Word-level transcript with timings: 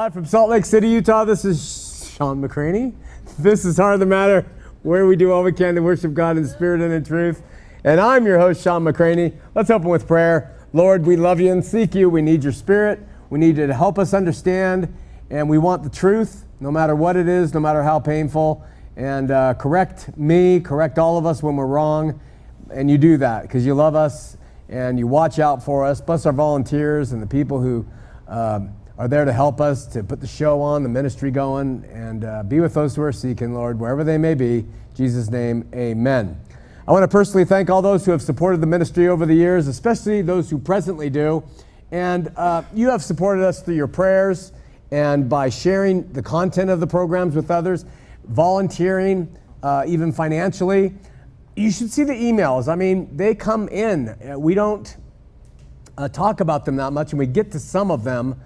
Live 0.00 0.14
from 0.14 0.24
Salt 0.24 0.48
Lake 0.48 0.64
City, 0.64 0.88
Utah, 0.88 1.26
this 1.26 1.44
is 1.44 2.10
Shawn 2.16 2.40
McCraney. 2.40 2.94
This 3.38 3.66
is 3.66 3.76
Heart 3.76 3.92
of 3.92 4.00
the 4.00 4.06
Matter, 4.06 4.46
where 4.82 5.04
we 5.04 5.14
do 5.14 5.30
all 5.30 5.42
we 5.42 5.52
can 5.52 5.74
to 5.74 5.82
worship 5.82 6.14
God 6.14 6.38
in 6.38 6.46
spirit 6.48 6.80
and 6.80 6.90
in 6.90 7.04
truth. 7.04 7.42
And 7.84 8.00
I'm 8.00 8.24
your 8.24 8.38
host, 8.38 8.62
Shawn 8.62 8.82
McCraney. 8.82 9.36
Let's 9.54 9.68
open 9.68 9.90
with 9.90 10.06
prayer. 10.06 10.56
Lord, 10.72 11.04
we 11.04 11.16
love 11.16 11.38
you 11.38 11.52
and 11.52 11.62
seek 11.62 11.94
you. 11.94 12.08
We 12.08 12.22
need 12.22 12.42
your 12.42 12.54
spirit. 12.54 13.00
We 13.28 13.38
need 13.38 13.58
you 13.58 13.66
to 13.66 13.74
help 13.74 13.98
us 13.98 14.14
understand, 14.14 14.90
and 15.28 15.50
we 15.50 15.58
want 15.58 15.82
the 15.82 15.90
truth, 15.90 16.46
no 16.60 16.70
matter 16.70 16.96
what 16.96 17.14
it 17.14 17.28
is, 17.28 17.52
no 17.52 17.60
matter 17.60 17.82
how 17.82 18.00
painful. 18.00 18.64
And 18.96 19.30
uh, 19.30 19.52
correct 19.52 20.16
me, 20.16 20.60
correct 20.60 20.98
all 20.98 21.18
of 21.18 21.26
us 21.26 21.42
when 21.42 21.56
we're 21.56 21.66
wrong. 21.66 22.18
And 22.72 22.90
you 22.90 22.96
do 22.96 23.18
that 23.18 23.42
because 23.42 23.66
you 23.66 23.74
love 23.74 23.94
us 23.94 24.38
and 24.70 24.98
you 24.98 25.06
watch 25.06 25.38
out 25.38 25.62
for 25.62 25.84
us. 25.84 26.00
Bless 26.00 26.24
our 26.24 26.32
volunteers 26.32 27.12
and 27.12 27.20
the 27.20 27.26
people 27.26 27.60
who. 27.60 27.86
Um, 28.28 28.72
are 29.00 29.08
there 29.08 29.24
to 29.24 29.32
help 29.32 29.62
us 29.62 29.86
to 29.86 30.04
put 30.04 30.20
the 30.20 30.26
show 30.26 30.60
on, 30.60 30.82
the 30.82 30.88
ministry 30.90 31.30
going, 31.30 31.82
and 31.90 32.22
uh, 32.22 32.42
be 32.42 32.60
with 32.60 32.74
those 32.74 32.94
who 32.94 33.00
are 33.00 33.12
seeking, 33.12 33.54
Lord, 33.54 33.80
wherever 33.80 34.04
they 34.04 34.18
may 34.18 34.34
be. 34.34 34.58
In 34.58 34.68
Jesus' 34.94 35.30
name, 35.30 35.66
amen. 35.74 36.38
I 36.86 36.92
want 36.92 37.04
to 37.04 37.08
personally 37.08 37.46
thank 37.46 37.70
all 37.70 37.80
those 37.80 38.04
who 38.04 38.10
have 38.10 38.20
supported 38.20 38.60
the 38.60 38.66
ministry 38.66 39.08
over 39.08 39.24
the 39.24 39.32
years, 39.32 39.68
especially 39.68 40.20
those 40.20 40.50
who 40.50 40.58
presently 40.58 41.08
do. 41.08 41.42
And 41.90 42.30
uh, 42.36 42.62
you 42.74 42.90
have 42.90 43.02
supported 43.02 43.42
us 43.42 43.62
through 43.62 43.76
your 43.76 43.88
prayers 43.88 44.52
and 44.90 45.30
by 45.30 45.48
sharing 45.48 46.12
the 46.12 46.22
content 46.22 46.68
of 46.68 46.80
the 46.80 46.86
programs 46.86 47.34
with 47.34 47.50
others, 47.50 47.86
volunteering, 48.24 49.34
uh, 49.62 49.84
even 49.86 50.12
financially. 50.12 50.92
You 51.56 51.70
should 51.70 51.90
see 51.90 52.04
the 52.04 52.12
emails. 52.12 52.68
I 52.68 52.74
mean, 52.74 53.16
they 53.16 53.34
come 53.34 53.66
in. 53.68 54.14
We 54.38 54.52
don't 54.52 54.94
uh, 55.96 56.08
talk 56.08 56.40
about 56.40 56.66
them 56.66 56.76
that 56.76 56.92
much, 56.92 57.12
and 57.12 57.18
we 57.18 57.26
get 57.26 57.50
to 57.52 57.58
some 57.58 57.90
of 57.90 58.04
them 58.04 58.38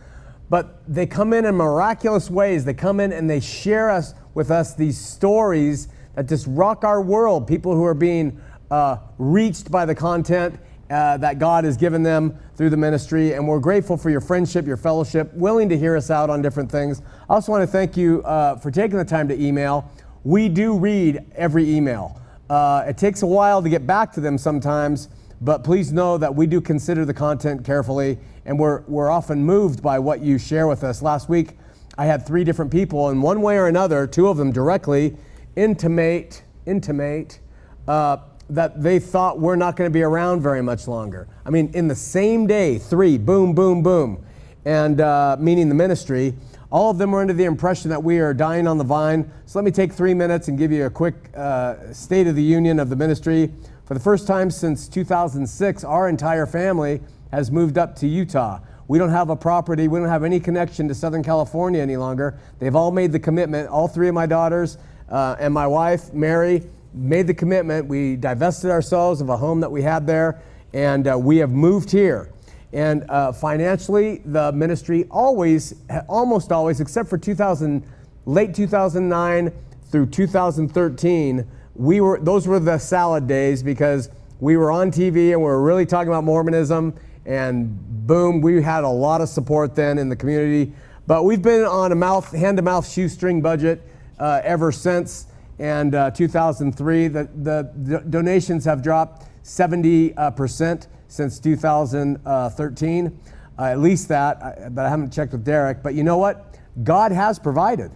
but 0.54 0.78
they 0.86 1.04
come 1.04 1.32
in 1.32 1.46
in 1.46 1.56
miraculous 1.56 2.30
ways. 2.30 2.64
They 2.64 2.74
come 2.74 3.00
in 3.00 3.12
and 3.12 3.28
they 3.28 3.40
share 3.40 3.90
us 3.90 4.14
with 4.34 4.52
us 4.52 4.72
these 4.72 4.96
stories 4.96 5.88
that 6.14 6.28
just 6.28 6.46
rock 6.46 6.84
our 6.84 7.02
world. 7.02 7.48
People 7.48 7.74
who 7.74 7.84
are 7.84 7.92
being 7.92 8.40
uh, 8.70 8.98
reached 9.18 9.72
by 9.72 9.84
the 9.84 9.96
content 9.96 10.60
uh, 10.90 11.16
that 11.16 11.40
God 11.40 11.64
has 11.64 11.76
given 11.76 12.04
them 12.04 12.38
through 12.54 12.70
the 12.70 12.76
ministry. 12.76 13.32
And 13.32 13.48
we're 13.48 13.58
grateful 13.58 13.96
for 13.96 14.10
your 14.10 14.20
friendship, 14.20 14.64
your 14.64 14.76
fellowship, 14.76 15.34
willing 15.34 15.68
to 15.70 15.76
hear 15.76 15.96
us 15.96 16.08
out 16.08 16.30
on 16.30 16.40
different 16.40 16.70
things. 16.70 17.02
I 17.28 17.34
also 17.34 17.50
want 17.50 17.62
to 17.62 17.66
thank 17.66 17.96
you 17.96 18.22
uh, 18.22 18.54
for 18.54 18.70
taking 18.70 18.96
the 18.96 19.04
time 19.04 19.26
to 19.26 19.44
email. 19.44 19.90
We 20.22 20.48
do 20.48 20.78
read 20.78 21.32
every 21.34 21.68
email. 21.68 22.22
Uh, 22.48 22.84
it 22.86 22.96
takes 22.96 23.22
a 23.22 23.26
while 23.26 23.60
to 23.60 23.68
get 23.68 23.88
back 23.88 24.12
to 24.12 24.20
them 24.20 24.38
sometimes, 24.38 25.08
but 25.44 25.62
please 25.62 25.92
know 25.92 26.16
that 26.16 26.34
we 26.34 26.46
do 26.46 26.60
consider 26.60 27.04
the 27.04 27.12
content 27.12 27.64
carefully 27.64 28.18
and 28.46 28.58
we're, 28.58 28.80
we're 28.82 29.10
often 29.10 29.44
moved 29.44 29.82
by 29.82 29.98
what 29.98 30.20
you 30.20 30.38
share 30.38 30.66
with 30.66 30.82
us. 30.82 31.02
Last 31.02 31.28
week, 31.28 31.50
I 31.96 32.06
had 32.06 32.26
three 32.26 32.44
different 32.44 32.72
people, 32.72 33.10
in 33.10 33.20
one 33.20 33.42
way 33.42 33.56
or 33.56 33.68
another, 33.68 34.06
two 34.06 34.28
of 34.28 34.36
them 34.36 34.50
directly 34.52 35.16
intimate, 35.54 36.42
intimate 36.66 37.38
uh, 37.86 38.16
that 38.50 38.82
they 38.82 38.98
thought 38.98 39.38
we're 39.38 39.56
not 39.56 39.76
going 39.76 39.88
to 39.88 39.92
be 39.92 40.02
around 40.02 40.40
very 40.40 40.62
much 40.62 40.88
longer. 40.88 41.28
I 41.44 41.50
mean, 41.50 41.70
in 41.74 41.88
the 41.88 41.94
same 41.94 42.46
day, 42.46 42.78
three, 42.78 43.18
boom, 43.18 43.54
boom, 43.54 43.82
boom, 43.82 44.24
and 44.64 45.00
uh, 45.00 45.36
meaning 45.38 45.68
the 45.68 45.74
ministry. 45.74 46.34
All 46.72 46.90
of 46.90 46.98
them 46.98 47.12
were 47.12 47.20
under 47.20 47.32
the 47.32 47.44
impression 47.44 47.90
that 47.90 48.02
we 48.02 48.18
are 48.18 48.34
dying 48.34 48.66
on 48.66 48.78
the 48.78 48.84
vine. 48.84 49.30
So 49.46 49.58
let 49.58 49.64
me 49.64 49.70
take 49.70 49.92
three 49.92 50.14
minutes 50.14 50.48
and 50.48 50.58
give 50.58 50.72
you 50.72 50.86
a 50.86 50.90
quick 50.90 51.14
uh, 51.36 51.92
state 51.92 52.26
of 52.26 52.34
the 52.34 52.42
union 52.42 52.80
of 52.80 52.90
the 52.90 52.96
ministry. 52.96 53.52
For 53.84 53.92
the 53.92 54.00
first 54.00 54.26
time 54.26 54.50
since 54.50 54.88
2006, 54.88 55.84
our 55.84 56.08
entire 56.08 56.46
family 56.46 57.02
has 57.30 57.50
moved 57.50 57.76
up 57.76 57.94
to 57.96 58.06
Utah. 58.06 58.60
We 58.88 58.98
don't 58.98 59.10
have 59.10 59.28
a 59.28 59.36
property, 59.36 59.88
we 59.88 59.98
don't 59.98 60.08
have 60.08 60.24
any 60.24 60.40
connection 60.40 60.88
to 60.88 60.94
Southern 60.94 61.22
California 61.22 61.82
any 61.82 61.98
longer. 61.98 62.38
They've 62.58 62.74
all 62.74 62.90
made 62.90 63.12
the 63.12 63.20
commitment. 63.20 63.68
All 63.68 63.86
three 63.86 64.08
of 64.08 64.14
my 64.14 64.24
daughters 64.24 64.78
uh, 65.10 65.36
and 65.38 65.52
my 65.52 65.66
wife, 65.66 66.14
Mary, 66.14 66.62
made 66.94 67.26
the 67.26 67.34
commitment. 67.34 67.86
We 67.86 68.16
divested 68.16 68.70
ourselves 68.70 69.20
of 69.20 69.28
a 69.28 69.36
home 69.36 69.60
that 69.60 69.70
we 69.70 69.82
had 69.82 70.06
there, 70.06 70.40
and 70.72 71.06
uh, 71.06 71.18
we 71.18 71.36
have 71.38 71.50
moved 71.50 71.90
here. 71.90 72.30
And 72.72 73.04
uh, 73.10 73.32
financially, 73.32 74.22
the 74.24 74.50
ministry 74.52 75.04
always, 75.10 75.74
almost 76.08 76.52
always, 76.52 76.80
except 76.80 77.10
for 77.10 77.18
2000, 77.18 77.84
late 78.24 78.54
2009 78.54 79.52
through 79.90 80.06
2013, 80.06 81.46
we 81.74 82.00
were 82.00 82.18
those 82.20 82.46
were 82.46 82.60
the 82.60 82.78
salad 82.78 83.26
days 83.26 83.62
because 83.62 84.08
we 84.40 84.56
were 84.56 84.70
on 84.70 84.90
TV 84.90 85.32
and 85.32 85.40
we 85.40 85.46
were 85.46 85.62
really 85.62 85.86
talking 85.86 86.08
about 86.08 86.24
Mormonism 86.24 86.94
and 87.26 88.06
boom, 88.06 88.40
we 88.40 88.62
had 88.62 88.84
a 88.84 88.88
lot 88.88 89.20
of 89.20 89.28
support 89.28 89.74
then 89.74 89.98
in 89.98 90.08
the 90.08 90.16
community. 90.16 90.72
But 91.06 91.24
we've 91.24 91.42
been 91.42 91.64
on 91.64 91.92
a 91.92 91.94
mouth, 91.94 92.30
hand-to-mouth 92.32 92.90
shoestring 92.90 93.40
budget 93.40 93.82
uh, 94.18 94.40
ever 94.44 94.72
since. 94.72 95.26
And 95.58 95.94
uh, 95.94 96.10
2003, 96.10 97.08
the, 97.08 97.28
the, 97.42 97.70
the, 97.76 97.98
donations 98.00 98.64
have 98.64 98.82
dropped 98.82 99.28
70 99.46 100.14
uh, 100.16 100.30
percent 100.32 100.88
since 101.08 101.38
2013. 101.38 103.18
Uh, 103.56 103.62
at 103.62 103.78
least 103.78 104.08
that, 104.08 104.74
but 104.74 104.84
I 104.84 104.88
haven't 104.88 105.12
checked 105.12 105.32
with 105.32 105.44
Derek. 105.44 105.82
But 105.82 105.94
you 105.94 106.02
know 106.02 106.16
what? 106.16 106.58
God 106.82 107.12
has 107.12 107.38
provided, 107.38 107.92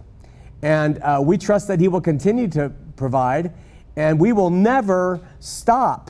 and 0.61 0.99
uh, 1.03 1.21
we 1.21 1.37
trust 1.37 1.67
that 1.67 1.81
He 1.81 1.89
will 1.89 1.99
continue 1.99 2.47
to 2.49 2.71
provide, 2.95 3.53
and 3.99 4.17
we 4.17 4.31
will 4.31 4.49
never 4.49 5.19
stop 5.41 6.09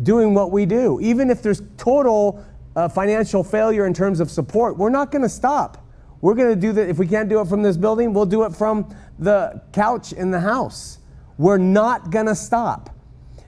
doing 0.00 0.34
what 0.34 0.52
we 0.52 0.64
do, 0.64 1.00
even 1.00 1.30
if 1.30 1.42
there's 1.42 1.62
total 1.76 2.44
uh, 2.76 2.88
financial 2.88 3.42
failure 3.42 3.86
in 3.86 3.92
terms 3.92 4.20
of 4.20 4.30
support, 4.30 4.76
we're 4.76 4.88
not 4.88 5.10
going 5.10 5.22
to 5.22 5.28
stop. 5.28 5.84
We're 6.20 6.36
going 6.36 6.54
to 6.54 6.60
do 6.60 6.72
that. 6.74 6.88
If 6.88 6.98
we 6.98 7.08
can't 7.08 7.28
do 7.28 7.40
it 7.40 7.48
from 7.48 7.60
this 7.62 7.76
building, 7.76 8.14
we'll 8.14 8.24
do 8.24 8.44
it 8.44 8.54
from 8.54 8.94
the 9.18 9.60
couch 9.72 10.12
in 10.12 10.30
the 10.30 10.38
house. 10.38 10.98
We're 11.36 11.58
not 11.58 12.10
going 12.10 12.26
to 12.26 12.36
stop. 12.36 12.90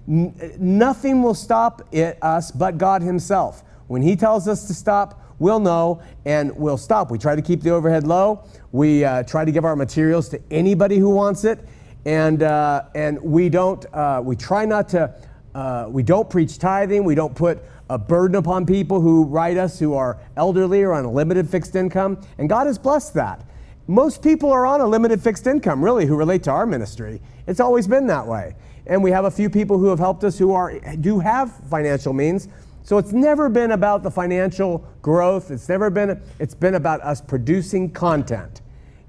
N- 0.08 0.34
nothing 0.58 1.22
will 1.22 1.34
stop 1.34 1.82
it, 1.92 2.18
us 2.22 2.50
but 2.50 2.78
God 2.78 3.02
Himself. 3.02 3.62
When 3.86 4.02
He 4.02 4.16
tells 4.16 4.48
us 4.48 4.66
to 4.66 4.74
stop, 4.74 5.22
we'll 5.38 5.60
know 5.60 6.02
and 6.24 6.56
we'll 6.56 6.76
stop. 6.76 7.12
We 7.12 7.18
try 7.18 7.36
to 7.36 7.42
keep 7.42 7.62
the 7.62 7.70
overhead 7.70 8.04
low. 8.04 8.42
We 8.72 9.04
uh, 9.04 9.22
try 9.22 9.44
to 9.44 9.52
give 9.52 9.64
our 9.64 9.76
materials 9.76 10.28
to 10.30 10.42
anybody 10.50 10.98
who 10.98 11.10
wants 11.10 11.44
it. 11.44 11.60
And, 12.06 12.44
uh, 12.44 12.84
and 12.94 13.20
we 13.20 13.48
don't, 13.48 13.84
uh, 13.92 14.22
we 14.24 14.36
try 14.36 14.64
not 14.64 14.88
to, 14.90 15.12
uh, 15.54 15.86
we 15.90 16.04
don't 16.04 16.30
preach 16.30 16.58
tithing. 16.58 17.02
We 17.04 17.16
don't 17.16 17.34
put 17.34 17.62
a 17.90 17.98
burden 17.98 18.36
upon 18.36 18.64
people 18.64 19.00
who 19.00 19.24
write 19.24 19.56
us 19.56 19.78
who 19.78 19.94
are 19.94 20.18
elderly 20.36 20.82
or 20.82 20.92
on 20.92 21.04
a 21.04 21.10
limited 21.10 21.50
fixed 21.50 21.76
income, 21.76 22.20
and 22.38 22.48
God 22.48 22.68
has 22.68 22.78
blessed 22.78 23.14
that. 23.14 23.44
Most 23.88 24.22
people 24.22 24.50
are 24.50 24.66
on 24.66 24.80
a 24.80 24.86
limited 24.86 25.20
fixed 25.20 25.46
income, 25.46 25.84
really, 25.84 26.06
who 26.06 26.16
relate 26.16 26.42
to 26.44 26.50
our 26.50 26.64
ministry. 26.64 27.20
It's 27.46 27.60
always 27.60 27.86
been 27.86 28.06
that 28.06 28.26
way. 28.26 28.54
And 28.86 29.02
we 29.02 29.10
have 29.10 29.24
a 29.24 29.30
few 29.30 29.50
people 29.50 29.78
who 29.78 29.86
have 29.86 29.98
helped 29.98 30.24
us 30.24 30.38
who 30.38 30.52
are 30.52 30.78
do 30.96 31.18
have 31.18 31.52
financial 31.68 32.12
means. 32.12 32.48
So 32.84 32.98
it's 32.98 33.12
never 33.12 33.48
been 33.48 33.72
about 33.72 34.04
the 34.04 34.10
financial 34.12 34.86
growth. 35.02 35.50
It's 35.50 35.68
never 35.68 35.90
been 35.90 36.20
it's 36.38 36.54
been 36.54 36.76
about 36.76 37.00
us 37.02 37.20
producing 37.20 37.90
content. 37.90 38.62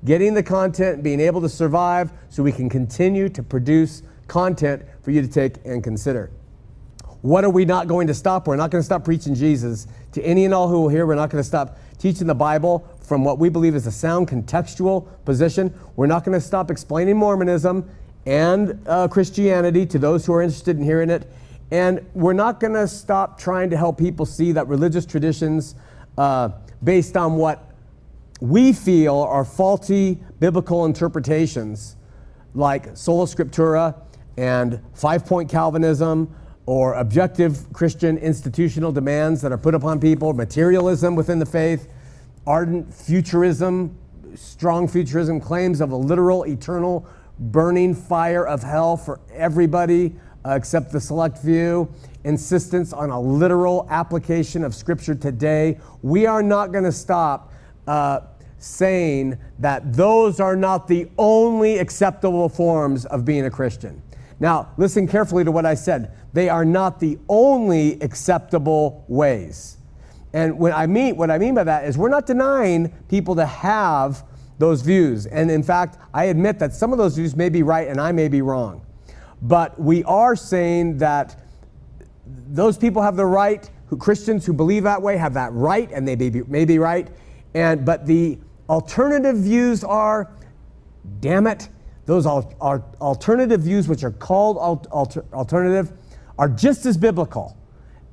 Getting 0.06 0.34
the 0.34 0.44
content, 0.44 1.04
being 1.04 1.20
able 1.20 1.42
to 1.42 1.50
survive 1.50 2.12
so 2.30 2.44
we 2.44 2.52
can 2.52 2.70
continue 2.70 3.30
to 3.30 3.42
produce 3.44 4.04
content 4.28 4.84
for 5.02 5.12
you 5.12 5.22
to 5.22 5.28
take 5.28 5.56
and 5.66 5.84
consider. 5.84 6.32
What 7.22 7.44
are 7.44 7.50
we 7.50 7.66
not 7.66 7.88
going 7.88 8.08
to 8.08 8.14
stop? 8.14 8.48
We're 8.48 8.58
not 8.58 8.70
going 8.70 8.82
to 8.82 8.86
stop 8.86 9.04
preaching 9.04 9.34
Jesus. 9.34 9.88
To 10.12 10.22
any 10.22 10.46
and 10.46 10.54
all 10.54 10.68
who 10.70 10.82
will 10.82 10.90
hear, 10.90 11.06
we're 11.06 11.16
not 11.16 11.30
going 11.30 11.44
to 11.44 11.48
stop 11.48 11.78
teaching 11.98 12.28
the 12.28 12.36
Bible 12.36 12.88
from 13.02 13.24
what 13.24 13.40
we 13.40 13.50
believe 13.50 13.74
is 13.74 13.88
a 13.88 13.92
sound 13.92 14.28
contextual 14.28 15.08
position. 15.26 15.74
We're 15.96 16.08
not 16.08 16.24
going 16.24 16.40
to 16.40 16.46
stop 16.46 16.70
explaining 16.70 17.18
Mormonism 17.18 17.90
and 18.26 18.80
uh, 18.88 19.08
Christianity 19.08 19.86
to 19.88 19.98
those 19.98 20.26
who 20.26 20.34
are 20.34 20.42
interested 20.42 20.78
in 20.78 20.84
hearing 20.84 21.10
it. 21.10 21.32
And 21.72 22.06
we're 22.14 22.34
not 22.34 22.60
going 22.60 22.74
to 22.74 22.88
stop 22.88 23.40
trying 23.40 23.70
to 23.72 23.78
help 23.78 23.98
people 23.98 24.26
see 24.26 24.52
that 24.52 24.68
religious 24.68 25.06
traditions, 25.06 25.76
uh, 26.18 26.50
based 26.84 27.18
on 27.18 27.36
what 27.36 27.67
we 28.40 28.74
feel 28.74 29.16
are 29.16 29.46
faulty 29.46 30.20
biblical 30.40 30.86
interpretations, 30.86 31.96
like 32.54 32.96
sola 32.96 33.26
scriptura 33.26 33.96
and 34.38 34.80
five 34.94 35.26
point 35.26 35.50
Calvinism, 35.50 36.34
or 36.66 36.94
objective 36.96 37.72
Christian 37.74 38.18
institutional 38.18 38.92
demands 38.92 39.42
that 39.42 39.52
are 39.52 39.58
put 39.58 39.74
upon 39.74 40.00
people, 40.00 40.34
materialism 40.34 41.16
within 41.16 41.40
the 41.40 41.46
faith, 41.46 41.88
ardent 42.46 42.94
futurism, 42.94 43.98
strong 44.36 44.88
futurism, 44.88 45.40
claims 45.40 45.82
of 45.82 45.92
a 45.92 45.96
literal, 45.96 46.44
eternal, 46.44 47.08
burning 47.40 47.96
fire 47.96 48.46
of 48.46 48.64
hell 48.64 48.98
for 48.98 49.20
everybody 49.34 50.16
uh, 50.46 50.52
except 50.52 50.92
the 50.92 51.00
select 51.00 51.38
few, 51.38 51.90
insistence 52.24 52.94
on 52.94 53.10
a 53.10 53.20
literal 53.20 53.88
application 53.90 54.64
of 54.64 54.74
Scripture 54.74 55.16
today. 55.16 55.78
We 56.02 56.26
are 56.26 56.44
not 56.44 56.72
going 56.72 56.84
to 56.84 56.92
stop. 56.92 57.52
Uh, 57.88 58.20
saying 58.60 59.38
that 59.60 59.94
those 59.94 60.40
are 60.40 60.56
not 60.56 60.88
the 60.88 61.08
only 61.18 61.78
acceptable 61.78 62.50
forms 62.50 63.06
of 63.06 63.24
being 63.24 63.46
a 63.46 63.52
Christian. 63.52 64.02
Now, 64.40 64.72
listen 64.78 65.08
carefully 65.08 65.44
to 65.44 65.52
what 65.52 65.66
I 65.66 65.74
said. 65.74 66.12
They 66.34 66.50
are 66.50 66.66
not 66.66 67.00
the 67.00 67.18
only 67.30 68.00
acceptable 68.02 69.06
ways. 69.08 69.78
And 70.34 70.58
when 70.60 70.74
I 70.74 70.86
mean 70.86 71.16
what 71.16 71.32
I 71.32 71.38
mean 71.38 71.56
by 71.56 71.64
that 71.64 71.86
is 71.86 71.98
we're 71.98 72.10
not 72.10 72.26
denying 72.26 72.90
people 73.10 73.36
to 73.36 73.46
have 73.46 74.24
those 74.60 74.82
views. 74.82 75.26
And 75.26 75.50
in 75.50 75.64
fact, 75.64 75.98
I 76.14 76.26
admit 76.26 76.60
that 76.60 76.74
some 76.74 76.92
of 76.92 76.98
those 76.98 77.16
views 77.16 77.36
may 77.36 77.50
be 77.50 77.64
right 77.64 77.88
and 77.88 78.00
I 78.00 78.12
may 78.12 78.28
be 78.28 78.42
wrong. 78.42 78.86
But 79.42 79.80
we 79.80 80.04
are 80.04 80.36
saying 80.36 80.98
that 80.98 81.40
those 82.26 82.78
people 82.78 83.02
have 83.02 83.16
the 83.16 83.26
right, 83.26 83.70
who, 83.86 83.98
Christians 83.98 84.46
who 84.46 84.54
believe 84.54 84.84
that 84.84 85.02
way 85.02 85.16
have 85.18 85.34
that 85.36 85.54
right, 85.54 85.90
and 85.92 86.08
they 86.08 86.16
may 86.16 86.30
be, 86.30 86.42
may 86.44 86.66
be 86.66 86.80
right. 86.80 87.08
And, 87.58 87.84
but 87.84 88.06
the 88.06 88.38
alternative 88.70 89.36
views 89.36 89.84
are, 89.84 90.32
damn 91.22 91.48
it, 91.48 91.70
those 92.06 92.28
al- 92.28 92.54
alternative 93.02 93.62
views, 93.62 93.88
which 93.88 94.04
are 94.04 94.12
called 94.12 94.58
alter- 94.58 95.26
alternative, 95.34 95.92
are 96.38 96.50
just 96.50 96.86
as 96.86 96.98
biblical 96.98 97.58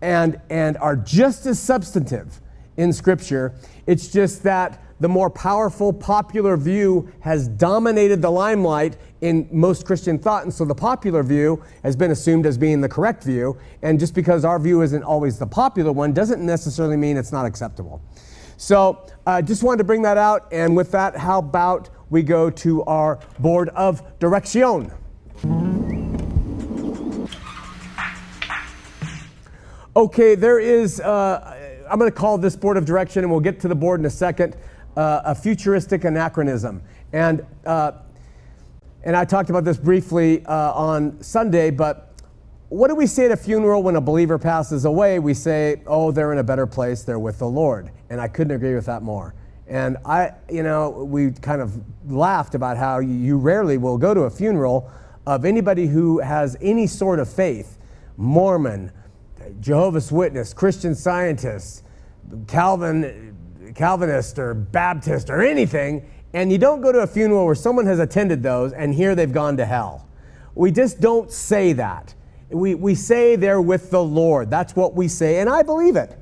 and, 0.01 0.41
and 0.49 0.79
are 0.79 0.97
just 0.97 1.45
as 1.45 1.61
substantive 1.61 2.41
in 2.79 2.91
Scripture. 2.91 3.55
It's 3.87 4.09
just 4.09 4.45
that 4.45 4.83
the 4.99 5.11
more 5.11 5.29
powerful, 5.29 5.93
popular 5.93 6.57
view 6.57 7.13
has 7.21 7.47
dominated 7.47 8.23
the 8.23 8.31
limelight 8.31 8.97
in 9.21 9.47
most 9.53 9.85
Christian 9.85 10.19
thought. 10.19 10.45
And 10.45 10.55
so 10.55 10.65
the 10.65 10.75
popular 10.75 11.23
view 11.23 11.63
has 11.83 11.97
been 11.97 12.13
assumed 12.13 12.47
as 12.47 12.57
being 12.57 12.81
the 12.81 12.89
correct 12.89 13.23
view. 13.23 13.59
And 13.83 14.01
just 14.01 14.15
because 14.15 14.47
our 14.47 14.59
view 14.59 14.81
isn't 14.81 15.03
always 15.03 15.39
the 15.39 15.47
popular 15.47 15.93
one 15.93 16.15
doesn't 16.15 16.41
necessarily 16.41 16.97
mean 16.97 17.19
it's 17.19 17.33
not 17.33 17.45
acceptable. 17.45 18.01
So 18.65 19.05
I 19.27 19.41
uh, 19.41 19.43
just 19.43 19.63
wanted 19.63 19.77
to 19.77 19.85
bring 19.85 20.01
that 20.03 20.17
out. 20.17 20.49
And 20.51 20.75
with 20.75 20.91
that, 20.93 21.19
how 21.19 21.41
about 21.41 21.91
we 22.09 22.23
go 22.23 22.49
to 22.49 22.83
our 22.85 23.21
board 23.39 23.69
of 23.69 24.19
direction? 24.19 24.91
Okay, 29.95 30.35
there 30.35 30.59
is, 30.59 30.99
uh, 30.99 31.85
I'm 31.91 31.99
going 31.99 32.11
to 32.11 32.17
call 32.17 32.39
this 32.39 32.57
board 32.57 32.79
of 32.79 32.87
direction, 32.87 33.23
and 33.23 33.31
we'll 33.31 33.41
get 33.41 33.61
to 33.61 33.69
the 33.69 33.75
board 33.75 34.01
in 34.01 34.07
a 34.07 34.11
second, 34.11 34.57
uh, 34.97 35.21
a 35.27 35.35
futuristic 35.35 36.05
anachronism. 36.05 36.81
And 37.13 37.45
uh, 37.67 37.93
and 39.03 39.15
I 39.15 39.27
talked 39.27 39.51
about 39.51 39.65
this 39.65 39.77
briefly 39.77 40.43
uh, 40.47 40.73
on 40.73 41.23
Sunday, 41.23 41.69
but 41.71 42.14
what 42.69 42.89
do 42.89 42.95
we 42.95 43.07
say 43.07 43.27
at 43.27 43.31
a 43.31 43.37
funeral 43.37 43.83
when 43.83 43.97
a 43.97 44.01
believer 44.01 44.39
passes 44.39 44.85
away? 44.85 45.19
We 45.19 45.35
say, 45.35 45.83
oh, 45.87 46.11
they're 46.11 46.33
in 46.33 46.39
a 46.39 46.45
better 46.45 46.67
place, 46.67 47.03
they're 47.03 47.19
with 47.19 47.39
the 47.39 47.47
Lord. 47.47 47.91
And 48.11 48.21
I 48.21 48.29
couldn't 48.29 48.55
agree 48.55 48.75
with 48.75 48.87
that 48.87 49.03
more. 49.03 49.35
And 49.67 49.97
I, 50.05 50.33
you 50.51 50.63
know, 50.63 50.91
we 50.91 51.31
kind 51.31 51.63
of 51.63 51.81
laughed 52.07 52.55
about 52.55 52.77
how 52.77 52.99
you 52.99 53.39
rarely 53.39 53.79
will 53.79 53.99
go 53.99 54.13
to 54.13 54.23
a 54.23 54.31
funeral 54.31 54.91
of 55.27 55.45
anybody 55.45 55.87
who 55.87 56.19
has 56.19 56.57
any 56.61 56.87
sort 56.87 57.19
of 57.19 57.33
faith 57.33 57.79
Mormon, 58.17 58.93
Jehovah's 59.61 60.13
Witness, 60.13 60.55
Christian 60.55 60.95
Scientist, 60.95 61.83
Calvin, 62.47 63.37
Calvinist, 63.75 64.39
or 64.39 64.55
Baptist, 64.55 65.31
or 65.31 65.43
anything 65.43 66.07
and 66.35 66.51
you 66.51 66.59
don't 66.59 66.81
go 66.81 66.91
to 66.91 66.99
a 66.99 67.07
funeral 67.07 67.47
where 67.47 67.55
someone 67.55 67.87
has 67.87 68.01
attended 68.01 68.43
those 68.43 68.73
and 68.73 68.93
here 68.93 69.15
they've 69.15 69.33
gone 69.33 69.57
to 69.57 69.65
hell. 69.65 70.09
We 70.57 70.73
just 70.73 71.01
don't 71.01 71.31
say 71.31 71.73
that. 71.75 72.14
We, 72.51 72.75
we 72.75 72.95
say 72.95 73.37
they're 73.37 73.61
with 73.61 73.91
the 73.91 74.03
Lord. 74.03 74.51
That's 74.51 74.77
what 74.77 74.95
we 74.95 75.09
say, 75.09 75.41
and 75.41 75.49
I 75.49 75.63
believe 75.63 75.97
it. 75.97 76.19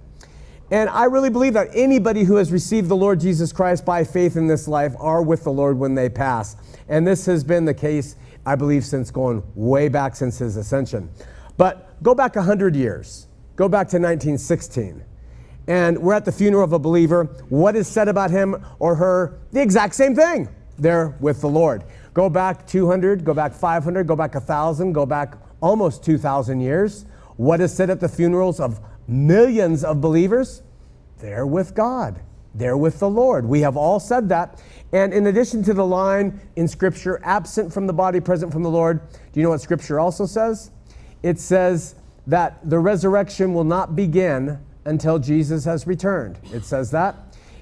And 0.71 0.89
I 0.89 1.05
really 1.05 1.29
believe 1.29 1.53
that 1.53 1.69
anybody 1.75 2.25
who 2.25 2.37
has 2.37 2.51
received 2.51 2.89
the 2.89 2.97
Lord 2.97 3.21
Jesus 3.21 3.53
Christ 3.53 3.85
by 3.85 4.05
faith 4.05 4.37
in 4.37 4.47
this 4.47 4.67
life 4.67 4.95
are 4.99 5.23
with 5.23 5.45
the 5.45 5.53
Lord 5.53 5.79
when 5.79 5.95
they 5.95 6.09
pass. 6.09 6.57
And 6.89 7.07
this 7.07 7.27
has 7.27 7.45
been 7.45 7.67
the 7.67 7.75
case, 7.75 8.17
I 8.47 8.55
believe, 8.55 8.85
since 8.85 9.11
going 9.11 9.43
way 9.55 9.89
back 9.89 10.17
since 10.17 10.39
his 10.39 10.57
ascension. 10.57 11.11
But 11.59 12.03
go 12.03 12.15
back 12.15 12.37
100 12.37 12.75
years, 12.75 13.27
go 13.57 13.69
back 13.69 13.89
to 13.89 13.99
1916 13.99 15.05
and 15.69 15.99
we're 15.99 16.15
at 16.15 16.25
the 16.25 16.33
funeral 16.33 16.65
of 16.65 16.73
a 16.73 16.79
believer, 16.79 17.25
what 17.49 17.77
is 17.77 17.87
said 17.87 18.09
about 18.09 18.31
him 18.31 18.65
or 18.79 18.97
her? 18.97 19.41
The 19.53 19.63
exact 19.63 19.95
same 19.95 20.15
thing. 20.15 20.49
They're 20.79 21.17
with 21.21 21.41
the 21.41 21.49
Lord. 21.49 21.85
Go 22.15 22.29
back 22.29 22.67
200, 22.67 23.25
go 23.25 23.33
back 23.33 23.55
500, 23.55 24.07
go 24.07 24.17
back 24.17 24.35
1,000, 24.35 24.93
go 24.93 25.07
back 25.07 25.37
almost 25.63 26.05
2,000 26.05 26.61
years. 26.61 27.07
What 27.37 27.61
is 27.61 27.75
said 27.75 27.89
at 27.89 28.01
the 28.01 28.09
funerals 28.09 28.61
of 28.61 28.81
millions 29.09 29.85
of 29.85 30.01
believers? 30.01 30.63
They're 31.19 31.47
with 31.47 31.75
God. 31.75 32.21
They're 32.55 32.77
with 32.77 32.99
the 32.99 33.09
Lord. 33.09 33.47
We 33.47 33.61
have 33.61 33.77
all 33.77 33.99
said 33.99 34.29
that. 34.29 34.63
And 34.93 35.15
in 35.15 35.27
addition 35.27 35.63
to 35.65 35.73
the 35.73 35.87
line 35.87 36.41
in 36.57 36.69
Scripture, 36.69 37.21
absent 37.25 37.73
from 37.73 37.87
the 37.87 37.95
body, 37.95 38.21
present 38.21 38.53
from 38.53 38.63
the 38.63 38.71
Lord, 38.71 39.01
do 39.33 39.41
you 39.41 39.43
know 39.43 39.51
what 39.51 39.63
Scripture 39.63 39.99
also 39.99 40.27
says? 40.27 40.71
It 41.23 41.39
says 41.39 41.95
that 42.27 42.59
the 42.69 42.79
resurrection 42.79 43.55
will 43.55 43.65
not 43.65 43.97
begin 43.97 44.59
until 44.85 45.19
Jesus 45.19 45.65
has 45.65 45.87
returned. 45.87 46.39
It 46.53 46.65
says 46.65 46.91
that. 46.91 47.17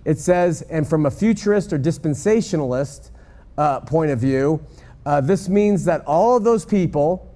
It 0.04 0.18
says, 0.18 0.62
and 0.62 0.88
from 0.88 1.06
a 1.06 1.10
futurist 1.10 1.72
or 1.72 1.78
dispensationalist 1.78 3.10
uh, 3.58 3.80
point 3.80 4.10
of 4.10 4.18
view, 4.18 4.64
uh, 5.06 5.20
this 5.20 5.48
means 5.48 5.84
that 5.84 6.02
all 6.06 6.36
of 6.36 6.44
those 6.44 6.64
people 6.64 7.29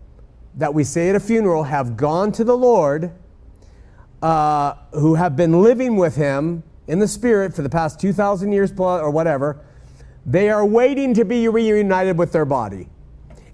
that 0.57 0.73
we 0.73 0.85
say 0.85 1.09
at 1.09 1.17
a 1.17 1.21
funeral 1.21 1.65
have 1.65 1.97
gone 1.97 2.33
to 2.33 2.45
the 2.45 2.57
Lord, 2.57 3.13
uh, 4.23 4.75
who 4.93 5.15
have 5.15 5.37
been 5.37 5.63
living 5.63 5.97
with 5.97 6.17
Him 6.17 6.63
in 6.87 6.99
the 6.99 7.09
Spirit 7.09 7.55
for 7.55 7.63
the 7.63 7.69
past 7.69 8.01
2,000 8.01 8.53
years 8.53 8.73
plus, 8.73 9.03
or 9.03 9.11
whatever. 9.11 9.65
They 10.27 10.49
are 10.49 10.65
waiting 10.65 11.15
to 11.15 11.25
be 11.25 11.49
reunited 11.49 12.17
with 12.17 12.33
their 12.33 12.45
body. 12.45 12.89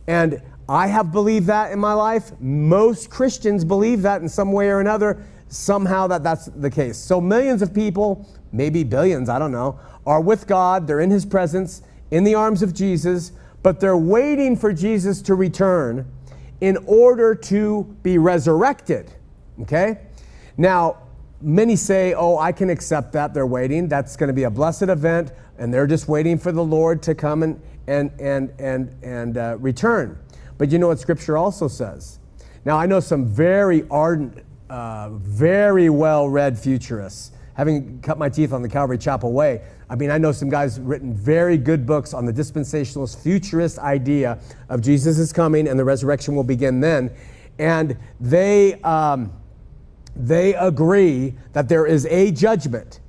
And 0.07 0.43
I 0.69 0.87
have 0.87 1.11
believed 1.11 1.47
that 1.47 1.73
in 1.73 1.81
my 1.81 1.95
life. 1.95 2.31
Most 2.41 3.11
Christians 3.11 3.65
believe 3.65 4.03
that 4.03 4.23
in 4.23 4.29
some 4.29 4.53
way 4.53 4.69
or 4.69 4.81
another 4.81 5.25
somehow 5.49 6.07
that 6.07 6.23
that's 6.23 6.47
the 6.47 6.71
case. 6.71 6.97
So 6.97 7.21
millions 7.21 7.61
of 7.61 7.75
people, 7.75 8.29
maybe 8.53 8.85
billions, 8.85 9.29
I 9.29 9.39
don't 9.39 9.51
know, 9.51 9.81
are 10.07 10.21
with 10.21 10.47
God, 10.47 10.87
they're 10.87 11.01
in 11.01 11.11
his 11.11 11.27
presence, 11.27 11.83
in 12.13 12.25
the 12.25 12.37
arms 12.37 12.63
of 12.63 12.73
Jesus, 12.73 13.33
but 13.63 13.81
they're 13.81 13.97
waiting 13.97 14.57
for 14.57 14.73
Jesus 14.73 15.21
to 15.23 15.35
return 15.35 16.11
in 16.61 16.77
order 16.87 17.35
to 17.35 17.97
be 18.03 18.19
resurrected. 18.19 19.13
Okay? 19.63 19.99
Now, 20.57 20.99
many 21.41 21.77
say, 21.77 22.15
oh, 22.15 22.39
I 22.39 22.53
can 22.53 22.71
accept 22.71 23.13
that. 23.13 23.35
They're 23.35 23.47
waiting. 23.47 23.89
That's 23.89 24.17
going 24.17 24.29
to 24.29 24.35
be 24.35 24.45
a 24.45 24.51
blessed 24.51 24.83
event, 24.83 25.33
and 25.59 25.73
they're 25.73 25.87
just 25.87 26.09
waiting 26.09 26.39
for 26.39 26.53
the 26.53 26.65
Lord 26.65 27.03
to 27.05 27.15
come 27.15 27.43
and, 27.43 27.61
and, 27.87 28.11
and, 28.21 28.53
and, 28.59 28.95
and 29.03 29.39
uh, 29.39 29.57
return. 29.59 30.19
But 30.59 30.71
you 30.71 30.79
know 30.79 30.89
what 30.89 30.99
Scripture 30.99 31.39
also 31.39 31.69
says? 31.69 32.19
Now, 32.65 32.77
I 32.77 32.87
know 32.87 33.01
some 33.01 33.27
very 33.27 33.87
ardent 33.91 34.45
uh, 34.71 35.09
very 35.11 35.91
well 35.91 36.29
read 36.29 36.59
futurists. 36.59 37.33
Having 37.61 38.01
cut 38.01 38.17
my 38.17 38.31
teeth 38.31 38.55
on 38.55 38.63
the 38.63 38.71
Calvary 38.71 38.97
Chapel 38.97 39.35
Way, 39.35 39.61
I 39.91 39.95
mean, 39.95 40.11
I 40.11 40.17
know 40.17 40.33
some 40.33 40.49
guys 40.49 40.81
written 40.81 41.13
very 41.13 41.59
good 41.59 41.85
books 41.85 42.15
on 42.15 42.25
the 42.25 42.33
dispensationalist 42.33 43.23
futurist 43.23 43.79
idea 43.79 44.39
of 44.71 44.81
Jesus 44.81 45.19
is 45.19 45.31
coming 45.31 45.69
and 45.69 45.79
the 45.79 45.85
resurrection 45.85 46.35
will 46.35 46.43
begin 46.43 46.81
then. 46.81 47.15
And 47.59 47.99
they, 48.19 48.81
um, 48.81 49.31
they 50.17 50.55
agree 50.55 51.35
that 51.53 51.69
there 51.69 51.85
is 51.85 52.07
a 52.07 52.31
judgment. 52.31 53.01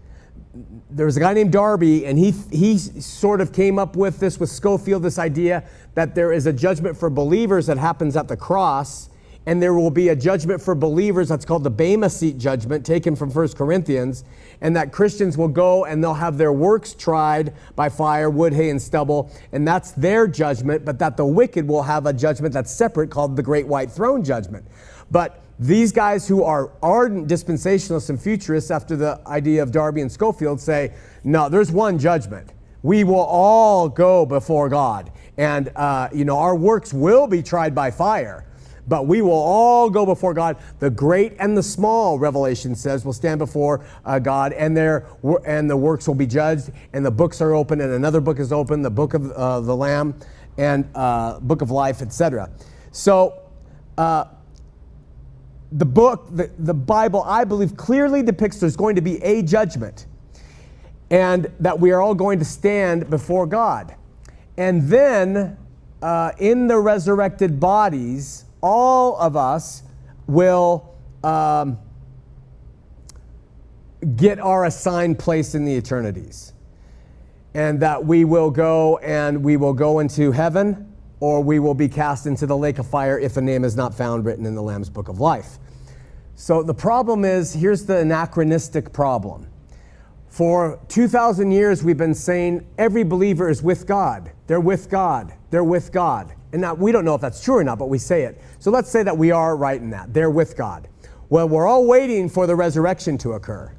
There 0.90 1.06
was 1.06 1.16
a 1.16 1.22
guy 1.22 1.32
named 1.32 1.54
Darby, 1.54 2.06
and 2.06 2.20
he, 2.20 2.32
he 2.52 2.78
sort 2.78 3.40
of 3.40 3.54
came 3.54 3.80
up 3.80 3.96
with 3.96 4.20
this 4.20 4.38
with 4.38 4.50
Scofield 4.50 5.02
this 5.02 5.18
idea 5.18 5.64
that 5.94 6.14
there 6.14 6.34
is 6.34 6.46
a 6.46 6.52
judgment 6.52 6.98
for 6.98 7.10
believers 7.10 7.68
that 7.68 7.78
happens 7.78 8.18
at 8.18 8.28
the 8.28 8.36
cross 8.36 9.11
and 9.46 9.62
there 9.62 9.74
will 9.74 9.92
be 9.92 10.10
a 10.10 10.16
judgment 10.16 10.62
for 10.62 10.76
believers 10.76 11.30
that's 11.30 11.46
called 11.46 11.64
the 11.64 11.70
Bema 11.70 12.10
seat 12.10 12.38
judgment 12.38 12.86
taken 12.86 13.16
from 13.16 13.32
1 13.32 13.50
Corinthians, 13.50 14.24
and 14.62 14.76
that 14.76 14.92
Christians 14.92 15.38
will 15.38 15.48
go 15.48 15.86
and 15.86 16.04
they'll 16.04 16.14
have 16.14 16.38
their 16.38 16.54
works 16.54 16.94
tried 16.94 17.54
by 17.76 17.90
fire, 17.90 18.30
wood, 18.30 18.54
hay, 18.54 18.70
and 18.70 18.82
stubble, 18.82 19.32
and 19.52 19.68
that's 19.68 19.92
their 19.92 20.28
judgment, 20.28 20.86
but 20.86 21.00
that 21.00 21.18
the 21.18 21.26
wicked 21.26 21.68
will 21.68 21.84
have 21.84 22.06
a 22.06 22.14
judgment 22.14 22.54
that's 22.54 22.72
separate 22.72 23.10
called 23.10 23.36
the 23.36 23.44
Great 23.44 23.68
White 23.68 23.92
Throne 23.92 24.24
judgment. 24.24 24.66
But 25.10 25.44
these 25.58 25.92
guys 25.92 26.28
who 26.28 26.44
are 26.44 26.72
ardent 26.82 27.28
dispensationalists 27.28 28.10
and 28.10 28.22
futurists 28.22 28.72
after 28.72 28.96
the 28.96 29.20
idea 29.28 29.62
of 29.64 29.72
Darby 29.72 30.02
and 30.02 30.12
Scofield 30.12 30.60
say, 30.60 30.94
no, 31.24 31.50
there's 31.50 31.72
one 31.72 31.98
judgment. 31.98 32.54
We 32.84 33.04
will 33.04 33.16
all 33.16 33.90
go 33.90 34.26
before 34.26 34.70
God, 34.70 35.12
and 35.38 35.72
uh, 35.76 36.10
you 36.14 36.26
know 36.26 36.38
our 36.38 36.56
works 36.56 36.94
will 36.94 37.28
be 37.28 37.44
tried 37.44 37.74
by 37.74 37.92
fire 37.92 38.46
but 38.88 39.08
we 39.08 39.22
will 39.22 39.32
all 39.32 39.90
go 39.90 40.06
before 40.06 40.34
God. 40.34 40.58
The 40.80 40.90
great 40.90 41.36
and 41.40 41.58
the 41.58 41.64
small, 41.64 42.20
Revelation 42.20 42.76
says, 42.76 43.06
will 43.06 43.14
stand 43.14 43.40
before 43.40 43.86
uh, 44.06 44.20
God, 44.20 44.54
and 44.54 44.76
their 44.76 45.08
and 45.46 45.70
the 45.70 45.78
works 45.78 46.08
will 46.08 46.16
be 46.16 46.28
judged, 46.28 46.72
and 46.94 47.06
the 47.06 47.12
books 47.12 47.42
are 47.42 47.54
open, 47.54 47.82
and 47.82 47.94
another 47.94 48.22
book 48.22 48.40
is 48.40 48.52
open, 48.52 48.82
the 48.82 48.90
book 48.90 49.14
of 49.14 49.32
uh, 49.32 49.60
the 49.62 49.76
Lamb, 49.76 50.16
and 50.58 50.88
uh, 50.96 51.40
book 51.40 51.62
of 51.62 51.72
life, 51.72 52.02
etc. 52.02 52.50
So. 52.92 53.38
Uh, 53.98 54.26
the 55.74 55.86
book, 55.86 56.28
the, 56.32 56.52
the 56.60 56.74
Bible, 56.74 57.24
I 57.24 57.46
believe, 57.46 57.78
clearly 57.78 58.24
depicts 58.24 58.60
there's 58.60 58.76
going 58.76 58.96
to 58.96 59.02
be 59.02 59.24
a 59.24 59.42
judgment 59.42 60.06
and 61.12 61.52
that 61.60 61.78
we 61.80 61.92
are 61.92 62.02
all 62.02 62.16
going 62.16 62.40
to 62.40 62.46
stand 62.46 63.10
before 63.10 63.46
God. 63.46 63.96
And 64.58 64.84
then 64.84 65.58
uh, 66.02 66.32
in 66.40 66.68
the 66.68 66.78
resurrected 66.78 67.60
bodies, 67.60 68.46
all 68.62 69.18
of 69.18 69.36
us 69.36 69.84
will 70.28 70.96
um, 71.24 71.78
get 74.16 74.40
our 74.40 74.66
assigned 74.66 75.20
place 75.20 75.56
in 75.56 75.66
the 75.66 75.76
eternities. 75.76 76.54
and 77.54 77.82
that 77.82 78.06
we 78.06 78.24
will 78.24 78.50
go 78.50 78.98
and 79.00 79.44
we 79.44 79.58
will 79.58 79.74
go 79.74 80.00
into 80.00 80.32
heaven 80.32 80.94
or 81.20 81.44
we 81.44 81.60
will 81.60 81.74
be 81.74 81.88
cast 81.88 82.26
into 82.26 82.46
the 82.48 82.56
lake 82.58 82.80
of 82.80 82.88
fire 82.88 83.20
if 83.20 83.38
a 83.38 83.42
name 83.42 83.64
is 83.64 83.76
not 83.76 83.94
found 83.94 84.26
written 84.26 84.46
in 84.46 84.56
the 84.56 84.62
Lamb's 84.62 84.90
book 84.90 85.10
of 85.10 85.20
life. 85.20 85.58
So 86.36 86.64
the 86.64 86.74
problem 86.74 87.26
is 87.26 87.54
here's 87.54 87.86
the 87.86 87.98
anachronistic 87.98 88.94
problem. 88.94 89.48
For 90.30 90.80
2,000 90.88 91.52
years, 91.52 91.84
we've 91.84 91.98
been 91.98 92.16
saying 92.16 92.66
every 92.78 93.04
believer 93.04 93.50
is 93.50 93.62
with 93.62 93.86
God. 93.86 94.32
They're 94.48 94.62
with 94.62 94.90
God. 94.90 95.34
They're 95.50 95.64
with 95.64 95.92
God. 95.92 96.34
And 96.54 96.62
now, 96.62 96.74
we 96.74 96.92
don't 96.92 97.06
know 97.06 97.16
if 97.16 97.22
that's 97.22 97.44
true 97.44 97.56
or 97.56 97.64
not, 97.64 97.80
but 97.80 97.88
we 97.88 97.98
say 97.98 98.24
it. 98.24 98.42
So 98.60 98.72
let's 98.72 98.90
say 98.90 99.04
that 99.04 99.18
we 99.18 99.32
are 99.32 99.56
right 99.56 99.80
in 99.80 99.90
that. 99.92 100.14
They're 100.14 100.30
with 100.30 100.58
God. 100.58 100.88
Well, 101.30 101.48
we're 101.48 101.68
all 101.68 101.86
waiting 101.86 102.28
for 102.28 102.46
the 102.46 102.56
resurrection 102.56 103.18
to 103.20 103.34
occur. 103.34 103.74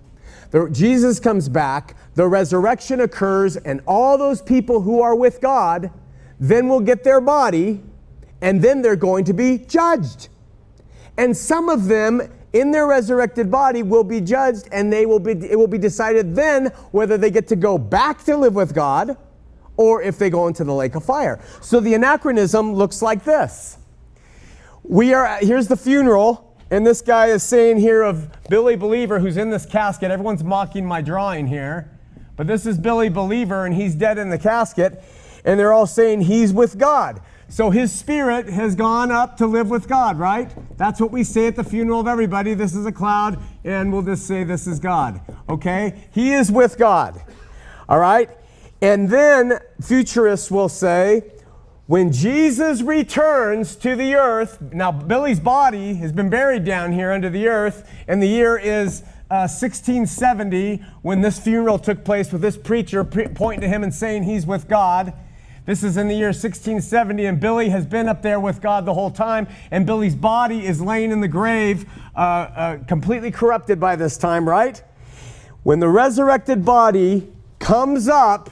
The, 0.53 0.69
Jesus 0.71 1.21
comes 1.21 1.49
back, 1.49 1.97
the 2.15 2.27
resurrection 2.27 3.01
occurs, 3.01 3.57
and 3.57 3.83
all 3.87 4.17
those 4.17 4.41
people 4.41 4.81
who 4.81 5.01
are 5.03 5.15
with 5.15 5.41
God 5.41 5.91
then 6.41 6.69
will 6.69 6.81
get 6.81 7.05
their 7.05 7.21
body, 7.21 7.83
and 8.41 8.63
then 8.63 8.83
they're 8.83 8.97
going 8.97 9.25
to 9.27 9.33
be 9.33 9.59
judged. 9.59 10.29
And 11.19 11.37
some 11.37 11.69
of 11.69 11.87
them 11.87 12.23
in 12.53 12.71
their 12.71 12.87
resurrected 12.87 13.51
body 13.51 13.83
will 13.83 14.05
be 14.05 14.21
judged, 14.21 14.69
and 14.73 14.93
they 14.93 15.07
will 15.07 15.21
be, 15.21 15.33
it 15.33 15.59
will 15.59 15.67
be 15.67 15.79
decided 15.79 16.35
then 16.35 16.67
whether 16.91 17.17
they 17.17 17.31
get 17.31 17.49
to 17.49 17.57
go 17.57 17.79
back 17.79 18.25
to 18.25 18.37
live 18.37 18.55
with 18.55 18.75
God 18.75 19.17
or 19.77 20.03
if 20.03 20.19
they 20.19 20.31
go 20.31 20.47
into 20.49 20.65
the 20.65 20.75
lake 20.75 20.95
of 20.95 21.05
fire. 21.05 21.41
So 21.61 21.81
the 21.81 21.95
anachronism 21.95 22.75
looks 22.75 23.03
like 23.03 23.25
this. 23.25 23.79
We 24.85 25.15
are 25.15 25.39
here's 25.41 25.69
the 25.69 25.77
funeral 25.77 26.53
and 26.73 26.87
this 26.87 27.03
guy 27.03 27.27
is 27.27 27.43
saying 27.43 27.77
here 27.77 28.01
of 28.01 28.31
Billy 28.49 28.77
Believer, 28.77 29.21
who's 29.21 29.37
in 29.37 29.51
this 29.51 29.67
casket. 29.67 30.11
Everyone's 30.11 30.43
mocking 30.43 30.87
my 30.87 31.03
drawing 31.03 31.47
here. 31.47 31.91
But 32.35 32.47
this 32.47 32.65
is 32.65 32.79
Billy 32.79 33.11
Believer, 33.11 33.67
and 33.67 33.75
he's 33.75 33.95
dead 33.95 34.17
in 34.17 34.31
the 34.31 34.39
casket. 34.39 35.05
And 35.45 35.61
they're 35.61 35.75
all 35.75 35.87
saying 35.87 36.23
he's 36.23 36.51
with 36.51 36.79
God. 36.79 37.21
So 37.51 37.69
his 37.69 37.93
spirit 37.93 38.49
has 38.49 38.75
gone 38.75 39.11
up 39.11 39.37
to 39.37 39.47
live 39.47 39.69
with 39.69 39.87
God, 39.87 40.19
right? 40.19 40.51
That's 40.79 40.99
what 40.99 41.11
we 41.11 41.25
say 41.25 41.47
at 41.47 41.57
the 41.57 41.65
funeral 41.65 42.01
of 42.01 42.09
everybody. 42.09 42.55
This 42.55 42.75
is 42.75 42.87
a 42.87 42.93
cloud, 42.93 43.39
and 43.65 43.93
we'll 43.93 44.01
just 44.01 44.27
say 44.27 44.43
this 44.43 44.67
is 44.67 44.81
God. 44.81 45.21
Okay? 45.51 46.09
He 46.13 46.33
is 46.33 46.51
with 46.51 46.79
God. 46.79 47.21
All 47.87 47.99
right? 47.99 48.31
And 48.83 49.09
then 49.09 49.61
futurists 49.81 50.51
will 50.51 50.69
say, 50.69 51.23
when 51.87 52.11
Jesus 52.11 52.83
returns 52.83 53.77
to 53.77 53.95
the 53.95 54.17
earth, 54.17 54.61
now 54.73 54.91
Billy's 54.91 55.39
body 55.39 55.95
has 55.95 56.11
been 56.11 56.29
buried 56.29 56.65
down 56.65 56.91
here 56.91 57.13
under 57.13 57.31
the 57.31 57.47
earth, 57.47 57.89
and 58.09 58.21
the 58.21 58.27
year 58.27 58.59
is 58.59 59.03
uh, 59.31 59.47
1670 59.47 60.83
when 61.03 61.21
this 61.21 61.39
funeral 61.39 61.79
took 61.79 62.05
place 62.05 62.33
with 62.33 62.43
this 62.43 62.57
preacher 62.57 63.05
pre- 63.05 63.29
pointing 63.29 63.61
to 63.61 63.69
him 63.69 63.85
and 63.85 63.95
saying 63.95 64.25
he's 64.25 64.47
with 64.47 64.69
God. 64.69 65.13
This 65.65 65.85
is 65.85 65.97
in 65.97 66.09
the 66.09 66.15
year 66.15 66.29
1670, 66.29 67.25
and 67.25 67.39
Billy 67.39 67.69
has 67.69 67.87
been 67.87 68.09
up 68.09 68.21
there 68.21 68.41
with 68.41 68.61
God 68.61 68.85
the 68.85 68.95
whole 68.95 69.13
time, 69.13 69.47
and 69.71 69.87
Billy's 69.87 70.17
body 70.17 70.67
is 70.67 70.81
laying 70.81 71.13
in 71.13 71.21
the 71.21 71.29
grave, 71.29 71.89
uh, 72.17 72.19
uh, 72.19 72.79
completely 72.89 73.31
corrupted 73.31 73.79
by 73.79 73.95
this 73.95 74.17
time, 74.17 74.49
right? 74.49 74.83
When 75.63 75.79
the 75.79 75.89
resurrected 75.89 76.65
body 76.65 77.33
comes 77.61 78.09
up, 78.09 78.51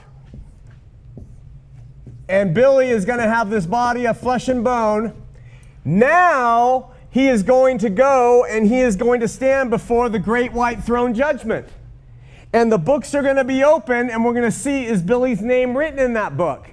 and 2.30 2.54
Billy 2.54 2.90
is 2.90 3.04
going 3.04 3.18
to 3.18 3.28
have 3.28 3.50
this 3.50 3.66
body 3.66 4.06
of 4.06 4.18
flesh 4.18 4.48
and 4.48 4.62
bone. 4.62 5.20
Now 5.84 6.92
he 7.10 7.28
is 7.28 7.42
going 7.42 7.78
to 7.78 7.90
go 7.90 8.44
and 8.44 8.66
he 8.66 8.80
is 8.80 8.94
going 8.94 9.20
to 9.20 9.28
stand 9.28 9.68
before 9.68 10.08
the 10.08 10.20
great 10.20 10.52
white 10.52 10.82
throne 10.84 11.12
judgment. 11.12 11.66
And 12.52 12.70
the 12.70 12.78
books 12.78 13.14
are 13.14 13.22
going 13.22 13.36
to 13.36 13.44
be 13.44 13.62
open, 13.62 14.10
and 14.10 14.24
we're 14.24 14.32
going 14.32 14.44
to 14.44 14.50
see 14.50 14.84
is 14.84 15.02
Billy's 15.02 15.40
name 15.40 15.76
written 15.76 16.00
in 16.00 16.14
that 16.14 16.36
book. 16.36 16.68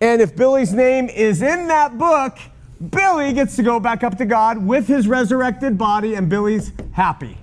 And 0.00 0.22
if 0.22 0.34
Billy's 0.34 0.72
name 0.72 1.08
is 1.08 1.42
in 1.42 1.68
that 1.68 1.98
book, 1.98 2.38
Billy 2.90 3.34
gets 3.34 3.56
to 3.56 3.62
go 3.62 3.78
back 3.78 4.02
up 4.02 4.16
to 4.18 4.24
God 4.24 4.66
with 4.66 4.86
his 4.86 5.06
resurrected 5.06 5.76
body, 5.76 6.14
and 6.14 6.30
Billy's 6.30 6.72
happy. 6.92 7.36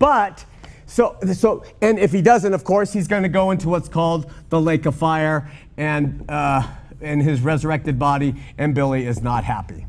But 0.00 0.44
so, 0.86 1.16
so, 1.34 1.64
and 1.82 1.98
if 1.98 2.12
he 2.12 2.22
doesn't, 2.22 2.52
of 2.52 2.64
course, 2.64 2.92
he's 2.92 3.08
going 3.08 3.22
to 3.24 3.28
go 3.28 3.50
into 3.50 3.68
what's 3.68 3.88
called 3.88 4.30
the 4.50 4.60
lake 4.60 4.86
of 4.86 4.94
fire, 4.94 5.50
and 5.76 6.24
uh, 6.28 6.66
in 7.00 7.20
his 7.20 7.40
resurrected 7.40 7.98
body, 7.98 8.34
and 8.58 8.74
Billy 8.74 9.06
is 9.06 9.22
not 9.22 9.44
happy. 9.44 9.86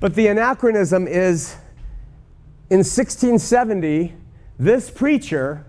But 0.00 0.14
the 0.14 0.26
anachronism 0.28 1.06
is, 1.06 1.54
in 2.70 2.78
1670, 2.78 4.14
this 4.58 4.90
preacher, 4.90 5.66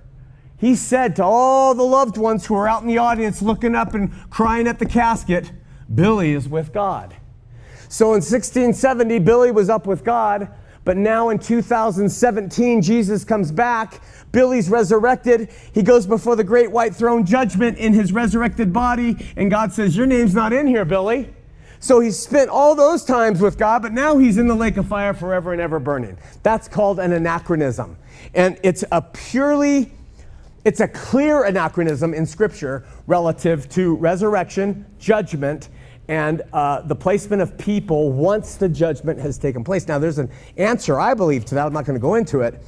he 0.57 0.75
said 0.75 1.15
to 1.17 1.23
all 1.23 1.75
the 1.75 1.83
loved 1.83 2.17
ones 2.17 2.45
who 2.45 2.53
were 2.53 2.67
out 2.67 2.81
in 2.81 2.87
the 2.87 2.97
audience 2.97 3.41
looking 3.41 3.75
up 3.75 3.93
and 3.93 4.11
crying 4.29 4.67
at 4.67 4.79
the 4.79 4.85
casket, 4.85 5.51
Billy 5.93 6.31
is 6.31 6.47
with 6.47 6.73
God. 6.73 7.15
So 7.89 8.07
in 8.07 8.21
1670, 8.21 9.19
Billy 9.19 9.51
was 9.51 9.69
up 9.69 9.85
with 9.85 10.03
God, 10.03 10.47
but 10.85 10.97
now 10.97 11.29
in 11.29 11.39
2017, 11.39 12.81
Jesus 12.81 13.23
comes 13.23 13.51
back 13.51 14.01
Billy's 14.33 14.67
resurrected. 14.69 15.49
He 15.73 15.83
goes 15.83 16.05
before 16.05 16.35
the 16.35 16.43
great 16.43 16.71
white 16.71 16.93
throne 16.95 17.25
judgment 17.25 17.77
in 17.77 17.93
his 17.93 18.11
resurrected 18.11 18.73
body, 18.73 19.15
and 19.37 19.49
God 19.49 19.71
says, 19.71 19.95
Your 19.95 20.07
name's 20.07 20.33
not 20.33 20.51
in 20.51 20.67
here, 20.67 20.83
Billy. 20.83 21.33
So 21.79 21.99
he 21.99 22.11
spent 22.11 22.49
all 22.49 22.75
those 22.75 23.03
times 23.03 23.41
with 23.41 23.57
God, 23.57 23.81
but 23.81 23.91
now 23.91 24.17
he's 24.17 24.37
in 24.37 24.47
the 24.47 24.55
lake 24.55 24.77
of 24.77 24.87
fire 24.87 25.13
forever 25.13 25.51
and 25.51 25.61
ever 25.61 25.79
burning. 25.79 26.17
That's 26.41 26.67
called 26.67 26.99
an 26.99 27.11
anachronism. 27.11 27.97
And 28.33 28.57
it's 28.63 28.85
a 28.91 29.01
purely, 29.01 29.91
it's 30.63 30.79
a 30.79 30.87
clear 30.87 31.43
anachronism 31.43 32.13
in 32.13 32.25
Scripture 32.25 32.85
relative 33.05 33.67
to 33.69 33.97
resurrection, 33.97 34.85
judgment, 34.97 35.69
and 36.07 36.41
uh, 36.51 36.81
the 36.81 36.95
placement 36.95 37.41
of 37.41 37.57
people 37.57 38.11
once 38.11 38.55
the 38.55 38.67
judgment 38.67 39.19
has 39.19 39.37
taken 39.37 39.63
place. 39.63 39.87
Now, 39.87 39.99
there's 39.99 40.17
an 40.17 40.29
answer, 40.57 40.99
I 40.99 41.13
believe, 41.13 41.45
to 41.45 41.55
that. 41.55 41.65
I'm 41.65 41.73
not 41.73 41.85
going 41.85 41.97
to 41.97 42.01
go 42.01 42.15
into 42.15 42.41
it. 42.41 42.61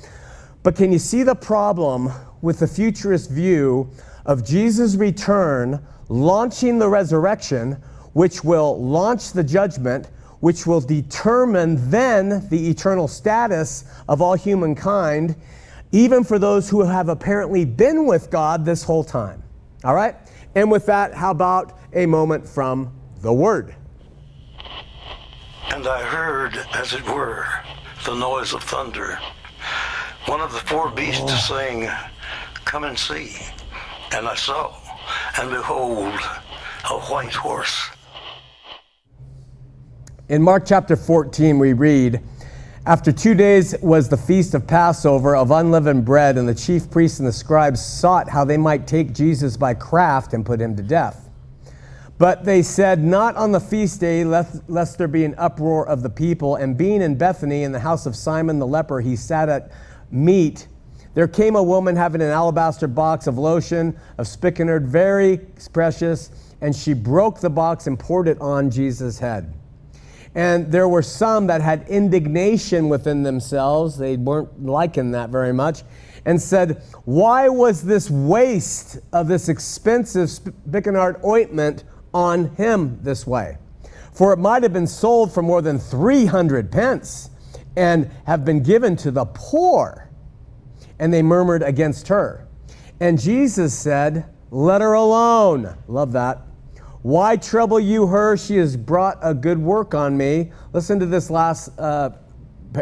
But 0.64 0.76
can 0.76 0.92
you 0.92 1.00
see 1.00 1.24
the 1.24 1.36
problem 1.36 2.12
with 2.42 2.60
the 2.60 2.68
futurist 2.68 3.30
view 3.30 3.90
of 4.26 4.46
Jesus' 4.46 4.96
return 4.96 5.86
launching 6.10 6.80
the 6.80 6.88
resurrection, 6.88 7.74
which 8.14 8.44
will 8.44 8.82
launch 8.82 9.34
the 9.34 9.44
judgment, 9.44 10.08
which 10.40 10.66
will 10.66 10.82
determine 10.82 11.90
then 11.90 12.48
the 12.50 12.70
eternal 12.70 13.08
status 13.08 13.86
of 14.08 14.22
all 14.22 14.36
humankind, 14.36 15.36
even 15.92 16.24
for 16.24 16.40
those 16.40 16.70
who 16.70 16.82
have 16.82 17.10
apparently 17.10 17.66
been 17.66 18.06
with 18.06 18.30
God 18.32 18.66
this 18.66 18.84
whole 18.84 19.04
time? 19.04 19.44
All 19.84 19.94
right? 19.94 20.16
And 20.56 20.72
with 20.72 20.86
that, 20.86 21.14
how 21.14 21.32
about 21.32 21.78
a 21.94 22.06
moment 22.06 22.48
from 22.48 22.92
the 23.22 23.34
Word? 23.34 23.76
And 25.70 25.88
I 25.88 26.04
heard, 26.04 26.58
as 26.74 26.94
it 26.94 27.06
were, 27.08 27.48
the 28.06 28.16
noise 28.16 28.54
of 28.54 28.64
thunder 28.64 29.20
one 30.28 30.42
of 30.42 30.52
the 30.52 30.60
four 30.60 30.90
beasts 30.90 31.22
oh. 31.24 31.56
saying, 31.56 31.90
Come 32.66 32.84
and 32.84 32.98
see. 32.98 33.36
And 34.12 34.28
I 34.28 34.36
saw, 34.36 34.76
and 35.40 35.52
behold, 35.52 36.20
a 36.90 37.00
white 37.12 37.34
horse. 37.34 37.90
In 40.30 40.42
Mark 40.42 40.66
chapter 40.66 40.96
14, 40.96 41.60
we 41.60 41.74
read, 41.74 42.22
After 42.88 43.12
two 43.12 43.36
days 43.36 43.76
was 43.82 44.10
the 44.10 44.18
feast 44.18 44.56
of 44.56 44.66
Passover 44.66 45.36
of 45.36 45.52
unleavened 45.52 46.06
bread, 46.06 46.38
and 46.38 46.50
the 46.50 46.56
chief 46.56 46.90
priests 46.90 47.20
and 47.20 47.28
the 47.28 47.34
scribes 47.34 47.86
sought 47.86 48.30
how 48.30 48.44
they 48.44 48.58
might 48.58 48.88
take 48.88 49.14
Jesus 49.14 49.56
by 49.58 49.76
craft 49.76 50.34
and 50.34 50.44
put 50.44 50.60
him 50.60 50.76
to 50.76 50.84
death. 50.84 51.25
But 52.18 52.46
they 52.46 52.62
said, 52.62 53.04
Not 53.04 53.36
on 53.36 53.52
the 53.52 53.60
feast 53.60 54.00
day, 54.00 54.24
lest, 54.24 54.62
lest 54.70 54.98
there 54.98 55.08
be 55.08 55.26
an 55.26 55.36
uproar 55.38 55.88
of 55.88 56.02
the 56.02 56.10
people. 56.10 56.56
And 56.56 56.78
being 56.78 57.02
in 57.02 57.18
Bethany 57.18 57.64
in 57.64 57.72
the 57.72 57.80
house 57.80 58.06
of 58.06 58.16
Simon 58.16 58.60
the 58.60 58.68
leper, 58.68 59.02
he 59.02 59.16
sat 59.16 59.50
at 59.50 59.72
meat, 60.12 60.68
there 61.14 61.28
came 61.30 61.56
a 61.56 61.64
woman 61.64 61.96
having 61.96 62.22
an 62.22 62.30
alabaster 62.30 62.88
box 62.88 63.26
of 63.26 63.38
lotion 63.38 63.98
of 64.18 64.28
spikenard, 64.28 64.86
very 64.86 65.40
precious, 65.72 66.30
and 66.62 66.76
she 66.76 66.94
broke 66.94 67.40
the 67.40 67.50
box 67.50 67.88
and 67.88 67.98
poured 67.98 68.28
it 68.28 68.40
on 68.42 68.70
Jesus' 68.70 69.18
head. 69.20 69.54
And 70.36 70.70
there 70.70 70.90
were 70.90 71.02
some 71.02 71.48
that 71.48 71.62
had 71.62 71.88
indignation 71.88 72.90
within 72.90 73.24
themselves, 73.24 73.98
they 73.98 74.18
weren't 74.18 74.66
liking 74.66 75.12
that 75.12 75.30
very 75.30 75.54
much, 75.54 75.84
and 76.26 76.42
said, 76.42 76.84
Why 77.06 77.48
was 77.48 77.82
this 77.82 78.10
waste 78.10 79.00
of 79.14 79.30
this 79.30 79.48
expensive 79.48 80.30
spikenard 80.30 81.24
ointment 81.24 81.86
on 82.16 82.56
him 82.56 82.98
this 83.04 83.28
way? 83.28 83.58
For 84.14 84.32
it 84.34 84.40
might 84.40 84.64
have 84.64 84.74
been 84.74 84.88
sold 84.88 85.34
for 85.34 85.44
more 85.44 85.62
than 85.62 85.78
300 85.78 86.72
pence 86.72 87.30
and 87.76 88.10
have 88.26 88.46
been 88.46 88.64
given 88.64 88.96
to 88.98 89.12
the 89.12 89.26
poor. 89.26 90.10
And 90.98 91.14
they 91.14 91.22
murmured 91.22 91.62
against 91.62 92.08
her. 92.08 92.48
And 93.02 93.20
Jesus 93.20 93.78
said, 93.78 94.26
Let 94.52 94.82
her 94.82 94.94
alone. 94.94 95.76
Love 95.88 96.14
that. 96.14 96.42
Why 97.02 97.36
trouble 97.36 97.80
you 97.80 98.08
her? 98.08 98.38
She 98.38 98.56
has 98.56 98.78
brought 98.78 99.20
a 99.22 99.34
good 99.34 99.60
work 99.60 99.94
on 99.94 100.18
me. 100.18 100.52
Listen 100.74 101.00
to 101.00 101.06
this 101.06 101.30
last 101.30 101.70
uh, 101.78 102.12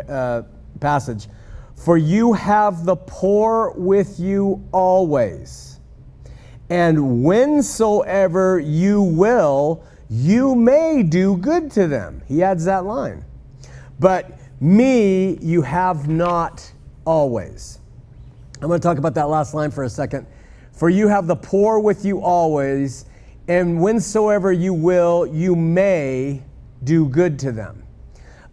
uh, 0.08 0.44
passage. 0.80 1.28
For 1.76 1.98
you 1.98 2.34
have 2.34 2.86
the 2.86 2.96
poor 2.96 3.74
with 3.76 4.20
you 4.20 4.64
always, 4.72 5.73
And 6.74 7.24
whensoever 7.24 8.60
you 8.60 9.04
will, 9.04 9.84
you 10.10 10.56
may 10.56 11.04
do 11.04 11.38
good 11.38 11.70
to 11.74 11.88
them. 11.88 12.24
He 12.28 12.42
adds 12.42 12.66
that 12.66 12.84
line. 12.84 13.24
But 14.00 14.40
me 14.60 15.38
you 15.38 15.62
have 15.62 16.08
not 16.08 16.74
always. 17.06 17.78
I'm 18.56 18.70
going 18.70 18.80
to 18.80 18.84
talk 18.84 18.98
about 18.98 19.14
that 19.14 19.30
last 19.30 19.54
line 19.54 19.70
for 19.70 19.84
a 19.84 19.90
second. 19.90 20.26
For 20.72 20.90
you 20.90 21.08
have 21.08 21.28
the 21.28 21.36
poor 21.36 21.78
with 21.78 22.06
you 22.06 22.22
always, 22.22 23.06
and 23.48 23.78
whensoever 23.78 24.52
you 24.52 24.74
will, 24.74 25.28
you 25.28 25.56
may 25.56 26.42
do 26.84 27.08
good 27.08 27.38
to 27.38 27.52
them. 27.52 27.84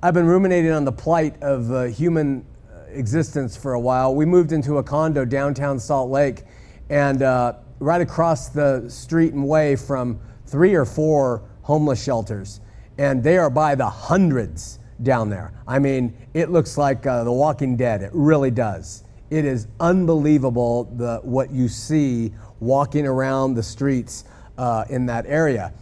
I've 0.03 0.13
been 0.13 0.27
ruminating 0.27 0.73
on 0.73 0.85
the 0.85 0.93
plight 0.93 1.43
of 1.43 1.73
uh, 1.73 1.85
human 1.85 2.45
uh, 2.71 2.83
existence 2.91 3.57
for 3.57 3.73
a 3.73 3.81
while. 3.81 4.15
We 4.15 4.27
moved 4.27 4.53
into 4.53 4.77
a 4.77 4.83
condo 4.83 5.25
downtown 5.25 5.81
Salt 5.81 6.11
Lake, 6.11 6.43
and 6.91 7.23
uh, 7.23 7.55
right 7.81 8.01
across 8.01 8.49
the 8.51 8.89
street 8.89 9.33
and 9.33 9.47
way 9.47 9.75
from 9.75 10.21
three 10.47 10.75
or 10.75 10.85
four 10.85 11.43
homeless 11.63 12.03
shelters, 12.03 12.61
and 12.99 13.23
they 13.23 13.39
are 13.39 13.51
by 13.51 13.75
the 13.75 13.89
hundreds 13.89 14.79
down 15.03 15.31
there. 15.31 15.53
I 15.67 15.79
mean, 15.79 16.15
it 16.35 16.51
looks 16.51 16.77
like 16.77 17.07
uh, 17.07 17.25
The 17.25 17.33
Walking 17.33 17.77
Dead. 17.77 18.03
It 18.03 18.11
really 18.13 18.51
does. 18.51 19.05
It 19.31 19.45
is 19.45 19.67
unbelievable 19.79 20.85
the, 20.97 21.21
what 21.23 21.51
you 21.51 21.69
see 21.69 22.33
walking 22.59 23.07
around 23.07 23.55
the 23.55 23.63
streets 23.63 24.25
uh, 24.59 24.85
in 24.91 25.07
that 25.07 25.25
area. 25.27 25.73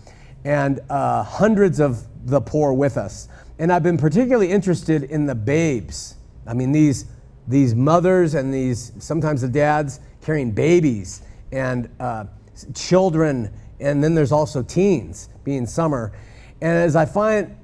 And 0.45 0.81
uh, 0.89 1.25
hundreds 1.25 1.81
of 1.81 2.05
the 2.27 2.41
poor 2.41 2.73
with 2.73 2.97
us. 2.97 3.29
And 3.59 3.73
I've 3.73 3.83
been 3.83 3.99
particularly 3.99 4.53
interested 4.53 5.05
in 5.05 5.27
the 5.27 5.35
babes. 5.35 6.15
I 6.47 6.55
mean, 6.55 6.71
these, 6.71 7.07
these 7.49 7.75
mothers 7.75 8.35
and 8.35 8.55
these, 8.55 8.93
sometimes 8.99 9.41
the 9.41 9.49
dads 9.49 9.99
carrying 10.21 10.53
babies 10.53 11.23
and 11.53 11.89
uh, 12.01 12.25
children, 12.75 13.53
and 13.81 14.03
then 14.03 14.15
there's 14.15 14.33
also 14.33 14.63
teens 14.63 15.29
being 15.45 15.67
summer. 15.67 16.13
And 16.61 16.77
as 16.77 16.97
I 16.97 17.05
find, 17.05 17.57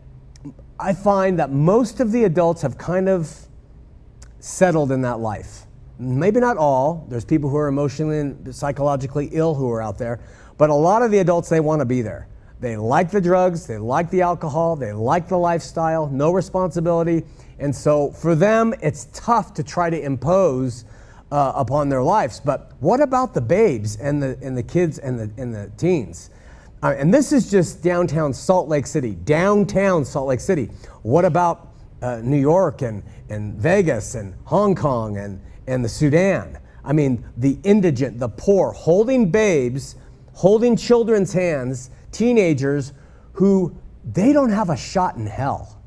I 0.79 0.93
find 0.93 1.39
that 1.39 1.51
most 1.51 2.01
of 2.01 2.13
the 2.13 2.25
adults 2.25 2.63
have 2.63 2.79
kind 2.79 3.09
of 3.09 3.35
settled 4.41 4.93
in 4.93 5.03
that 5.03 5.21
life. 5.21 5.67
Maybe 5.99 6.41
not 6.41 6.57
all. 6.57 7.07
There's 7.09 7.25
people 7.25 7.49
who 7.49 7.57
are 7.57 7.69
emotionally 7.69 8.19
and 8.19 8.55
psychologically 8.55 9.31
ill 9.33 9.55
who 9.55 9.71
are 9.71 9.81
out 9.81 9.99
there, 9.99 10.21
but 10.59 10.71
a 10.71 10.75
lot 10.75 11.03
of 11.03 11.11
the 11.11 11.19
adults, 11.19 11.49
they 11.49 11.61
want 11.61 11.81
to 11.81 11.87
be 11.87 12.03
there. 12.03 12.29
They 12.61 12.77
like 12.77 13.11
the 13.11 13.21
drugs, 13.21 13.67
they 13.67 13.79
like 13.79 14.11
the 14.11 14.23
alcohol, 14.23 14.77
they 14.77 14.93
like 14.93 15.29
the 15.29 15.37
lifestyle, 15.37 16.09
no 16.09 16.33
responsibility. 16.33 17.25
And 17.59 17.75
so 17.75 18.11
for 18.11 18.35
them, 18.35 18.75
it's 18.81 19.09
tough 19.13 19.55
to 19.55 19.63
try 19.63 19.91
to 19.91 20.01
impose 20.01 20.85
uh, 21.31 21.53
upon 21.57 21.89
their 21.89 22.03
lives. 22.03 22.41
But 22.41 22.73
what 22.81 23.01
about 23.01 23.35
the 23.35 23.41
babes 23.41 23.97
and 23.97 24.23
the, 24.23 24.39
and 24.43 24.57
the 24.57 24.63
kids 24.63 24.99
and 24.99 25.19
the, 25.19 25.31
and 25.41 25.55
the 25.55 25.71
teens? 25.77 26.31
Uh, 26.83 26.95
and 26.99 27.13
this 27.13 27.33
is 27.33 27.51
just 27.51 27.83
downtown 27.83 28.33
Salt 28.35 28.69
Lake 28.69 28.87
City, 28.87 29.15
downtown 29.15 30.05
Salt 30.05 30.29
Lake 30.29 30.41
City. 30.41 30.71
What 31.03 31.25
about 31.25 31.69
uh, 32.03 32.21
New 32.23 32.41
York 32.41 32.83
and, 32.83 33.03
and 33.31 33.55
Vegas 33.55 34.15
and 34.17 34.35
Hong 34.45 34.75
Kong 34.75 35.17
and, 35.17 35.41
and 35.67 35.85
the 35.85 35.89
Sudan? 35.89 36.59
I 36.85 36.93
mean, 36.93 37.25
the 37.39 37.59
indigent, 37.65 38.19
the 38.19 38.29
poor, 38.29 38.73
holding 38.73 39.31
babes, 39.31 39.97
holding 40.35 40.77
children's 40.77 41.33
hands, 41.33 41.91
teenagers 42.13 42.93
who 43.33 43.75
they 44.13 44.33
don't 44.35 44.51
have 44.51 44.69
a 44.69 44.77
shot 44.77 45.17
in 45.17 45.27
hell. 45.27 45.81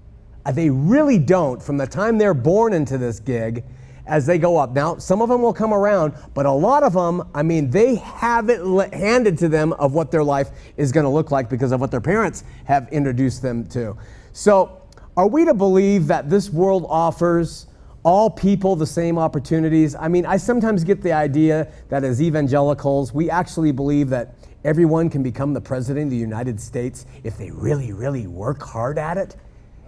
Uh, 0.46 0.52
they 0.52 0.70
really 0.70 1.20
don't 1.20 1.62
from 1.62 1.78
the 1.78 1.86
time 1.86 2.18
they're 2.18 2.34
born 2.34 2.74
into 2.74 2.98
this 2.98 3.20
gig 3.20 3.64
as 4.08 4.26
they 4.26 4.38
go 4.38 4.58
up. 4.58 4.72
Now, 4.72 4.98
some 4.98 5.22
of 5.22 5.30
them 5.30 5.42
will 5.42 5.54
come 5.54 5.74
around, 5.74 6.14
but 6.34 6.46
a 6.46 6.52
lot 6.52 6.84
of 6.84 6.94
them, 6.94 7.30
I 7.36 7.44
mean, 7.44 7.70
they 7.70 7.96
have 7.96 8.50
it 8.50 8.62
handed 8.94 9.38
to 9.40 9.50
them 9.50 9.74
of 9.74 9.94
what 9.94 10.12
their 10.12 10.24
life 10.24 10.50
is 10.78 10.92
going 10.92 11.04
to 11.04 11.10
look 11.10 11.32
like 11.32 11.50
because 11.50 11.72
of 11.72 11.82
what 11.82 11.92
their 11.92 12.02
parents 12.02 12.44
have 12.66 12.88
introduced 12.92 13.42
them 13.42 13.66
to. 13.68 13.98
So, 14.34 14.82
are 15.16 15.28
we 15.28 15.46
to 15.46 15.54
believe 15.54 16.08
that 16.08 16.30
this 16.30 16.52
world 16.52 16.86
offers 16.90 17.66
all 18.04 18.30
people 18.30 18.76
the 18.76 18.86
same 18.86 19.18
opportunities? 19.18 19.96
I 19.96 20.08
mean, 20.08 20.26
I 20.28 20.38
sometimes 20.38 20.84
get 20.84 21.02
the 21.02 21.12
idea 21.12 21.72
that 21.90 22.04
as 22.04 22.22
evangelicals, 22.22 23.14
we 23.14 23.30
actually 23.30 23.72
believe 23.72 24.10
that 24.10 24.36
everyone 24.64 25.10
can 25.10 25.24
become 25.24 25.54
the 25.54 25.62
president 25.62 26.06
of 26.06 26.12
the 26.12 26.18
United 26.18 26.62
States 26.62 27.08
if 27.24 27.38
they 27.38 27.50
really, 27.50 27.94
really 27.94 28.28
work 28.28 28.62
hard 28.62 29.00
at 29.00 29.18
it. 29.18 29.36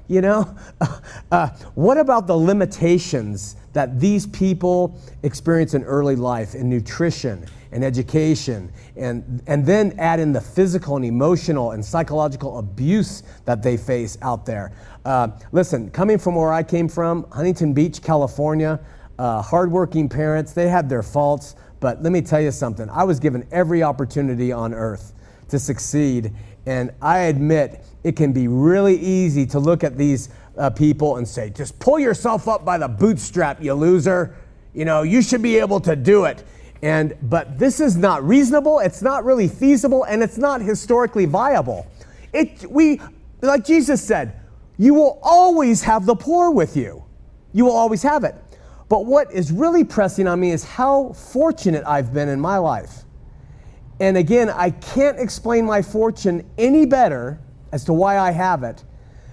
You 0.10 0.22
know, 0.22 0.56
uh, 1.32 1.50
what 1.76 2.00
about 2.00 2.26
the 2.26 2.36
limitations 2.36 3.56
that 3.74 4.00
these 4.00 4.26
people 4.26 5.00
experience 5.22 5.76
in 5.76 5.84
early 5.84 6.16
life 6.16 6.56
in 6.56 6.68
nutrition 6.68 7.46
and 7.72 7.84
education, 7.84 8.72
and, 8.96 9.44
and 9.46 9.64
then 9.64 9.94
add 10.00 10.20
in 10.20 10.34
the 10.34 10.42
physical 10.42 10.96
and 10.96 11.06
emotional 11.06 11.72
and 11.72 11.86
psychological 11.86 12.58
abuse 12.58 13.22
that 13.46 13.62
they 13.62 13.78
face 13.78 14.18
out 14.24 14.48
there? 14.48 14.72
Uh, 15.06 15.28
listen, 15.52 15.92
coming 15.92 16.18
from 16.18 16.34
where 16.34 16.52
I 16.52 16.64
came 16.64 16.90
from, 16.90 17.28
Huntington 17.32 17.74
Beach, 17.74 18.02
California, 18.02 18.80
uh, 19.20 19.44
hardworking 19.44 20.10
parents, 20.10 20.54
they 20.54 20.68
had 20.68 20.90
their 20.90 21.04
faults, 21.04 21.56
but 21.80 22.02
let 22.02 22.12
me 22.12 22.22
tell 22.22 22.42
you 22.42 22.52
something. 22.52 22.90
I 22.90 23.04
was 23.04 23.20
given 23.20 23.48
every 23.52 23.84
opportunity 23.84 24.52
on 24.52 24.74
earth 24.74 25.14
to 25.50 25.60
succeed, 25.60 26.34
and 26.66 26.92
I 27.00 27.20
admit 27.20 27.86
it 28.04 28.16
can 28.16 28.32
be 28.32 28.48
really 28.48 28.98
easy 28.98 29.46
to 29.48 29.60
look 29.60 29.84
at 29.84 29.98
these 29.98 30.30
uh, 30.58 30.70
people 30.70 31.18
and 31.18 31.28
say, 31.28 31.50
just 31.50 31.80
pull 31.80 32.00
yourself 32.00 32.48
up 32.48 32.64
by 32.64 32.78
the 32.78 32.88
bootstrap, 32.88 33.62
you 33.62 33.74
loser. 33.74 34.36
You 34.74 34.86
know, 34.86 35.04
you 35.04 35.22
should 35.22 35.42
be 35.42 35.58
able 35.58 35.80
to 35.82 35.96
do 35.96 36.26
it. 36.26 36.44
And 36.82 37.16
but 37.24 37.60
this 37.60 37.80
is 37.80 37.98
not 37.98 38.24
reasonable, 38.24 38.80
it's 38.80 39.02
not 39.02 39.26
really 39.26 39.50
feasible, 39.50 40.06
and 40.06 40.24
it's 40.24 40.38
not 40.38 40.62
historically 40.62 41.26
viable. 41.26 41.88
It 42.32 42.66
we 42.70 43.02
like 43.42 43.66
Jesus 43.66 44.02
said, 44.02 44.40
you 44.78 44.94
will 44.94 45.20
always 45.22 45.84
have 45.84 46.06
the 46.06 46.16
poor 46.16 46.52
with 46.52 46.78
you. 46.78 47.04
You 47.52 47.66
will 47.66 47.76
always 47.76 48.04
have 48.04 48.24
it. 48.24 48.36
But 48.88 49.06
what 49.06 49.32
is 49.32 49.52
really 49.52 49.84
pressing 49.84 50.28
on 50.28 50.40
me 50.40 50.52
is 50.52 50.64
how 50.64 51.14
fortunate 51.14 51.84
I've 51.86 52.14
been 52.14 52.30
in 52.30 52.40
my 52.40 52.58
life. 52.58 53.04
And 54.00 54.16
again, 54.16 54.50
I 54.50 54.72
can't 54.72 55.20
explain 55.20 55.66
my 55.66 55.82
fortune 55.82 56.50
any 56.58 56.86
better 56.86 57.40
as 57.72 57.84
to 57.86 57.94
why 57.94 58.18
I 58.18 58.32
have 58.32 58.64
it 58.64 58.84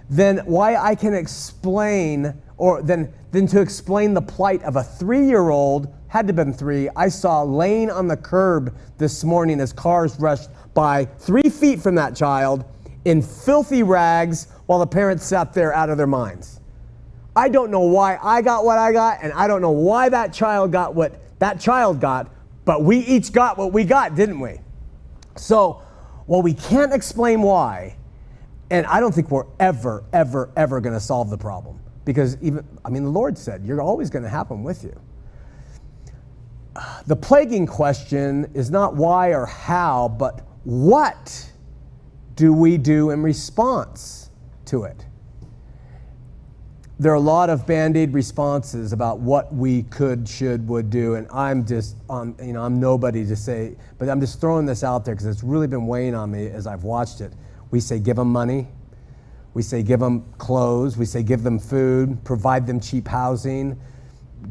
then 0.09 0.39
why 0.39 0.77
I 0.77 0.95
can 0.95 1.15
explain 1.15 2.35
or 2.59 2.83
then, 2.83 3.13
than 3.33 3.47
to 3.49 3.61
explain 3.61 4.15
the 4.15 4.23
plight 4.23 4.63
of 4.63 4.77
a 4.77 4.83
three 4.83 5.27
year 5.27 5.51
old, 5.51 5.93
had 6.09 6.27
to 6.27 6.29
have 6.29 6.37
been 6.37 6.53
three, 6.53 6.89
I 6.97 7.09
saw 7.09 7.43
laying 7.43 7.91
on 7.91 8.09
the 8.09 8.17
curb 8.17 8.75
this 8.99 9.25
morning 9.25 9.61
as 9.61 9.73
cars 9.73 10.19
rushed 10.19 10.49
by 10.73 11.05
three 11.05 11.51
feet 11.51 11.81
from 11.81 11.95
that 11.97 12.17
child 12.17 12.65
in 13.05 13.21
filthy 13.21 13.83
rags 13.83 14.49
while 14.67 14.79
the 14.79 14.87
parents 14.87 15.25
sat 15.25 15.53
there 15.53 15.75
out 15.75 15.91
of 15.91 15.99
their 15.99 16.07
minds. 16.07 16.61
I 17.35 17.49
don't 17.51 17.71
know 17.71 17.81
why 17.81 18.19
I 18.23 18.41
got 18.41 18.65
what 18.65 18.79
I 18.79 18.93
got, 18.93 19.19
and 19.23 19.33
I 19.35 19.47
don't 19.47 19.61
know 19.61 19.73
why 19.73 20.09
that 20.09 20.33
child 20.33 20.73
got 20.73 20.95
what 20.95 21.21
that 21.39 21.61
child 21.61 22.01
got, 22.01 22.33
but 22.65 22.83
we 22.83 22.99
each 22.99 23.33
got 23.33 23.59
what 23.59 23.73
we 23.73 23.85
got, 23.85 24.15
didn't 24.15 24.41
we? 24.41 24.59
So, 25.37 25.83
well, 26.27 26.41
we 26.41 26.55
can't 26.55 26.95
explain 26.95 27.43
why, 27.43 27.97
and 28.71 28.87
I 28.87 29.01
don't 29.01 29.15
think 29.15 29.31
we're 29.31 29.47
ever, 29.61 30.05
ever, 30.13 30.51
ever 30.57 30.81
going 30.81 30.95
to 30.95 31.01
solve 31.01 31.31
the 31.31 31.39
problem. 31.39 31.81
Because 32.05 32.37
even, 32.41 32.67
I 32.85 32.91
mean, 32.91 33.05
the 33.05 33.11
Lord 33.11 33.37
said, 33.37 33.65
you're 33.65 33.81
always 33.81 34.11
going 34.11 34.23
to 34.23 34.29
have 34.29 34.49
them 34.49 34.63
with 34.63 34.85
you. 34.85 34.99
The 37.07 37.17
plaguing 37.17 37.67
question 37.67 38.51
is 38.55 38.71
not 38.71 38.95
why 38.95 39.31
or 39.31 39.47
how, 39.47 40.09
but 40.09 40.47
what 40.65 41.51
do 42.35 42.53
we 42.53 42.77
do 42.77 43.11
in 43.11 43.23
response 43.23 44.31
to 44.67 44.85
it? 44.85 45.07
There 46.99 47.13
are 47.13 47.17
a 47.17 47.21
lot 47.21 47.51
of 47.51 47.67
band-aid 47.67 48.13
responses 48.15 48.93
about 48.93 49.21
what 49.21 49.55
we 49.55 49.83
could, 49.85 50.29
should, 50.29 50.67
would 50.69 50.89
do, 50.91 51.15
and 51.15 51.27
I'm 51.31 51.67
just, 51.67 51.97
um, 52.09 52.35
you 52.43 52.53
know, 52.53 52.63
I'm 52.63 52.81
nobody 52.81 53.25
to 53.27 53.37
say, 53.37 53.77
but 53.99 54.09
I'm 54.09 54.21
just 54.21 54.41
throwing 54.41 54.65
this 54.65 54.83
out 54.83 55.05
there 55.05 55.15
because 55.15 55.27
it's 55.27 55.43
really 55.43 55.67
been 55.67 55.87
weighing 55.87 56.15
on 56.15 56.31
me 56.31 56.47
as 56.47 56.67
I've 56.67 56.85
watched 56.85 57.21
it. 57.21 57.33
We 57.71 57.81
say 57.81 57.99
give 57.99 58.17
them 58.17 58.29
money. 58.29 58.69
We 59.55 59.63
say 59.63 59.83
give 59.83 60.01
them 60.01 60.25
clothes. 60.39 60.97
We 60.97 61.07
say 61.07 61.23
give 61.23 61.43
them 61.43 61.59
food, 61.59 62.23
provide 62.25 62.67
them 62.67 62.79
cheap 62.79 63.09
housing, 63.09 63.79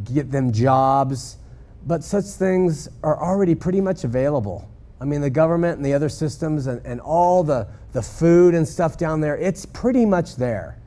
get 0.04 0.32
them 0.32 0.52
jobs. 0.52 1.38
But 1.86 2.04
such 2.04 2.26
things 2.26 2.90
are 3.04 3.22
already 3.22 3.54
pretty 3.54 3.82
much 3.82 4.04
available. 4.04 4.68
I 5.00 5.06
mean, 5.06 5.22
the 5.22 5.30
government 5.30 5.78
and 5.78 5.86
the 5.86 5.94
other 5.94 6.10
systems 6.10 6.68
and, 6.68 6.84
and 6.86 7.00
all 7.02 7.44
the, 7.44 7.68
the 7.92 8.02
food 8.02 8.56
and 8.56 8.68
stuff 8.68 8.98
down 8.98 9.22
there, 9.22 9.38
it's 9.38 9.66
pretty 9.66 10.06
much 10.06 10.36
there. 10.36 10.80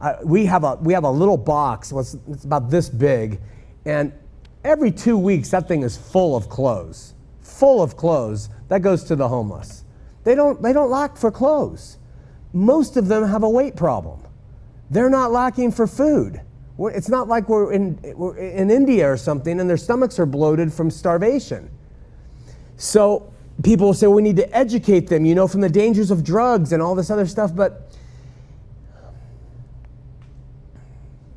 Uh, 0.00 0.16
we, 0.24 0.44
have 0.44 0.64
a, 0.64 0.74
we 0.76 0.92
have 0.92 1.04
a 1.04 1.10
little 1.10 1.36
box, 1.36 1.92
it's, 1.92 2.16
it's 2.28 2.44
about 2.44 2.68
this 2.68 2.90
big, 2.90 3.40
and 3.86 4.12
every 4.64 4.90
two 4.90 5.16
weeks 5.16 5.50
that 5.50 5.66
thing 5.68 5.82
is 5.82 5.96
full 5.96 6.36
of 6.36 6.48
clothes. 6.48 7.14
Full 7.40 7.82
of 7.82 7.96
clothes 7.96 8.50
that 8.68 8.82
goes 8.82 9.04
to 9.04 9.16
the 9.16 9.28
homeless. 9.28 9.83
They 10.24 10.34
don't, 10.34 10.60
they 10.62 10.72
don't 10.72 10.90
lack 10.90 11.16
for 11.16 11.30
clothes. 11.30 11.98
Most 12.52 12.96
of 12.96 13.08
them 13.08 13.26
have 13.28 13.42
a 13.42 13.48
weight 13.48 13.76
problem. 13.76 14.20
They're 14.90 15.10
not 15.10 15.32
lacking 15.32 15.72
for 15.72 15.86
food. 15.86 16.40
It's 16.78 17.08
not 17.08 17.28
like 17.28 17.48
we're 17.48 17.72
in, 17.72 17.98
we're 18.16 18.36
in 18.36 18.70
India 18.70 19.10
or 19.10 19.16
something 19.16 19.60
and 19.60 19.70
their 19.70 19.76
stomachs 19.76 20.18
are 20.18 20.26
bloated 20.26 20.72
from 20.72 20.90
starvation. 20.90 21.70
So 22.76 23.32
people 23.62 23.94
say 23.94 24.06
we 24.06 24.22
need 24.22 24.36
to 24.36 24.56
educate 24.56 25.06
them, 25.08 25.24
you 25.24 25.34
know, 25.34 25.46
from 25.46 25.60
the 25.60 25.68
dangers 25.68 26.10
of 26.10 26.24
drugs 26.24 26.72
and 26.72 26.82
all 26.82 26.94
this 26.94 27.10
other 27.10 27.26
stuff, 27.26 27.54
but. 27.54 27.90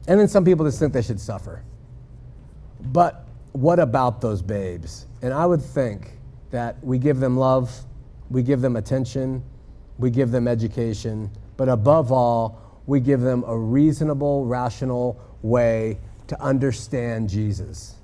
And 0.07 0.19
then 0.19 0.27
some 0.27 0.45
people 0.45 0.65
just 0.65 0.79
think 0.79 0.93
they 0.93 1.01
should 1.01 1.19
suffer. 1.19 1.63
But 2.79 3.25
what 3.51 3.79
about 3.79 4.21
those 4.21 4.41
babes? 4.41 5.05
And 5.21 5.33
I 5.33 5.45
would 5.45 5.61
think 5.61 6.11
that 6.51 6.81
we 6.83 6.97
give 6.97 7.19
them 7.19 7.37
love, 7.37 7.71
we 8.29 8.43
give 8.43 8.61
them 8.61 8.75
attention, 8.75 9.43
we 9.97 10.09
give 10.09 10.31
them 10.31 10.47
education, 10.47 11.29
but 11.55 11.69
above 11.69 12.11
all, 12.11 12.81
we 12.85 12.99
give 12.99 13.21
them 13.21 13.43
a 13.47 13.57
reasonable, 13.57 14.45
rational 14.45 15.19
way 15.41 15.99
to 16.27 16.41
understand 16.41 17.29
Jesus. 17.29 17.95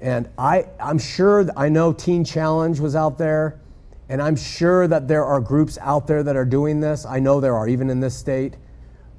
And 0.00 0.28
I, 0.38 0.66
I'm 0.78 0.98
sure, 0.98 1.48
I 1.56 1.68
know 1.68 1.92
Teen 1.92 2.24
Challenge 2.24 2.80
was 2.80 2.94
out 2.94 3.18
there, 3.18 3.60
and 4.08 4.22
I'm 4.22 4.36
sure 4.36 4.86
that 4.86 5.08
there 5.08 5.24
are 5.24 5.40
groups 5.40 5.78
out 5.80 6.06
there 6.06 6.22
that 6.22 6.36
are 6.36 6.44
doing 6.44 6.80
this. 6.80 7.04
I 7.04 7.18
know 7.18 7.40
there 7.40 7.56
are, 7.56 7.68
even 7.68 7.90
in 7.90 8.00
this 8.00 8.14
state. 8.14 8.56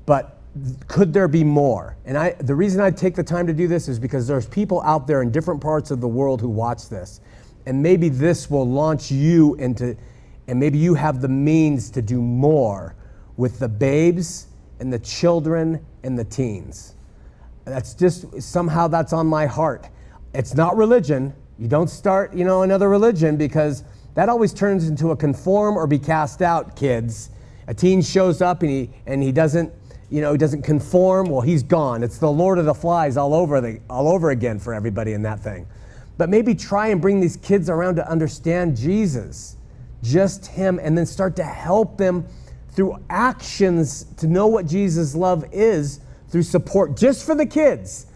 But 0.05 0.37
could 0.87 1.13
there 1.13 1.27
be 1.27 1.43
more? 1.43 1.97
And 2.05 2.17
I, 2.17 2.31
the 2.31 2.55
reason 2.55 2.79
I 2.79 2.91
take 2.91 3.15
the 3.15 3.23
time 3.23 3.47
to 3.47 3.53
do 3.53 3.67
this 3.67 3.87
is 3.87 3.99
because 3.99 4.27
there's 4.27 4.47
people 4.47 4.81
out 4.83 5.05
there 5.05 5.21
in 5.21 5.31
different 5.31 5.61
parts 5.61 5.91
of 5.91 5.99
the 5.99 6.07
world 6.07 6.39
who 6.39 6.49
watch 6.49 6.89
this. 6.89 7.19
And 7.67 7.83
maybe 7.83 8.07
this 8.07 8.49
will 8.49 8.65
launch 8.65 9.11
you 9.11 9.55
into, 9.55 9.97
and 10.47 10.57
maybe 10.57 10.77
you 10.77 10.93
have 10.93 11.19
the 11.19 11.27
means 11.27 11.89
to 11.91 12.01
do 12.01 12.21
more 12.21 12.95
with 13.35 13.59
the 13.59 13.67
babes 13.67 14.47
and 14.79 14.91
the 14.91 14.99
children 14.99 15.85
and 16.01 16.17
the 16.17 16.23
teens. 16.23 16.95
That's 17.65 17.93
just 17.93 18.41
somehow 18.41 18.87
that's 18.87 19.11
on 19.11 19.27
my 19.27 19.47
heart. 19.47 19.89
It's 20.33 20.55
not 20.55 20.77
religion. 20.77 21.33
You 21.59 21.67
don't 21.67 21.89
start, 21.89 22.33
you 22.33 22.45
know, 22.45 22.61
another 22.61 22.87
religion 22.87 23.35
because 23.35 23.83
that 24.13 24.29
always 24.29 24.53
turns 24.53 24.87
into 24.87 25.11
a 25.11 25.17
conform 25.17 25.75
or 25.75 25.87
be 25.87 25.99
cast 25.99 26.41
out 26.41 26.73
kids. 26.77 27.31
A 27.67 27.73
teen 27.73 28.01
shows 28.01 28.41
up 28.41 28.61
and 28.61 28.71
he 28.71 28.89
and 29.05 29.21
he 29.21 29.33
doesn't, 29.33 29.73
you 30.09 30.21
know, 30.21 30.31
he 30.31 30.37
doesn't 30.37 30.61
conform. 30.61 31.27
Well, 31.27 31.41
he's 31.41 31.63
gone. 31.63 32.01
It's 32.01 32.17
the 32.17 32.31
Lord 32.31 32.59
of 32.59 32.65
the 32.65 32.73
Flies 32.73 33.17
all 33.17 33.33
over 33.33 33.59
the 33.59 33.81
all 33.89 34.07
over 34.07 34.29
again 34.29 34.57
for 34.57 34.73
everybody 34.73 35.11
in 35.11 35.21
that 35.23 35.41
thing. 35.41 35.67
But 36.17 36.29
maybe 36.29 36.55
try 36.55 36.87
and 36.87 37.01
bring 37.01 37.19
these 37.19 37.37
kids 37.37 37.69
around 37.69 37.95
to 37.95 38.09
understand 38.09 38.75
Jesus, 38.75 39.57
just 40.01 40.47
him, 40.47 40.79
and 40.81 40.97
then 40.97 41.05
start 41.05 41.35
to 41.35 41.43
help 41.43 41.97
them 41.97 42.25
through 42.71 42.97
actions 43.09 44.05
to 44.17 44.27
know 44.27 44.47
what 44.47 44.67
Jesus' 44.67 45.15
love 45.15 45.45
is 45.51 45.99
through 46.29 46.43
support 46.43 46.95
just 46.97 47.25
for 47.25 47.35
the 47.35 47.45
kids 47.45 48.07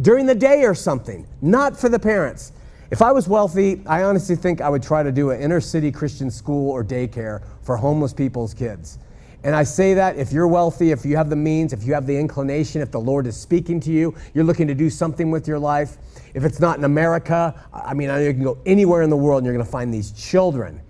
during 0.00 0.26
the 0.26 0.34
day 0.34 0.64
or 0.64 0.74
something, 0.74 1.26
not 1.40 1.78
for 1.78 1.88
the 1.88 1.98
parents. 1.98 2.52
If 2.90 3.00
I 3.00 3.12
was 3.12 3.26
wealthy, 3.26 3.80
I 3.86 4.02
honestly 4.02 4.36
think 4.36 4.60
I 4.60 4.68
would 4.68 4.82
try 4.82 5.02
to 5.02 5.12
do 5.12 5.30
an 5.30 5.40
inner 5.40 5.60
city 5.60 5.90
Christian 5.90 6.30
school 6.30 6.70
or 6.70 6.84
daycare 6.84 7.42
for 7.62 7.76
homeless 7.76 8.12
people's 8.12 8.52
kids. 8.52 8.98
And 9.44 9.56
I 9.56 9.64
say 9.64 9.94
that 9.94 10.16
if 10.16 10.32
you're 10.32 10.46
wealthy, 10.46 10.90
if 10.90 11.04
you 11.04 11.16
have 11.16 11.30
the 11.30 11.36
means, 11.36 11.72
if 11.72 11.84
you 11.84 11.94
have 11.94 12.06
the 12.06 12.16
inclination, 12.16 12.80
if 12.80 12.90
the 12.90 13.00
Lord 13.00 13.26
is 13.26 13.36
speaking 13.36 13.80
to 13.80 13.90
you, 13.90 14.14
you're 14.34 14.44
looking 14.44 14.68
to 14.68 14.74
do 14.74 14.90
something 14.90 15.30
with 15.30 15.48
your 15.48 15.58
life. 15.58 15.96
If 16.34 16.44
it's 16.44 16.60
not 16.60 16.78
in 16.78 16.84
America, 16.84 17.54
I 17.72 17.94
mean, 17.94 18.10
I 18.10 18.16
know 18.16 18.22
you 18.22 18.32
can 18.32 18.42
go 18.42 18.58
anywhere 18.64 19.02
in 19.02 19.10
the 19.10 19.16
world 19.16 19.38
and 19.38 19.46
you're 19.46 19.54
going 19.54 19.64
to 19.64 19.70
find 19.70 19.92
these 19.92 20.12
children. 20.12 20.80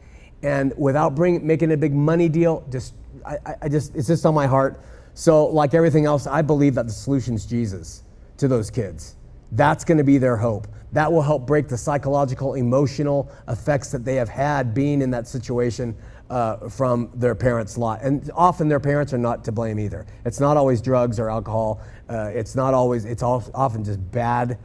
And 0.42 0.72
without 0.76 1.14
bring, 1.14 1.46
making 1.46 1.72
a 1.72 1.76
big 1.76 1.94
money 1.94 2.28
deal, 2.28 2.64
just 2.70 2.94
I, 3.24 3.56
I 3.62 3.68
just 3.68 3.94
it's 3.94 4.08
just 4.08 4.26
on 4.26 4.34
my 4.34 4.46
heart. 4.46 4.80
So, 5.14 5.46
like 5.46 5.74
everything 5.74 6.06
else, 6.06 6.26
I 6.26 6.42
believe 6.42 6.74
that 6.74 6.86
the 6.86 6.92
solution 6.92 7.34
is 7.34 7.46
Jesus 7.46 8.02
to 8.38 8.48
those 8.48 8.70
kids. 8.70 9.16
That's 9.52 9.84
going 9.84 9.98
to 9.98 10.04
be 10.04 10.18
their 10.18 10.36
hope. 10.36 10.66
That 10.92 11.10
will 11.10 11.22
help 11.22 11.46
break 11.46 11.68
the 11.68 11.76
psychological, 11.76 12.54
emotional 12.54 13.30
effects 13.48 13.90
that 13.92 14.04
they 14.04 14.16
have 14.16 14.28
had 14.28 14.74
being 14.74 15.02
in 15.02 15.10
that 15.10 15.26
situation 15.26 15.96
uh, 16.30 16.68
from 16.68 17.10
their 17.14 17.34
parents' 17.34 17.76
lot. 17.76 18.02
And 18.02 18.30
often 18.34 18.68
their 18.68 18.80
parents 18.80 19.12
are 19.12 19.18
not 19.18 19.44
to 19.44 19.52
blame 19.52 19.78
either. 19.78 20.06
It's 20.24 20.40
not 20.40 20.56
always 20.56 20.80
drugs 20.80 21.18
or 21.18 21.30
alcohol. 21.30 21.80
Uh, 22.08 22.30
it's 22.34 22.54
not 22.54 22.74
always. 22.74 23.04
It's 23.04 23.22
all, 23.22 23.44
often 23.54 23.84
just 23.84 24.10
bad 24.10 24.58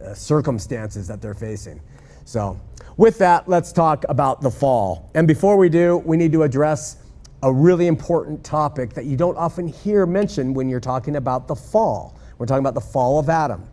uh, 0.00 0.14
circumstances 0.14 1.06
that 1.08 1.20
they're 1.20 1.34
facing. 1.34 1.80
So, 2.24 2.60
with 2.96 3.18
that, 3.18 3.48
let's 3.48 3.72
talk 3.72 4.04
about 4.08 4.40
the 4.40 4.50
fall. 4.50 5.10
And 5.14 5.26
before 5.28 5.56
we 5.56 5.68
do, 5.68 5.98
we 5.98 6.16
need 6.16 6.32
to 6.32 6.42
address 6.42 6.96
a 7.42 7.52
really 7.52 7.86
important 7.86 8.44
topic 8.44 8.92
that 8.94 9.04
you 9.04 9.16
don't 9.16 9.36
often 9.36 9.68
hear 9.68 10.04
mentioned 10.06 10.54
when 10.54 10.68
you're 10.68 10.80
talking 10.80 11.16
about 11.16 11.46
the 11.46 11.54
fall. 11.54 12.18
We're 12.36 12.46
talking 12.46 12.64
about 12.64 12.74
the 12.74 12.80
fall 12.80 13.18
of 13.18 13.28
Adam, 13.28 13.64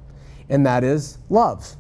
and 0.50 0.66
that 0.66 0.84
is 0.84 1.18
love, 1.30 1.76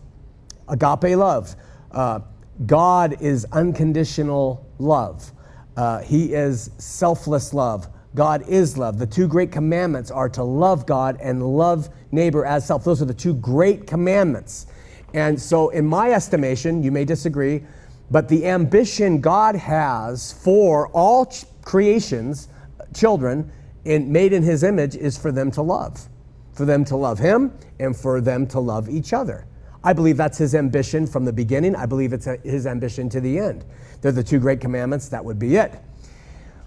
agape 0.67 1.15
love. 1.15 1.55
Uh, 1.91 2.19
God 2.65 3.21
is 3.21 3.45
unconditional 3.51 4.65
love. 4.79 5.31
Uh, 5.77 5.99
he 6.01 6.33
is 6.33 6.71
selfless 6.77 7.53
love. 7.53 7.87
God 8.15 8.47
is 8.47 8.77
love. 8.77 8.97
The 8.97 9.05
two 9.05 9.27
great 9.27 9.51
commandments 9.51 10.09
are 10.09 10.29
to 10.29 10.43
love 10.43 10.85
God 10.85 11.17
and 11.21 11.43
love 11.57 11.89
neighbor 12.11 12.45
as 12.45 12.65
self. 12.65 12.83
Those 12.83 13.01
are 13.01 13.05
the 13.05 13.13
two 13.13 13.33
great 13.35 13.85
commandments. 13.85 14.67
And 15.13 15.39
so, 15.39 15.69
in 15.69 15.85
my 15.85 16.11
estimation, 16.11 16.81
you 16.81 16.91
may 16.91 17.05
disagree, 17.05 17.63
but 18.09 18.27
the 18.27 18.45
ambition 18.47 19.21
God 19.21 19.55
has 19.55 20.33
for 20.33 20.87
all 20.89 21.31
creations, 21.63 22.47
children, 22.93 23.51
in, 23.83 24.11
made 24.11 24.33
in 24.33 24.43
his 24.43 24.63
image, 24.63 24.95
is 24.95 25.17
for 25.17 25.31
them 25.31 25.51
to 25.51 25.61
love. 25.61 26.07
For 26.53 26.65
them 26.65 26.85
to 26.85 26.95
love 26.95 27.19
him 27.19 27.57
and 27.79 27.95
for 27.95 28.21
them 28.21 28.47
to 28.47 28.59
love 28.59 28.89
each 28.89 29.13
other. 29.13 29.45
I 29.83 29.93
believe 29.93 30.17
that's 30.17 30.37
his 30.37 30.55
ambition 30.55 31.05
from 31.05 31.25
the 31.25 31.33
beginning. 31.33 31.75
I 31.75 31.85
believe 31.85 32.11
it's 32.11 32.27
his 32.43 32.65
ambition 32.65 33.09
to 33.09 33.21
the 33.21 33.37
end. 33.37 33.65
They're 34.01 34.11
the 34.11 34.23
two 34.23 34.39
great 34.39 34.59
commandments. 34.59 35.09
That 35.09 35.23
would 35.23 35.37
be 35.37 35.57
it. 35.57 35.79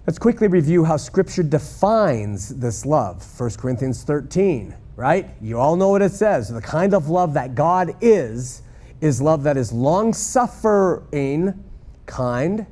Let's 0.09 0.17
quickly 0.17 0.47
review 0.47 0.83
how 0.85 0.97
Scripture 0.97 1.43
defines 1.43 2.49
this 2.49 2.83
love. 2.83 3.23
1 3.39 3.51
Corinthians 3.57 4.01
13, 4.01 4.73
right? 4.95 5.29
You 5.39 5.59
all 5.59 5.75
know 5.75 5.89
what 5.89 6.01
it 6.01 6.13
says. 6.13 6.49
The 6.49 6.59
kind 6.59 6.95
of 6.95 7.09
love 7.09 7.35
that 7.35 7.53
God 7.53 7.95
is, 8.01 8.63
is 9.01 9.21
love 9.21 9.43
that 9.43 9.55
is 9.55 9.71
long 9.71 10.15
suffering, 10.15 11.63
kind, 12.07 12.65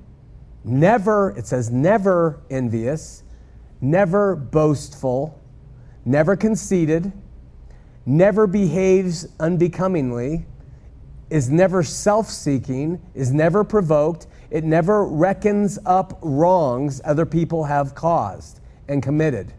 never, 0.64 1.36
it 1.38 1.46
says, 1.46 1.70
never 1.70 2.42
envious, 2.50 3.22
never 3.82 4.36
boastful, 4.36 5.40
never 6.06 6.36
conceited, 6.36 7.12
never 8.08 8.48
behaves 8.48 9.28
unbecomingly, 9.40 10.48
is 11.30 11.52
never 11.52 11.84
self 11.84 12.32
seeking, 12.32 13.00
is 13.14 13.32
never 13.32 13.64
provoked, 13.64 14.26
it 14.50 14.64
never 14.64 15.06
reckons 15.06 15.80
up 15.86 16.18
wrongs 16.22 17.02
other 17.04 17.26
people 17.26 17.64
have 17.66 17.96
caused 17.96 18.60
and 18.88 19.04
committed. 19.04 19.54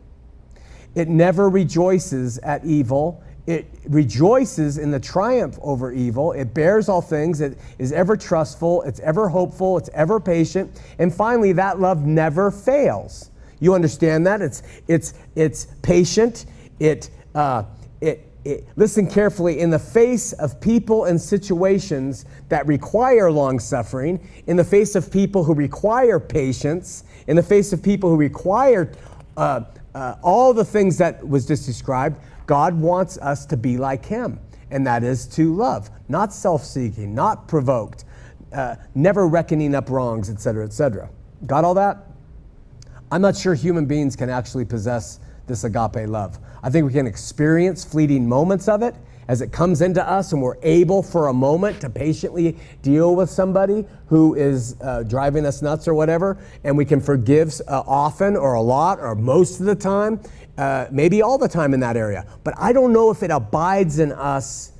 It 0.94 1.09
never 1.09 1.48
rejoices 1.48 2.38
at 2.38 2.64
evil, 2.64 3.22
it 3.48 3.66
rejoices 3.88 4.77
in 4.77 4.90
the 4.90 5.01
triumph 5.01 5.59
over 5.62 5.90
evil. 5.90 6.33
It 6.33 6.53
bears 6.53 6.87
all 6.90 7.01
things. 7.01 7.40
It 7.40 7.57
is 7.79 7.92
ever 7.92 8.14
trustful. 8.14 8.83
It's 8.83 9.01
ever 9.01 9.27
hopeful. 9.27 9.79
It's 9.79 9.88
ever 9.94 10.20
patient. 10.20 10.83
And 10.98 11.14
finally, 11.14 11.53
that 11.53 11.81
love 11.81 12.05
never 12.05 12.51
fails. 12.51 13.31
You 13.59 13.72
understand 13.72 14.27
that? 14.27 14.42
It's, 14.42 14.62
it's, 14.87 15.14
it's 15.35 15.66
patient. 15.81 16.44
It, 16.79 17.09
uh, 17.35 17.62
it, 18.03 18.28
it, 18.49 18.67
listen 18.77 19.07
carefully. 19.07 19.61
In 19.61 19.71
the 19.71 19.79
face 19.79 20.33
of 20.35 20.61
people 20.61 21.05
and 21.05 21.21
situations 21.21 22.25
that 22.49 22.67
require 22.67 23.31
long 23.31 23.59
suffering, 23.59 24.27
in 24.47 24.57
the 24.57 24.65
face 24.65 24.95
of 24.95 25.11
people 25.11 25.45
who 25.45 25.55
require 25.55 26.19
patience, 26.19 27.05
in 27.27 27.37
the 27.37 27.43
face 27.43 27.73
of 27.73 27.83
people 27.83 28.09
who 28.09 28.17
require 28.17 28.91
uh, 29.37 29.61
uh, 29.95 30.15
all 30.23 30.55
the 30.55 30.65
things 30.65 30.97
that 30.99 31.27
was 31.27 31.47
just 31.47 31.67
described, 31.67 32.21
God 32.47 32.75
wants 32.75 33.19
us 33.19 33.45
to 33.47 33.57
be 33.57 33.77
like 33.77 34.05
Him, 34.05 34.41
and 34.71 34.87
that 34.87 35.05
is 35.05 35.27
to 35.29 35.55
love, 35.55 35.91
not 36.09 36.33
self 36.33 36.65
seeking, 36.65 37.15
not 37.15 37.49
provoked, 37.49 38.05
uh, 38.53 38.77
never 38.95 39.29
reckoning 39.29 39.75
up 39.75 39.91
wrongs, 39.91 40.31
etc., 40.31 40.65
etc. 40.65 41.11
Got 41.47 41.65
all 41.65 41.75
that? 41.75 41.99
I'm 43.13 43.21
not 43.21 43.37
sure 43.37 43.55
human 43.55 43.87
beings 43.87 44.17
can 44.17 44.31
actually 44.31 44.65
possess 44.65 45.21
this 45.47 45.65
agape 45.65 46.09
love. 46.09 46.39
I 46.62 46.71
think 46.71 46.87
we 46.87 46.92
can 46.92 47.07
experience 47.07 47.85
fleeting 47.85 48.29
moments 48.29 48.68
of 48.68 48.83
it 48.83 48.94
as 49.29 49.42
it 49.42 49.53
comes 49.53 49.83
into 49.83 50.07
us 50.09 50.33
and 50.33 50.40
we're 50.40 50.57
able 50.62 51.03
for 51.03 51.29
a 51.29 51.33
moment 51.33 51.81
to 51.83 51.90
patiently 51.90 52.57
deal 52.83 53.14
with 53.14 53.29
somebody 53.29 53.85
who 54.07 54.35
is 54.35 54.75
uh, 54.81 55.03
driving 55.03 55.44
us 55.44 55.61
nuts 55.61 55.87
or 55.87 55.94
whatever, 55.94 56.38
and 56.64 56.77
we 56.77 56.85
can 56.85 57.01
forgive 57.01 57.53
uh, 57.68 57.83
often 57.87 58.37
or 58.37 58.55
a 58.55 58.62
lot 58.62 58.99
or 58.99 59.14
most 59.14 59.61
of 59.61 59.66
the 59.66 59.75
time, 59.75 60.18
uh, 60.57 60.87
maybe 60.90 61.21
all 61.21 61.37
the 61.37 61.49
time 61.49 61.75
in 61.75 61.81
that 61.81 61.97
area. 61.97 62.27
But 62.42 62.55
I 62.57 62.73
don't 62.73 62.92
know 62.92 63.11
if 63.11 63.23
it 63.23 63.31
abides 63.31 63.99
in 63.99 64.12
us 64.12 64.73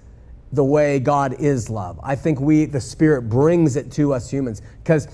the 0.53 0.65
way 0.65 0.99
God 0.99 1.35
is 1.39 1.69
love. 1.69 2.01
I 2.03 2.17
think 2.17 2.41
we, 2.41 2.65
the 2.65 2.81
Spirit 2.81 3.29
brings 3.29 3.77
it 3.77 3.93
to 3.93 4.15
us 4.15 4.31
humans. 4.31 4.63
Because 4.83 5.09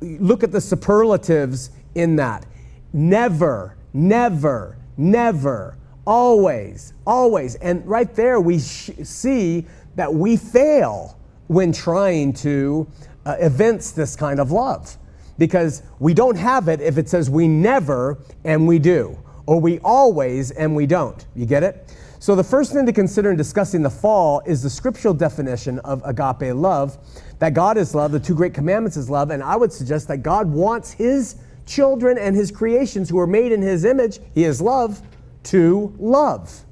look 0.00 0.42
at 0.42 0.50
the 0.50 0.60
superlatives 0.60 1.70
in 1.94 2.16
that. 2.16 2.44
Never, 2.92 3.76
never, 3.92 4.76
never, 4.96 5.76
always, 6.06 6.92
always. 7.06 7.54
And 7.56 7.86
right 7.86 8.12
there 8.14 8.40
we 8.40 8.58
sh- 8.58 8.90
see 9.02 9.66
that 9.96 10.12
we 10.12 10.36
fail 10.36 11.18
when 11.48 11.72
trying 11.72 12.32
to 12.32 12.86
uh, 13.26 13.36
evince 13.40 13.90
this 13.90 14.16
kind 14.16 14.40
of 14.40 14.50
love 14.50 14.96
because 15.38 15.82
we 15.98 16.14
don't 16.14 16.36
have 16.36 16.68
it 16.68 16.80
if 16.80 16.98
it 16.98 17.08
says 17.08 17.30
we 17.30 17.48
never 17.48 18.18
and 18.44 18.68
we 18.68 18.78
do, 18.78 19.18
or 19.46 19.60
we 19.60 19.78
always 19.80 20.50
and 20.52 20.76
we 20.76 20.86
don't. 20.86 21.26
You 21.34 21.46
get 21.46 21.62
it? 21.62 21.94
So, 22.18 22.34
the 22.34 22.44
first 22.44 22.74
thing 22.74 22.84
to 22.84 22.92
consider 22.92 23.30
in 23.30 23.38
discussing 23.38 23.80
the 23.80 23.90
fall 23.90 24.42
is 24.44 24.62
the 24.62 24.68
scriptural 24.68 25.14
definition 25.14 25.78
of 25.78 26.02
agape 26.04 26.54
love 26.54 26.98
that 27.38 27.54
God 27.54 27.78
is 27.78 27.94
love, 27.94 28.12
the 28.12 28.20
two 28.20 28.34
great 28.34 28.52
commandments 28.52 28.98
is 28.98 29.08
love, 29.08 29.30
and 29.30 29.42
I 29.42 29.56
would 29.56 29.72
suggest 29.72 30.06
that 30.08 30.18
God 30.18 30.46
wants 30.46 30.92
his 30.92 31.36
children 31.64 32.18
and 32.18 32.36
his 32.36 32.50
creations 32.50 33.08
who 33.08 33.18
are 33.18 33.26
made 33.26 33.52
in 33.52 33.62
his 33.62 33.86
image, 33.86 34.18
he 34.34 34.44
is 34.44 34.60
love, 34.60 35.00
to 35.44 35.94
love. 35.98 36.64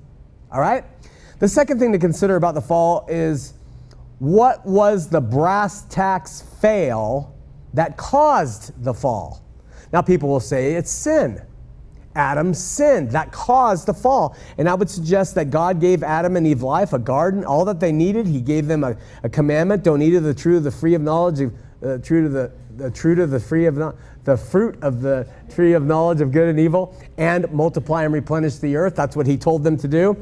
All 0.53 0.61
right? 0.61 0.85
The 1.39 1.49
second 1.49 1.79
thing 1.79 1.93
to 1.93 1.99
consider 1.99 2.37
about 2.37 2.55
the 2.55 2.61
fall 2.61 3.07
is 3.09 3.55
what 4.19 4.67
was 4.67 5.09
the 5.09 5.21
brass 5.21 5.83
tacks 5.83 6.43
fail 6.61 7.35
that 7.75 7.97
caused 7.97 8.83
the 8.83 8.93
fall? 8.93 9.45
Now, 9.93 10.03
people 10.03 10.29
will 10.29 10.41
say 10.41 10.75
it's 10.75 10.91
sin. 10.91 11.41
Adam 12.15 12.53
sinned. 12.53 13.13
That 13.13 13.31
caused 13.31 13.87
the 13.87 13.95
fall. 13.95 14.37
And 14.59 14.69
I 14.69 14.75
would 14.75 14.91
suggest 14.91 15.37
that 15.37 15.51
God 15.51 15.81
gave 15.81 16.03
Adam 16.03 16.37
and 16.37 16.47
Eve 16.47 16.63
life, 16.63 16.93
a 16.93 16.99
garden, 16.99 17.45
all 17.45 17.65
that 17.67 17.79
they 17.79 17.93
needed. 17.93 18.27
He 18.27 18.41
gave 18.41 18.67
them 18.67 18.83
a, 18.83 18.97
a 19.23 19.29
commandment 19.29 19.85
don't 19.85 20.03
eat 20.03 20.15
of 20.15 20.25
the 20.25 20.35
tree 20.35 20.57
of 20.57 20.65
the 20.65 20.71
free 20.71 20.95
of 20.95 21.03
knowledge, 21.03 21.41
of, 21.41 21.55
uh, 21.83 21.99
true 21.99 22.25
to 22.25 22.29
the, 22.29 22.53
the 22.79 22.91
true 22.91 23.15
to 23.15 23.27
the 23.27 23.41
free 23.41 23.67
of 23.67 23.75
the 23.75 24.37
fruit 24.37 24.79
of 24.83 25.01
the 25.01 25.27
tree 25.51 25.73
of 25.73 25.85
knowledge 25.85 26.21
of 26.21 26.33
good 26.33 26.49
and 26.49 26.59
evil, 26.59 26.97
and 27.17 27.51
multiply 27.53 28.05
and 28.05 28.15
replenish 28.15 28.57
the 28.57 28.77
earth. 28.77 28.95
That's 28.95 29.17
what 29.17 29.27
he 29.27 29.37
told 29.37 29.65
them 29.65 29.77
to 29.79 29.89
do. 29.89 30.17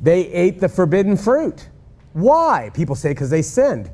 They 0.00 0.26
ate 0.28 0.60
the 0.60 0.68
forbidden 0.68 1.16
fruit. 1.16 1.68
Why? 2.12 2.70
People 2.74 2.94
say 2.94 3.10
because 3.10 3.30
they 3.30 3.42
sinned. 3.42 3.90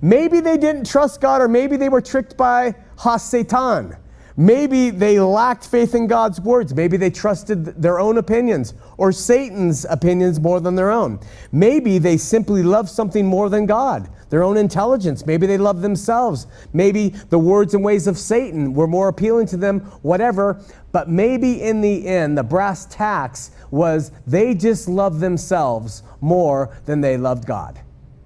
Maybe 0.00 0.40
they 0.40 0.56
didn't 0.56 0.84
trust 0.86 1.20
God, 1.20 1.40
or 1.40 1.48
maybe 1.48 1.76
they 1.76 1.88
were 1.88 2.00
tricked 2.00 2.36
by 2.36 2.74
Has 2.98 3.22
Satan. 3.22 3.96
Maybe 4.36 4.90
they 4.90 5.20
lacked 5.20 5.66
faith 5.66 5.94
in 5.94 6.06
God's 6.06 6.40
words. 6.40 6.74
Maybe 6.74 6.96
they 6.96 7.10
trusted 7.10 7.64
their 7.64 8.00
own 8.00 8.16
opinions 8.16 8.74
or 8.96 9.12
Satan's 9.12 9.84
opinions 9.88 10.40
more 10.40 10.60
than 10.60 10.74
their 10.74 10.90
own. 10.90 11.20
Maybe 11.50 11.98
they 11.98 12.16
simply 12.16 12.62
loved 12.62 12.88
something 12.88 13.26
more 13.26 13.50
than 13.50 13.66
God, 13.66 14.08
their 14.30 14.42
own 14.42 14.56
intelligence. 14.56 15.26
Maybe 15.26 15.46
they 15.46 15.58
loved 15.58 15.82
themselves. 15.82 16.46
Maybe 16.72 17.10
the 17.10 17.38
words 17.38 17.74
and 17.74 17.84
ways 17.84 18.06
of 18.06 18.16
Satan 18.16 18.72
were 18.72 18.86
more 18.86 19.08
appealing 19.08 19.46
to 19.48 19.56
them, 19.58 19.80
whatever. 20.00 20.62
But 20.92 21.10
maybe 21.10 21.62
in 21.62 21.80
the 21.82 22.06
end, 22.06 22.38
the 22.38 22.42
brass 22.42 22.86
tacks 22.86 23.50
was 23.70 24.12
they 24.26 24.54
just 24.54 24.88
loved 24.88 25.20
themselves 25.20 26.02
more 26.20 26.76
than 26.86 27.00
they 27.00 27.16
loved 27.18 27.46
God. 27.46 27.80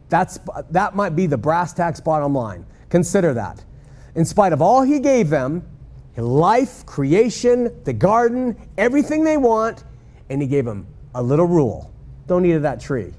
That's, 0.08 0.38
that 0.70 0.94
might 0.94 1.16
be 1.16 1.26
the 1.26 1.36
brass 1.36 1.72
tacks 1.72 2.00
bottom 2.00 2.34
line. 2.34 2.64
Consider 2.90 3.34
that. 3.34 3.64
In 4.14 4.24
spite 4.24 4.52
of 4.52 4.62
all 4.62 4.82
he 4.82 5.00
gave 5.00 5.30
them, 5.30 5.66
life, 6.24 6.86
creation, 6.86 7.72
the 7.84 7.92
garden, 7.92 8.56
everything 8.78 9.24
they 9.24 9.36
want, 9.36 9.84
and 10.30 10.40
he 10.40 10.48
gave 10.48 10.64
them 10.64 10.86
a 11.14 11.22
little 11.22 11.46
rule 11.46 11.92
don't 12.26 12.44
eat 12.44 12.52
of 12.52 12.62
that 12.62 12.80
tree. 12.80 13.12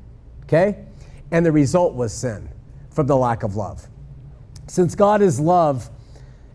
Okay? 0.43 0.86
And 1.31 1.45
the 1.45 1.51
result 1.51 1.93
was 1.93 2.13
sin 2.13 2.49
from 2.89 3.07
the 3.07 3.15
lack 3.15 3.43
of 3.43 3.55
love. 3.55 3.88
Since 4.67 4.95
God 4.95 5.21
is 5.21 5.39
love, 5.39 5.89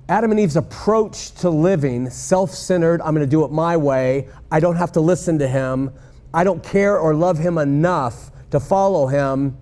Adam 0.09 0.31
and 0.31 0.41
Eve's 0.41 0.57
approach 0.57 1.33
to 1.37 1.49
living, 1.49 2.11
self 2.11 2.51
centered, 2.51 3.01
I'm 3.03 3.15
going 3.15 3.27
to 3.27 3.31
do 3.31 3.45
it 3.45 3.51
my 3.51 3.77
way, 3.77 4.29
I 4.51 4.61
don't 4.61 4.77
have 4.77 4.93
to 4.93 5.01
listen 5.01 5.39
to 5.39 5.49
him, 5.49 5.93
I 6.35 6.45
don't 6.45 6.63
care 6.63 6.99
or 6.99 7.15
love 7.15 7.39
him 7.39 7.59
enough 7.59 8.31
to 8.51 8.61
follow 8.61 9.07
him, 9.07 9.57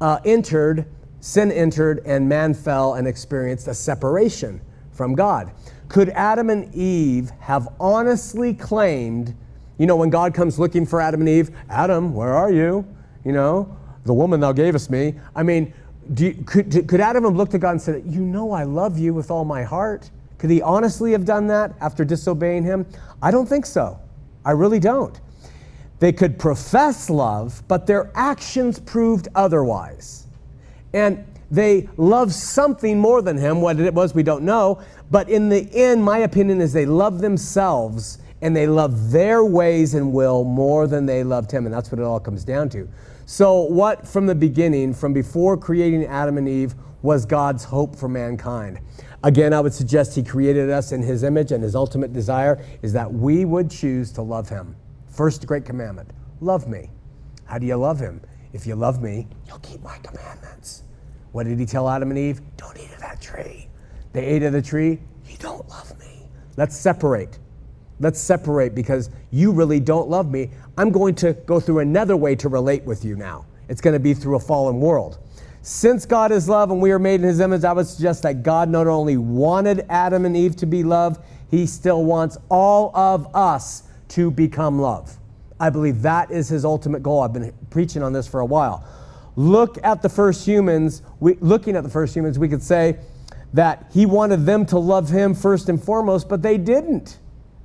uh, 0.00 0.18
entered, 0.24 0.86
sin 1.20 1.52
entered, 1.52 2.02
and 2.04 2.28
man 2.28 2.54
fell 2.54 2.94
and 2.94 3.06
experienced 3.06 3.68
a 3.68 3.74
separation 3.74 4.60
from 4.90 5.14
God. 5.14 5.52
Could 5.92 6.08
Adam 6.08 6.48
and 6.48 6.74
Eve 6.74 7.32
have 7.40 7.68
honestly 7.78 8.54
claimed, 8.54 9.34
you 9.76 9.84
know, 9.84 9.94
when 9.94 10.08
God 10.08 10.32
comes 10.32 10.58
looking 10.58 10.86
for 10.86 11.02
Adam 11.02 11.20
and 11.20 11.28
Eve, 11.28 11.50
Adam, 11.68 12.14
where 12.14 12.32
are 12.32 12.50
you? 12.50 12.86
You 13.26 13.32
know, 13.32 13.76
the 14.04 14.14
woman 14.14 14.40
thou 14.40 14.52
gavest 14.52 14.88
me. 14.88 15.16
I 15.36 15.42
mean, 15.42 15.74
you, 16.16 16.32
could, 16.46 16.88
could 16.88 17.00
Adam 17.00 17.24
have 17.24 17.36
looked 17.36 17.52
at 17.52 17.60
God 17.60 17.72
and 17.72 17.82
said, 17.82 18.04
You 18.06 18.22
know, 18.22 18.52
I 18.52 18.62
love 18.62 18.98
you 18.98 19.12
with 19.12 19.30
all 19.30 19.44
my 19.44 19.64
heart? 19.64 20.10
Could 20.38 20.48
he 20.48 20.62
honestly 20.62 21.12
have 21.12 21.26
done 21.26 21.46
that 21.48 21.74
after 21.82 22.06
disobeying 22.06 22.64
him? 22.64 22.86
I 23.20 23.30
don't 23.30 23.46
think 23.46 23.66
so. 23.66 24.00
I 24.46 24.52
really 24.52 24.80
don't. 24.80 25.20
They 25.98 26.14
could 26.14 26.38
profess 26.38 27.10
love, 27.10 27.62
but 27.68 27.86
their 27.86 28.10
actions 28.14 28.78
proved 28.78 29.28
otherwise. 29.34 30.26
And 30.94 31.22
they 31.52 31.86
loved 31.98 32.32
something 32.32 32.98
more 32.98 33.20
than 33.20 33.36
him. 33.36 33.60
What 33.60 33.78
it 33.78 33.92
was, 33.92 34.14
we 34.14 34.22
don't 34.22 34.42
know. 34.42 34.80
But 35.10 35.28
in 35.28 35.50
the 35.50 35.68
end, 35.74 36.02
my 36.02 36.18
opinion 36.18 36.62
is 36.62 36.72
they 36.72 36.86
love 36.86 37.20
themselves 37.20 38.18
and 38.40 38.56
they 38.56 38.66
love 38.66 39.10
their 39.10 39.44
ways 39.44 39.92
and 39.92 40.14
will 40.14 40.44
more 40.44 40.86
than 40.86 41.04
they 41.04 41.22
loved 41.22 41.50
him. 41.50 41.66
And 41.66 41.74
that's 41.74 41.92
what 41.92 41.98
it 41.98 42.04
all 42.04 42.18
comes 42.18 42.42
down 42.42 42.70
to. 42.70 42.88
So, 43.26 43.60
what 43.64 44.08
from 44.08 44.26
the 44.26 44.34
beginning, 44.34 44.94
from 44.94 45.12
before 45.12 45.58
creating 45.58 46.06
Adam 46.06 46.38
and 46.38 46.48
Eve, 46.48 46.74
was 47.02 47.26
God's 47.26 47.64
hope 47.64 47.96
for 47.96 48.08
mankind? 48.08 48.80
Again, 49.22 49.52
I 49.52 49.60
would 49.60 49.74
suggest 49.74 50.14
He 50.14 50.22
created 50.22 50.70
us 50.70 50.90
in 50.92 51.02
His 51.02 51.22
image, 51.22 51.52
and 51.52 51.62
His 51.62 51.76
ultimate 51.76 52.12
desire 52.12 52.64
is 52.80 52.92
that 52.94 53.12
we 53.12 53.44
would 53.44 53.70
choose 53.70 54.10
to 54.12 54.22
love 54.22 54.48
Him. 54.48 54.74
First 55.08 55.46
great 55.46 55.64
commandment 55.64 56.10
love 56.40 56.66
me. 56.66 56.90
How 57.44 57.58
do 57.58 57.66
you 57.66 57.76
love 57.76 58.00
Him? 58.00 58.20
If 58.52 58.66
you 58.66 58.74
love 58.74 59.00
me, 59.00 59.28
you'll 59.46 59.58
keep 59.58 59.82
my 59.82 59.98
commandments. 59.98 60.82
What 61.32 61.46
did 61.46 61.58
He 61.58 61.66
tell 61.66 61.88
Adam 61.88 62.10
and 62.10 62.18
Eve? 62.18 62.40
Don't 62.56 62.78
eat 62.78 62.92
of 62.92 63.00
that 63.00 63.20
tree. 63.20 63.68
They 64.12 64.24
ate 64.24 64.42
of 64.42 64.52
the 64.52 64.62
tree. 64.62 65.00
You 65.26 65.36
don't 65.38 65.66
love 65.68 65.98
me. 65.98 66.28
Let's 66.56 66.76
separate. 66.76 67.38
Let's 68.00 68.20
separate 68.20 68.74
because 68.74 69.10
you 69.30 69.52
really 69.52 69.80
don't 69.80 70.08
love 70.08 70.30
me. 70.30 70.50
I'm 70.76 70.90
going 70.90 71.14
to 71.16 71.32
go 71.32 71.60
through 71.60 71.80
another 71.80 72.16
way 72.16 72.34
to 72.36 72.48
relate 72.48 72.84
with 72.84 73.04
you 73.04 73.16
now. 73.16 73.46
It's 73.68 73.80
going 73.80 73.94
to 73.94 74.00
be 74.00 74.12
through 74.12 74.36
a 74.36 74.40
fallen 74.40 74.80
world. 74.80 75.18
Since 75.62 76.06
God 76.06 76.32
is 76.32 76.48
love 76.48 76.72
and 76.72 76.82
we 76.82 76.90
are 76.90 76.98
made 76.98 77.20
in 77.20 77.22
his 77.22 77.38
image, 77.38 77.62
I 77.62 77.72
would 77.72 77.86
suggest 77.86 78.24
that 78.24 78.42
God 78.42 78.68
not 78.68 78.88
only 78.88 79.16
wanted 79.16 79.86
Adam 79.88 80.26
and 80.26 80.36
Eve 80.36 80.56
to 80.56 80.66
be 80.66 80.82
love, 80.82 81.24
he 81.50 81.66
still 81.66 82.04
wants 82.04 82.36
all 82.48 82.94
of 82.96 83.34
us 83.34 83.84
to 84.08 84.30
become 84.30 84.80
love. 84.80 85.16
I 85.60 85.70
believe 85.70 86.02
that 86.02 86.32
is 86.32 86.48
his 86.48 86.64
ultimate 86.64 87.04
goal. 87.04 87.20
I've 87.20 87.32
been 87.32 87.52
preaching 87.70 88.02
on 88.02 88.12
this 88.12 88.26
for 88.26 88.40
a 88.40 88.44
while. 88.44 88.84
Look 89.36 89.78
at 89.82 90.02
the 90.02 90.08
first 90.08 90.46
humans. 90.46 91.02
We, 91.20 91.34
looking 91.34 91.76
at 91.76 91.82
the 91.82 91.90
first 91.90 92.14
humans, 92.14 92.38
we 92.38 92.48
could 92.48 92.62
say 92.62 92.98
that 93.52 93.86
he 93.92 94.06
wanted 94.06 94.46
them 94.46 94.66
to 94.66 94.78
love 94.78 95.08
him 95.08 95.34
first 95.34 95.68
and 95.68 95.82
foremost, 95.82 96.28
but 96.28 96.42
they 96.42 96.58
didn't. 96.58 97.18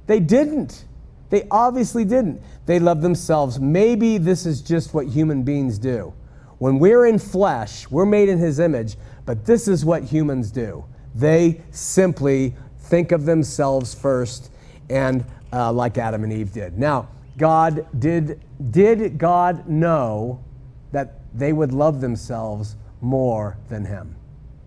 They 0.05 0.19
didn't. 0.19 0.85
They 1.29 1.47
obviously 1.51 2.05
didn't. 2.05 2.41
They 2.65 2.79
loved 2.79 3.01
themselves. 3.01 3.59
Maybe 3.59 4.17
this 4.17 4.45
is 4.45 4.61
just 4.61 4.93
what 4.93 5.07
human 5.07 5.43
beings 5.43 5.77
do. 5.77 6.13
When 6.57 6.79
we're 6.79 7.05
in 7.05 7.19
flesh, 7.19 7.89
we're 7.91 8.05
made 8.05 8.29
in 8.29 8.37
his 8.37 8.59
image, 8.59 8.95
but 9.25 9.45
this 9.45 9.67
is 9.67 9.85
what 9.85 10.03
humans 10.03 10.51
do. 10.51 10.85
They 11.13 11.61
simply 11.71 12.55
think 12.79 13.11
of 13.11 13.25
themselves 13.25 13.93
first, 13.93 14.51
and 14.89 15.25
uh, 15.51 15.71
like 15.71 15.97
Adam 15.97 16.23
and 16.23 16.33
Eve 16.33 16.51
did. 16.51 16.77
Now, 16.77 17.09
God 17.37 17.85
did, 17.99 18.41
did 18.71 19.17
God 19.17 19.67
know 19.67 20.43
that 20.91 21.16
they 21.37 21.53
would 21.53 21.71
love 21.71 22.01
themselves 22.01 22.75
more 23.01 23.57
than 23.69 23.85
him? 23.85 24.15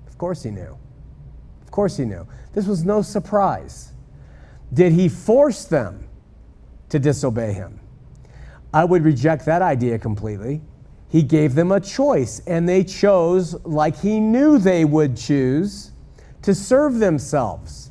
Of 0.07 0.19
course 0.19 0.43
he 0.43 0.51
knew. 0.51 0.77
Of 1.63 1.71
course 1.71 1.97
he 1.97 2.05
knew. 2.05 2.27
This 2.53 2.67
was 2.67 2.85
no 2.85 3.03
surprise. 3.03 3.93
Did 4.73 4.93
he 4.93 5.09
force 5.09 5.65
them 5.65 6.09
to 6.89 6.99
disobey 6.99 7.53
him? 7.53 7.81
I 8.73 8.85
would 8.85 9.05
reject 9.05 9.45
that 9.47 9.63
idea 9.63 9.99
completely. 9.99 10.63
He 11.09 11.23
gave 11.23 11.55
them 11.55 11.73
a 11.73 11.81
choice, 11.81 12.41
and 12.47 12.69
they 12.69 12.85
chose, 12.85 13.55
like 13.65 13.99
he 13.99 14.21
knew 14.21 14.59
they 14.59 14.85
would 14.85 15.17
choose, 15.17 15.91
to 16.43 16.55
serve 16.55 17.01
themselves. 17.01 17.91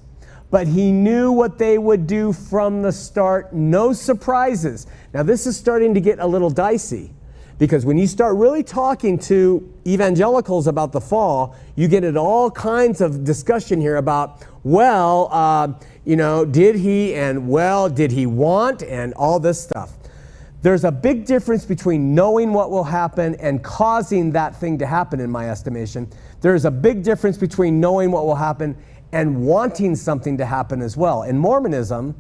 But 0.52 0.68
he 0.68 0.92
knew 0.92 1.32
what 1.32 1.58
they 1.58 1.78
would 1.78 2.08
do 2.08 2.32
from 2.34 2.82
the 2.82 2.92
start, 2.92 3.54
no 3.54 3.92
surprises. 3.94 4.88
Now, 5.14 5.24
this 5.24 5.46
is 5.46 5.58
starting 5.58 5.94
to 5.94 6.02
get 6.02 6.20
a 6.20 6.26
little 6.26 6.50
dicey 6.50 7.14
because 7.60 7.86
when 7.86 7.98
you 7.98 8.08
start 8.08 8.38
really 8.38 8.64
talking 8.64 9.20
to 9.20 9.72
evangelicals 9.86 10.66
about 10.66 10.94
the 10.94 11.02
fall, 11.02 11.56
you 11.76 11.90
get 11.90 12.06
into 12.06 12.20
all 12.20 12.50
kinds 12.50 13.02
of 13.02 13.26
discussion 13.26 13.82
here 13.82 13.98
about, 13.98 14.44
well, 14.64 15.28
uh, 15.32 15.68
you 16.06 16.16
know, 16.16 16.46
did 16.46 16.76
he 16.76 17.14
and 17.14 17.50
well, 17.50 17.90
did 17.90 18.12
he 18.12 18.26
want 18.26 18.82
and 18.82 19.14
all 19.16 19.40
this 19.42 19.62
stuff. 19.62 19.92
There's 20.62 20.86
a 20.86 20.92
big 20.92 21.26
difference 21.26 21.66
between 21.66 22.16
knowing 22.16 22.54
what 22.54 22.72
will 22.72 22.84
happen 22.86 23.36
and 23.36 23.62
causing 23.62 24.32
that 24.32 24.56
thing 24.56 24.78
to 24.80 24.86
happen, 24.86 25.20
in 25.20 25.30
my 25.30 25.50
estimation. 25.50 26.10
There's 26.42 26.64
a 26.64 26.72
big 26.72 27.04
difference 27.04 27.38
between 27.38 27.80
knowing 27.80 28.10
what 28.12 28.26
will 28.26 28.36
happen 28.36 28.78
and 29.12 29.46
wanting 29.46 29.96
something 29.96 30.38
to 30.38 30.46
happen 30.46 30.82
as 30.82 30.96
well. 30.96 31.24
In 31.24 31.38
Mormonism, 31.38 32.16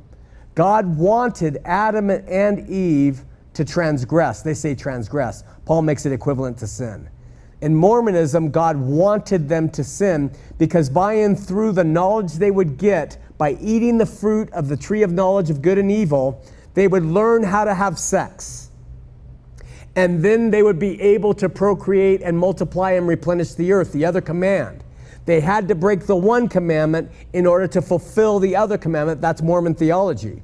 God 0.56 0.98
wanted 0.98 1.60
Adam 1.64 2.10
and 2.10 2.70
Eve 2.70 3.24
to 3.54 3.66
transgress. 3.66 4.42
They 4.42 4.54
say 4.54 4.76
transgress. 4.76 5.44
Paul 5.66 5.82
makes 5.82 6.06
it 6.06 6.12
equivalent 6.12 6.58
to 6.60 6.68
sin. 6.68 7.10
In 7.62 7.76
Mormonism, 7.76 8.52
God 8.52 8.78
wanted 8.78 9.50
them 9.50 9.70
to 9.72 9.84
sin 9.84 10.32
because 10.58 10.90
by 10.90 11.14
and 11.14 11.38
through 11.38 11.74
the 11.74 11.84
knowledge 11.84 12.34
they 12.34 12.52
would 12.52 12.78
get 12.78 13.18
by 13.38 13.58
eating 13.62 13.98
the 13.98 14.06
fruit 14.06 14.50
of 14.52 14.70
the 14.70 14.78
tree 14.78 15.04
of 15.04 15.12
knowledge 15.12 15.50
of 15.50 15.62
good 15.62 15.78
and 15.78 15.92
evil, 15.92 16.42
they 16.74 16.88
would 16.88 17.04
learn 17.04 17.44
how 17.44 17.66
to 17.66 17.74
have 17.74 18.00
sex. 18.00 18.72
And 19.96 20.24
then 20.24 20.52
they 20.52 20.64
would 20.64 20.80
be 20.80 21.02
able 21.02 21.34
to 21.34 21.50
procreate 21.50 22.22
and 22.22 22.38
multiply 22.38 22.92
and 22.92 23.08
replenish 23.08 23.54
the 23.56 23.74
earth, 23.74 23.92
the 23.92 24.06
other 24.06 24.22
command. 24.22 24.84
They 25.26 25.42
had 25.42 25.68
to 25.68 25.76
break 25.76 26.06
the 26.06 26.16
one 26.16 26.48
commandment 26.48 27.12
in 27.34 27.46
order 27.46 27.68
to 27.68 27.82
fulfill 27.82 28.40
the 28.40 28.56
other 28.56 28.78
commandment. 28.78 29.20
That's 29.20 29.42
Mormon 29.42 29.76
theology. 29.76 30.42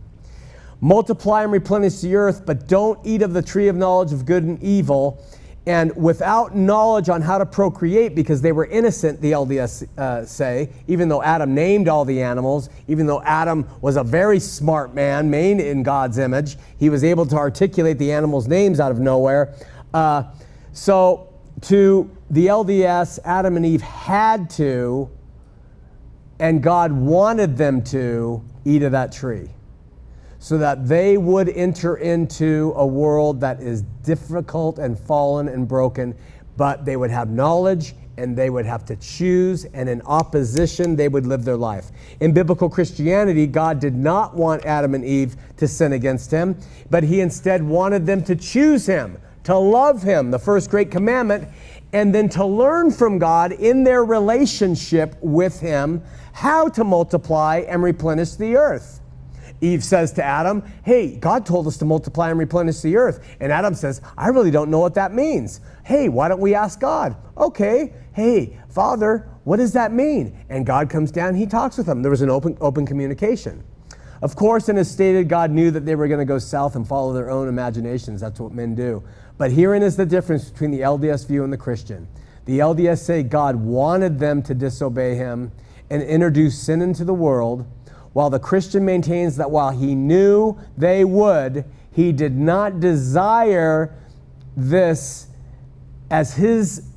Multiply 0.86 1.41
and 1.41 1.52
replenish 1.52 2.02
the 2.02 2.15
earth, 2.15 2.45
but 2.45 2.67
don't 2.67 3.00
eat 3.04 3.24
of 3.24 3.34
the 3.34 3.41
tree 3.41 3.69
of 3.69 3.76
knowledge 3.76 4.13
of 4.13 4.24
good 4.24 4.43
and 4.43 4.62
evil. 4.62 5.19
And 5.65 5.91
without 5.95 6.56
knowledge 6.56 7.10
on 7.10 7.24
how 7.24 7.39
to 7.39 7.45
procreate, 7.48 8.13
because 8.13 8.39
they 8.39 8.52
were 8.52 8.65
innocent, 8.65 9.19
the 9.19 9.32
LDS 9.32 9.88
uh, 9.98 10.28
say, 10.28 10.69
even 10.86 11.10
though 11.10 11.24
Adam 11.24 11.56
named 11.56 11.88
all 11.88 12.06
the 12.06 12.21
animals, 12.21 12.69
even 12.88 13.08
though 13.08 13.24
Adam 13.24 13.67
was 13.82 13.98
a 13.98 14.04
very 14.04 14.39
smart 14.39 14.93
man, 14.93 15.28
made 15.28 15.60
in 15.60 15.82
God's 15.82 16.19
image, 16.19 16.56
he 16.78 16.91
was 16.91 17.04
able 17.04 17.26
to 17.26 17.36
articulate 17.36 17.98
the 17.98 18.12
animals' 18.12 18.48
names 18.48 18.80
out 18.80 18.91
of 18.91 19.00
nowhere. 19.00 19.56
Uh, 19.91 20.26
so, 20.71 21.34
to 21.62 22.15
the 22.30 22.45
LDS, 22.45 23.17
Adam 23.26 23.58
and 23.58 23.65
Eve 23.65 23.82
had 23.82 24.52
to, 24.52 25.10
and 26.38 26.62
God 26.62 26.91
wanted 26.91 27.58
them 27.58 27.84
to, 27.86 28.43
eat 28.65 28.84
of 28.84 28.91
that 28.91 29.12
tree 29.12 29.50
so 30.45 30.60
that 30.60 30.88
they 30.88 31.17
would 31.17 31.49
enter 31.49 31.95
into 31.95 32.71
a 32.75 32.86
world 32.86 33.41
that 33.41 33.60
is 33.60 33.81
difficult 34.03 34.77
and 34.77 34.95
fallen 34.95 35.47
and 35.47 35.67
broken, 35.67 36.15
but 36.55 36.86
they 36.86 36.95
would 36.95 37.10
have 37.10 37.31
knowledge 37.31 37.95
and 38.17 38.38
they 38.38 38.51
would 38.51 38.67
have 38.67 38.86
to 38.86 38.95
choose, 38.97 39.65
and 39.73 39.89
in 39.89 40.03
opposition, 40.03 40.95
they 40.95 41.08
would 41.08 41.25
live 41.25 41.45
their 41.45 41.58
life. 41.58 41.88
In 42.19 42.31
biblical 42.31 42.69
Christianity, 42.69 43.47
God 43.47 43.79
did 43.79 43.95
not 43.95 44.36
want 44.36 44.63
Adam 44.67 44.93
and 44.93 45.03
Eve 45.03 45.36
to 45.58 45.67
sin 45.67 45.93
against 45.93 46.29
him, 46.29 46.55
but 46.91 47.01
he 47.01 47.21
instead 47.21 47.63
wanted 47.63 48.05
them 48.05 48.23
to 48.25 48.36
choose 48.36 48.86
him, 48.86 49.17
to 49.45 49.58
love 49.58 50.03
him, 50.03 50.29
the 50.29 50.38
first 50.38 50.69
great 50.69 50.91
commandment, 50.91 51.47
and 51.91 52.13
then 52.13 52.29
to 52.29 52.45
learn 52.45 52.91
from 52.91 53.17
God 53.17 53.51
in 53.51 53.84
their 53.84 54.05
relationship 54.05 55.15
with 55.21 55.60
him 55.60 56.03
how 56.34 56.69
to 56.69 56.84
multiply 56.84 57.65
and 57.67 57.81
replenish 57.81 58.36
the 58.36 58.55
earth. 58.55 59.01
Eve 59.62 59.84
says 59.84 60.12
to 60.13 60.24
Adam, 60.24 60.63
Hey, 60.84 61.15
God 61.15 61.46
told 61.46 61.68
us 61.68 61.78
to 61.78 61.86
multiply 61.86 62.30
and 62.30 62.39
replenish 62.39 62.82
the 62.82 62.98
earth. 62.98 63.26
And 63.39 63.52
Adam 63.52 63.74
says, 63.74 64.02
I 64.18 64.28
really 64.28 64.52
don't 64.52 64.70
know 64.70 64.80
what 64.80 64.96
that 64.96 65.13
means. 65.13 65.62
Hey, 65.84 66.10
why 66.10 66.28
don't 66.28 66.41
we 66.41 66.56
ask 66.56 66.80
God? 66.80 67.15
Okay, 67.38 67.94
hey, 68.13 68.58
Father, 68.70 69.30
what 69.44 69.58
does 69.58 69.74
that 69.74 69.91
mean? 69.91 70.38
And 70.50 70.65
God 70.65 70.89
comes 70.89 71.12
down, 71.12 71.36
he 71.36 71.46
talks 71.46 71.78
with 71.78 71.86
them. 71.86 72.02
There 72.02 72.12
was 72.12 72.22
an 72.22 72.30
open, 72.30 72.58
open 72.60 72.86
communication. 72.86 73.63
Of 74.22 74.36
course, 74.36 74.70
in 74.70 74.78
as 74.78 74.89
stated, 74.89 75.30
God 75.30 75.52
knew 75.52 75.72
that 75.72 75.86
they 75.86 75.96
were 75.96 76.08
going 76.08 76.20
to 76.20 76.26
go 76.26 76.39
south 76.39 76.76
and 76.76 76.88
follow 76.88 77.13
their 77.13 77.30
own 77.30 77.48
imaginations. 77.48 78.22
That's 78.22 78.39
what 78.39 78.54
men 78.54 78.74
do. 78.74 79.04
But 79.38 79.52
herein 79.52 79.84
is 79.84 79.98
the 79.98 80.06
difference 80.06 80.50
between 80.50 80.72
the 80.72 80.80
LDS 80.80 81.28
view 81.28 81.44
and 81.44 81.52
the 81.52 81.58
Christian. 81.58 82.08
The 82.46 82.60
LDS 82.60 83.00
say 83.00 83.24
God 83.24 83.56
wanted 83.56 84.20
them 84.20 84.41
to 84.44 84.54
disobey 84.54 85.15
him 85.15 85.52
and 85.89 86.02
introduce 86.02 86.58
sin 86.58 86.82
into 86.82 87.04
the 87.04 87.13
world 87.13 87.65
while 88.15 88.30
the 88.30 88.39
Christian 88.39 88.86
maintains 88.86 89.36
that 89.36 89.51
while 89.51 89.71
he 89.71 89.93
knew 89.93 90.58
they 90.78 91.04
would, 91.04 91.65
he 91.91 92.13
did 92.13 92.34
not 92.34 92.80
desire 92.80 93.93
this 94.56 95.28
as 96.10 96.34
his 96.34 96.88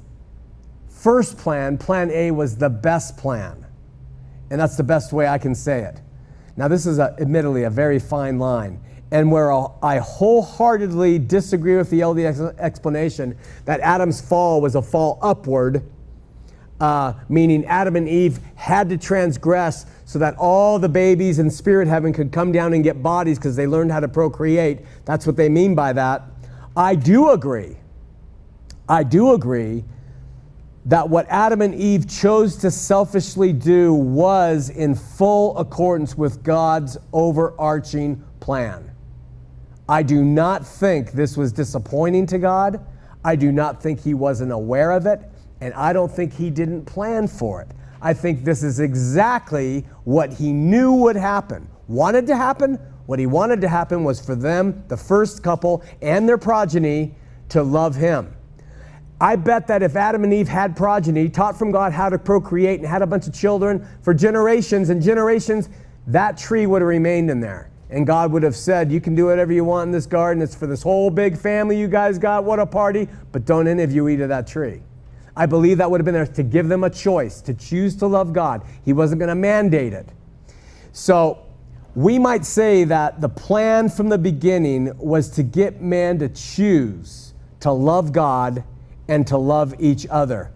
first 0.88 1.37
plan. 1.37 1.76
Plan 1.76 2.12
A 2.12 2.31
was 2.31 2.57
the 2.57 2.70
best 2.70 3.16
plan. 3.16 3.66
And 4.48 4.61
that's 4.61 4.76
the 4.76 4.85
best 4.85 5.12
way 5.12 5.26
I 5.26 5.38
can 5.38 5.57
say 5.57 5.81
it. 5.81 6.00
Now, 6.57 6.68
this 6.68 6.87
is 6.87 7.00
a, 7.00 7.16
admittedly 7.18 7.64
a 7.64 7.70
very 7.70 7.98
fine 7.98 8.38
line, 8.38 8.81
and 9.11 9.33
where 9.33 9.50
I 9.85 9.98
wholeheartedly 9.98 11.18
disagree 11.18 11.76
with 11.76 11.90
the 11.90 11.98
LDS 11.98 12.57
explanation 12.61 13.37
that 13.64 13.81
Adam's 13.81 14.20
fall 14.20 14.61
was 14.61 14.76
a 14.76 14.83
fall 14.83 15.18
upward, 15.20 15.83
uh, 16.80 17.12
meaning 17.28 17.64
Adam 17.64 17.96
and 17.96 18.08
Eve 18.08 18.40
had 18.54 18.88
to 18.88 18.98
transgress 18.98 19.86
so 20.04 20.18
that 20.18 20.36
all 20.36 20.78
the 20.78 20.88
babies 20.88 21.38
in 21.38 21.50
spirit 21.50 21.88
heaven 21.88 22.12
could 22.12 22.32
come 22.32 22.52
down 22.52 22.72
and 22.72 22.84
get 22.84 23.02
bodies 23.02 23.38
because 23.38 23.56
they 23.56 23.66
learned 23.66 23.92
how 23.92 24.00
to 24.00 24.08
procreate. 24.08 24.80
That's 25.04 25.26
what 25.26 25.36
they 25.36 25.48
mean 25.48 25.74
by 25.74 25.92
that. 25.94 26.22
I 26.76 26.94
do 26.94 27.30
agree. 27.30 27.76
I 28.88 29.02
do 29.02 29.32
agree 29.32 29.84
that 30.86 31.08
what 31.08 31.26
Adam 31.28 31.60
and 31.60 31.74
Eve 31.74 32.08
chose 32.08 32.56
to 32.56 32.70
selfishly 32.70 33.52
do 33.52 33.92
was 33.92 34.70
in 34.70 34.94
full 34.94 35.56
accordance 35.58 36.16
with 36.16 36.42
God's 36.42 36.96
overarching 37.12 38.24
plan. 38.40 38.90
I 39.88 40.02
do 40.02 40.24
not 40.24 40.66
think 40.66 41.12
this 41.12 41.36
was 41.36 41.52
disappointing 41.52 42.26
to 42.26 42.38
God. 42.38 42.84
I 43.24 43.36
do 43.36 43.52
not 43.52 43.82
think 43.82 44.00
he 44.00 44.14
wasn't 44.14 44.52
aware 44.52 44.92
of 44.92 45.04
it, 45.06 45.20
and 45.61 45.75
I 45.75 45.92
don't 45.92 46.11
think 46.11 46.33
he 46.33 46.51
didn't 46.51 46.85
plan 46.85 47.29
for 47.29 47.62
it. 47.62 47.68
I 48.01 48.14
think 48.14 48.44
this 48.44 48.62
is 48.62 48.81
exactly 48.81 49.87
what 50.05 50.33
he 50.33 50.53
knew 50.53 50.92
would 50.92 51.16
happen. 51.16 51.68
Wanted 51.88 52.27
to 52.29 52.37
happen? 52.37 52.79
What 53.07 53.18
he 53.18 53.27
wanted 53.27 53.61
to 53.62 53.68
happen 53.68 54.05
was 54.05 54.25
for 54.25 54.37
them, 54.37 54.85
the 54.88 54.97
first 54.97 55.42
couple, 55.42 55.83
and 56.03 56.29
their 56.29 56.38
progeny 56.38 57.14
to 57.49 57.62
love 57.62 57.97
him. 57.97 58.35
I 59.21 59.35
bet 59.35 59.66
that 59.66 59.83
if 59.83 59.97
Adam 59.97 60.23
and 60.23 60.33
Eve 60.33 60.47
had 60.47 60.77
progeny, 60.77 61.29
taught 61.29 61.59
from 61.59 61.73
God 61.73 61.92
how 61.92 62.09
to 62.09 62.18
procreate, 62.18 62.79
and 62.79 62.88
had 62.88 63.03
a 63.03 63.07
bunch 63.07 63.27
of 63.27 63.35
children 63.35 63.87
for 64.03 64.14
generations 64.14 64.90
and 64.90 65.03
generations, 65.03 65.71
that 66.07 66.38
tree 66.38 66.66
would 66.66 66.83
have 66.83 66.88
remained 66.88 67.31
in 67.31 67.40
there. 67.40 67.71
And 67.90 68.07
God 68.07 68.31
would 68.33 68.42
have 68.42 68.55
said, 68.55 68.92
You 68.92 69.01
can 69.01 69.14
do 69.14 69.27
whatever 69.27 69.53
you 69.53 69.64
want 69.64 69.88
in 69.88 69.92
this 69.92 70.07
garden. 70.07 70.42
It's 70.42 70.55
for 70.55 70.66
this 70.66 70.83
whole 70.83 71.11
big 71.11 71.37
family 71.37 71.79
you 71.79 71.88
guys 71.88 72.18
got. 72.18 72.44
What 72.44 72.59
a 72.59 72.66
party. 72.66 73.09
But 73.33 73.44
don't 73.44 73.66
any 73.66 73.83
of 73.83 73.90
you 73.90 74.09
eat 74.09 74.21
of 74.21 74.29
that 74.29 74.47
tree. 74.47 74.83
I 75.38 75.46
believe 75.46 75.79
that 75.79 75.88
would 75.88 76.01
have 76.01 76.05
been 76.05 76.14
there 76.14 76.27
to 76.27 76.42
give 76.42 76.68
them 76.68 76.83
a 76.83 76.90
choice, 76.90 77.40
to 77.42 77.55
choose 77.55 77.94
to 77.96 78.09
love 78.09 78.33
God. 78.33 78.62
He 78.85 78.92
wasn't 78.92 79.20
going 79.20 79.29
to 79.29 79.37
mandate 79.37 79.92
it. 79.92 80.09
So 80.92 81.46
we 81.94 82.18
might 82.18 82.44
say 82.44 82.83
that 82.85 83.20
the 83.20 83.29
plan 83.29 83.88
from 83.88 84.09
the 84.09 84.18
beginning 84.18 84.98
was 84.98 85.31
to 85.31 85.44
get 85.44 85.81
man 85.81 86.18
to 86.18 86.29
choose 86.29 87.35
to 87.61 87.70
love 87.70 88.12
God 88.12 88.64
and 89.07 89.24
to 89.29 89.38
love 89.38 89.74
each 89.79 90.09
other. 90.11 90.51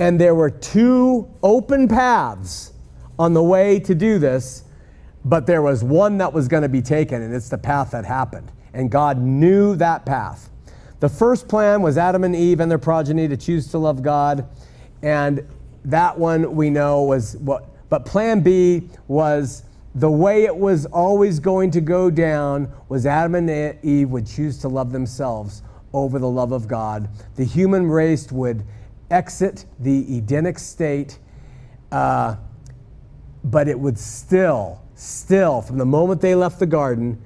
And 0.00 0.20
there 0.20 0.34
were 0.34 0.50
two 0.50 1.28
open 1.44 1.86
paths 1.86 2.72
on 3.18 3.34
the 3.34 3.42
way 3.42 3.78
to 3.80 3.94
do 3.94 4.18
this, 4.18 4.64
but 5.24 5.46
there 5.46 5.62
was 5.62 5.84
one 5.84 6.18
that 6.18 6.32
was 6.32 6.48
going 6.48 6.64
to 6.64 6.68
be 6.68 6.82
taken, 6.82 7.22
and 7.22 7.32
it's 7.32 7.48
the 7.48 7.58
path 7.58 7.92
that 7.92 8.04
happened. 8.04 8.50
And 8.72 8.90
God 8.90 9.18
knew 9.18 9.76
that 9.76 10.04
path. 10.04 10.50
The 11.04 11.10
first 11.10 11.48
plan 11.48 11.82
was 11.82 11.98
Adam 11.98 12.24
and 12.24 12.34
Eve 12.34 12.60
and 12.60 12.70
their 12.70 12.78
progeny 12.78 13.28
to 13.28 13.36
choose 13.36 13.66
to 13.72 13.78
love 13.78 14.02
God. 14.02 14.48
And 15.02 15.46
that 15.84 16.18
one 16.18 16.56
we 16.56 16.70
know 16.70 17.02
was 17.02 17.36
what, 17.36 17.68
but 17.90 18.06
plan 18.06 18.40
B 18.40 18.88
was 19.06 19.64
the 19.94 20.10
way 20.10 20.44
it 20.44 20.56
was 20.56 20.86
always 20.86 21.40
going 21.40 21.70
to 21.72 21.82
go 21.82 22.08
down 22.08 22.72
was 22.88 23.04
Adam 23.04 23.34
and 23.34 23.84
Eve 23.84 24.08
would 24.08 24.26
choose 24.26 24.56
to 24.60 24.68
love 24.68 24.92
themselves 24.92 25.60
over 25.92 26.18
the 26.18 26.26
love 26.26 26.52
of 26.52 26.66
God. 26.66 27.10
The 27.36 27.44
human 27.44 27.86
race 27.86 28.32
would 28.32 28.64
exit 29.10 29.66
the 29.80 30.16
Edenic 30.16 30.58
state, 30.58 31.18
uh, 31.92 32.36
but 33.44 33.68
it 33.68 33.78
would 33.78 33.98
still, 33.98 34.80
still, 34.94 35.60
from 35.60 35.76
the 35.76 35.84
moment 35.84 36.22
they 36.22 36.34
left 36.34 36.60
the 36.60 36.66
garden, 36.66 37.20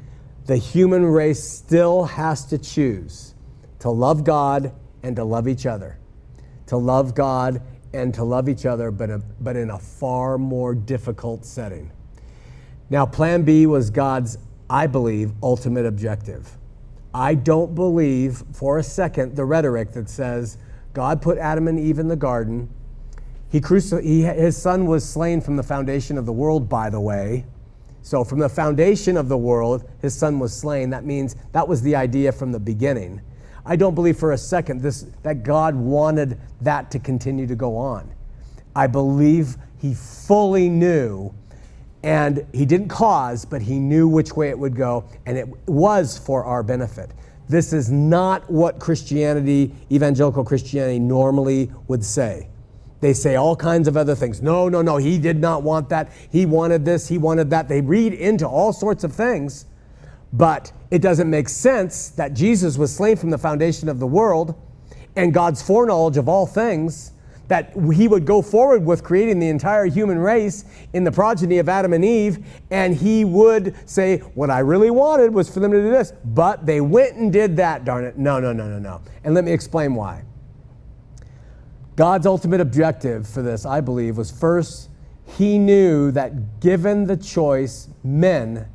the 0.46 0.56
human 0.56 1.06
race 1.06 1.48
still 1.48 2.06
has 2.06 2.44
to 2.46 2.58
choose 2.58 3.34
to 3.80 3.90
love 3.90 4.24
God 4.24 4.72
and 5.02 5.16
to 5.16 5.24
love 5.24 5.48
each 5.48 5.66
other. 5.66 5.98
To 6.66 6.76
love 6.76 7.14
God 7.14 7.62
and 7.92 8.12
to 8.14 8.24
love 8.24 8.48
each 8.48 8.66
other, 8.66 8.90
but, 8.90 9.10
a, 9.10 9.18
but 9.40 9.56
in 9.56 9.70
a 9.70 9.78
far 9.78 10.38
more 10.38 10.74
difficult 10.74 11.44
setting. 11.44 11.90
Now, 12.90 13.06
plan 13.06 13.42
B 13.42 13.66
was 13.66 13.90
God's, 13.90 14.38
I 14.68 14.86
believe, 14.86 15.32
ultimate 15.42 15.86
objective. 15.86 16.56
I 17.14 17.34
don't 17.34 17.74
believe 17.74 18.42
for 18.52 18.78
a 18.78 18.82
second 18.82 19.36
the 19.36 19.44
rhetoric 19.44 19.92
that 19.92 20.08
says 20.10 20.58
God 20.92 21.22
put 21.22 21.38
Adam 21.38 21.68
and 21.68 21.78
Eve 21.78 21.98
in 21.98 22.08
the 22.08 22.16
garden. 22.16 22.68
He, 23.50 23.60
cruci- 23.60 24.02
he 24.02 24.22
his 24.22 24.56
son 24.56 24.86
was 24.86 25.08
slain 25.08 25.40
from 25.40 25.56
the 25.56 25.62
foundation 25.62 26.18
of 26.18 26.26
the 26.26 26.32
world, 26.32 26.68
by 26.68 26.90
the 26.90 27.00
way. 27.00 27.46
So, 28.02 28.24
from 28.24 28.38
the 28.38 28.48
foundation 28.48 29.16
of 29.16 29.28
the 29.28 29.36
world, 29.36 29.88
his 30.00 30.14
son 30.14 30.38
was 30.38 30.54
slain. 30.54 30.90
That 30.90 31.04
means 31.04 31.36
that 31.52 31.66
was 31.66 31.82
the 31.82 31.96
idea 31.96 32.32
from 32.32 32.52
the 32.52 32.60
beginning. 32.60 33.20
I 33.68 33.76
don't 33.76 33.94
believe 33.94 34.18
for 34.18 34.32
a 34.32 34.38
second 34.38 34.80
this, 34.80 35.04
that 35.22 35.42
God 35.42 35.74
wanted 35.74 36.38
that 36.62 36.90
to 36.92 36.98
continue 36.98 37.46
to 37.46 37.54
go 37.54 37.76
on. 37.76 38.10
I 38.74 38.86
believe 38.86 39.56
he 39.76 39.92
fully 39.92 40.70
knew, 40.70 41.34
and 42.02 42.46
he 42.54 42.64
didn't 42.64 42.88
cause, 42.88 43.44
but 43.44 43.60
he 43.60 43.78
knew 43.78 44.08
which 44.08 44.34
way 44.34 44.48
it 44.48 44.58
would 44.58 44.74
go, 44.74 45.04
and 45.26 45.36
it 45.36 45.46
was 45.68 46.16
for 46.16 46.44
our 46.44 46.62
benefit. 46.62 47.10
This 47.46 47.74
is 47.74 47.90
not 47.90 48.50
what 48.50 48.78
Christianity, 48.78 49.74
evangelical 49.92 50.44
Christianity, 50.44 50.98
normally 50.98 51.70
would 51.88 52.02
say. 52.02 52.48
They 53.00 53.12
say 53.12 53.36
all 53.36 53.54
kinds 53.54 53.86
of 53.86 53.98
other 53.98 54.14
things. 54.14 54.40
No, 54.40 54.70
no, 54.70 54.80
no, 54.80 54.96
he 54.96 55.18
did 55.18 55.38
not 55.38 55.62
want 55.62 55.90
that. 55.90 56.10
He 56.32 56.46
wanted 56.46 56.86
this, 56.86 57.06
he 57.06 57.18
wanted 57.18 57.50
that. 57.50 57.68
They 57.68 57.82
read 57.82 58.14
into 58.14 58.48
all 58.48 58.72
sorts 58.72 59.04
of 59.04 59.12
things, 59.12 59.66
but 60.32 60.72
it 60.90 61.00
doesn't 61.00 61.28
make 61.28 61.48
sense 61.48 62.10
that 62.10 62.34
Jesus 62.34 62.76
was 62.76 62.94
slain 62.94 63.16
from 63.16 63.30
the 63.30 63.38
foundation 63.38 63.88
of 63.88 63.98
the 63.98 64.06
world 64.06 64.54
and 65.16 65.32
God's 65.32 65.62
foreknowledge 65.62 66.16
of 66.16 66.28
all 66.28 66.46
things 66.46 67.12
that 67.48 67.72
he 67.94 68.06
would 68.06 68.26
go 68.26 68.42
forward 68.42 68.84
with 68.84 69.02
creating 69.02 69.38
the 69.38 69.48
entire 69.48 69.86
human 69.86 70.18
race 70.18 70.64
in 70.92 71.02
the 71.02 71.10
progeny 71.10 71.58
of 71.58 71.68
Adam 71.68 71.94
and 71.94 72.04
Eve, 72.04 72.44
and 72.70 72.94
he 72.94 73.24
would 73.24 73.74
say, 73.88 74.18
What 74.34 74.50
I 74.50 74.58
really 74.60 74.90
wanted 74.90 75.32
was 75.32 75.48
for 75.48 75.60
them 75.60 75.72
to 75.72 75.80
do 75.80 75.90
this. 75.90 76.12
But 76.24 76.66
they 76.66 76.82
went 76.82 77.16
and 77.16 77.32
did 77.32 77.56
that, 77.56 77.86
darn 77.86 78.04
it. 78.04 78.18
No, 78.18 78.38
no, 78.38 78.52
no, 78.52 78.68
no, 78.68 78.78
no. 78.78 79.00
And 79.24 79.34
let 79.34 79.44
me 79.44 79.52
explain 79.52 79.94
why. 79.94 80.24
God's 81.96 82.26
ultimate 82.26 82.60
objective 82.60 83.26
for 83.26 83.42
this, 83.42 83.64
I 83.64 83.80
believe, 83.80 84.18
was 84.18 84.30
first, 84.30 84.90
he 85.36 85.58
knew 85.58 86.10
that 86.12 86.60
given 86.60 87.06
the 87.06 87.16
choice, 87.16 87.88
men, 88.04 88.68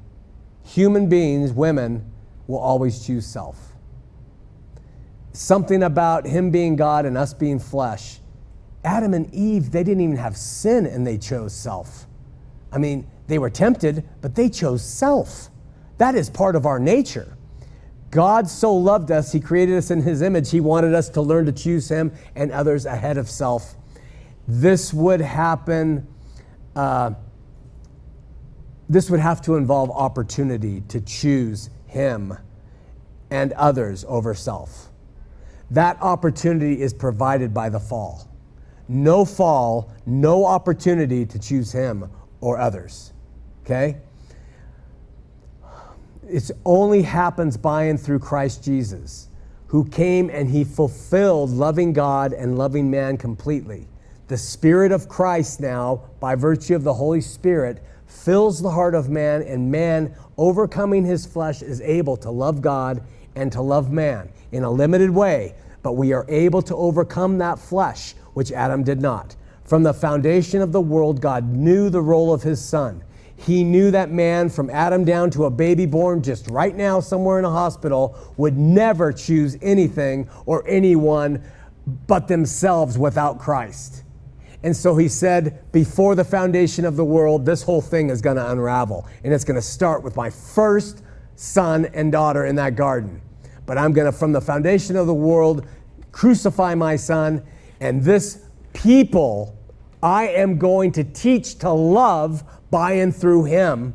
human 0.63 1.07
beings, 1.07 1.51
women, 1.51 2.11
will 2.47 2.59
always 2.59 3.05
choose 3.05 3.25
self. 3.25 3.57
Something 5.31 5.83
about 5.83 6.25
him 6.25 6.51
being 6.51 6.75
God 6.75 7.05
and 7.05 7.17
us 7.17 7.33
being 7.33 7.59
flesh 7.59 8.19
Adam 8.83 9.13
and 9.13 9.33
Eve, 9.33 9.71
they 9.71 9.83
didn't 9.83 10.03
even 10.03 10.17
have 10.17 10.35
sin 10.35 10.85
and 10.85 11.07
they 11.07 11.17
chose 11.17 11.53
self. 11.53 12.05
I 12.71 12.77
mean, 12.77 13.07
they 13.27 13.39
were 13.39 13.49
tempted, 13.49 14.03
but 14.21 14.35
they 14.35 14.49
chose 14.49 14.83
self. 14.83 15.49
That 15.97 16.15
is 16.15 16.29
part 16.29 16.55
of 16.55 16.65
our 16.65 16.79
nature. 16.79 17.37
God 18.11 18.49
so 18.49 18.75
loved 18.75 19.09
us, 19.09 19.31
He 19.31 19.39
created 19.39 19.77
us 19.77 19.89
in 19.89 20.01
His 20.01 20.21
image. 20.21 20.51
He 20.51 20.59
wanted 20.59 20.93
us 20.93 21.09
to 21.09 21.21
learn 21.21 21.45
to 21.45 21.51
choose 21.51 21.89
Him 21.89 22.11
and 22.35 22.51
others 22.51 22.85
ahead 22.85 23.17
of 23.17 23.29
self. 23.29 23.75
This 24.47 24.93
would 24.93 25.21
happen, 25.21 26.07
uh, 26.75 27.11
this 28.89 29.09
would 29.09 29.19
have 29.19 29.41
to 29.43 29.55
involve 29.55 29.89
opportunity 29.91 30.81
to 30.89 31.01
choose 31.01 31.69
Him 31.87 32.37
and 33.29 33.53
others 33.53 34.05
over 34.07 34.33
self. 34.33 34.89
That 35.71 35.97
opportunity 36.01 36.81
is 36.81 36.93
provided 36.93 37.53
by 37.53 37.69
the 37.69 37.79
fall 37.79 38.29
no 38.87 39.25
fall, 39.25 39.91
no 40.05 40.45
opportunity 40.45 41.25
to 41.25 41.39
choose 41.39 41.71
him 41.71 42.09
or 42.41 42.57
others. 42.57 43.13
Okay? 43.63 43.97
It 46.27 46.51
only 46.65 47.01
happens 47.01 47.57
by 47.57 47.83
and 47.85 47.99
through 47.99 48.19
Christ 48.19 48.63
Jesus, 48.63 49.29
who 49.67 49.85
came 49.85 50.29
and 50.29 50.49
he 50.49 50.63
fulfilled 50.63 51.49
loving 51.49 51.93
God 51.93 52.33
and 52.33 52.57
loving 52.57 52.89
man 52.89 53.17
completely. 53.17 53.87
The 54.27 54.37
Spirit 54.37 54.91
of 54.91 55.09
Christ 55.09 55.59
now, 55.59 56.03
by 56.19 56.35
virtue 56.35 56.75
of 56.75 56.83
the 56.83 56.93
Holy 56.93 57.21
Spirit, 57.21 57.83
fills 58.13 58.61
the 58.61 58.69
heart 58.69 58.95
of 58.95 59.09
man, 59.09 59.41
and 59.41 59.71
man, 59.71 60.15
overcoming 60.37 61.03
his 61.03 61.25
flesh, 61.25 61.61
is 61.61 61.81
able 61.81 62.15
to 62.17 62.29
love 62.29 62.61
God 62.61 63.01
and 63.35 63.51
to 63.51 63.61
love 63.61 63.91
man 63.91 64.29
in 64.51 64.63
a 64.63 64.71
limited 64.71 65.09
way. 65.09 65.55
But 65.81 65.93
we 65.93 66.13
are 66.13 66.25
able 66.29 66.61
to 66.61 66.75
overcome 66.75 67.39
that 67.39 67.59
flesh 67.59 68.13
which 68.33 68.51
Adam 68.51 68.83
did 68.83 69.01
not. 69.01 69.35
From 69.65 69.83
the 69.83 69.93
foundation 69.93 70.61
of 70.61 70.71
the 70.71 70.81
world, 70.81 71.21
God 71.21 71.45
knew 71.45 71.89
the 71.89 72.01
role 72.01 72.33
of 72.33 72.43
his 72.43 72.63
son. 72.63 73.03
He 73.35 73.63
knew 73.63 73.91
that 73.91 74.11
man, 74.11 74.49
from 74.49 74.69
Adam 74.69 75.03
down 75.03 75.29
to 75.31 75.45
a 75.45 75.49
baby 75.49 75.85
born 75.85 76.21
just 76.21 76.47
right 76.49 76.75
now 76.75 76.99
somewhere 76.99 77.39
in 77.39 77.45
a 77.45 77.49
hospital, 77.49 78.17
would 78.37 78.57
never 78.57 79.11
choose 79.11 79.57
anything 79.61 80.29
or 80.45 80.65
anyone 80.67 81.43
but 82.07 82.27
themselves 82.27 82.97
without 82.97 83.39
Christ. 83.39 84.03
And 84.63 84.75
so 84.75 84.95
he 84.95 85.09
said, 85.09 85.71
before 85.71 86.15
the 86.15 86.23
foundation 86.23 86.85
of 86.85 86.95
the 86.95 87.03
world, 87.03 87.45
this 87.45 87.63
whole 87.63 87.81
thing 87.81 88.09
is 88.09 88.21
going 88.21 88.37
to 88.37 88.51
unravel. 88.51 89.07
And 89.23 89.33
it's 89.33 89.43
going 89.43 89.55
to 89.55 89.61
start 89.61 90.03
with 90.03 90.15
my 90.15 90.29
first 90.29 91.03
son 91.35 91.85
and 91.93 92.11
daughter 92.11 92.45
in 92.45 92.55
that 92.55 92.75
garden. 92.75 93.21
But 93.65 93.77
I'm 93.77 93.93
going 93.93 94.05
to, 94.05 94.17
from 94.17 94.31
the 94.31 94.41
foundation 94.41 94.95
of 94.95 95.07
the 95.07 95.13
world, 95.13 95.67
crucify 96.11 96.75
my 96.75 96.95
son 96.95 97.43
and 97.79 98.01
this 98.03 98.45
people 98.71 99.57
I 100.01 100.27
am 100.27 100.57
going 100.57 100.91
to 100.93 101.03
teach 101.05 101.59
to 101.59 101.71
love 101.71 102.43
by 102.69 102.93
and 102.93 103.15
through 103.15 103.45
him, 103.45 103.93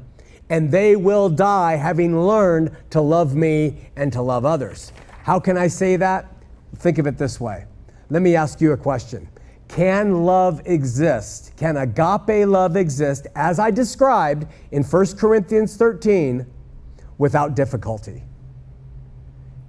and 0.48 0.70
they 0.70 0.96
will 0.96 1.28
die 1.28 1.76
having 1.76 2.18
learned 2.18 2.74
to 2.90 3.00
love 3.02 3.34
me 3.34 3.90
and 3.94 4.10
to 4.14 4.22
love 4.22 4.46
others. 4.46 4.92
How 5.22 5.38
can 5.38 5.58
I 5.58 5.66
say 5.68 5.96
that? 5.96 6.26
Think 6.76 6.96
of 6.96 7.06
it 7.06 7.18
this 7.18 7.38
way. 7.38 7.66
Let 8.08 8.22
me 8.22 8.36
ask 8.36 8.58
you 8.62 8.72
a 8.72 8.76
question. 8.76 9.28
Can 9.68 10.24
love 10.24 10.62
exist? 10.64 11.52
Can 11.56 11.76
agape 11.76 12.48
love 12.48 12.76
exist 12.76 13.26
as 13.36 13.58
I 13.58 13.70
described 13.70 14.46
in 14.72 14.82
1 14.82 15.16
Corinthians 15.16 15.76
13 15.76 16.46
without 17.18 17.54
difficulty? 17.54 18.24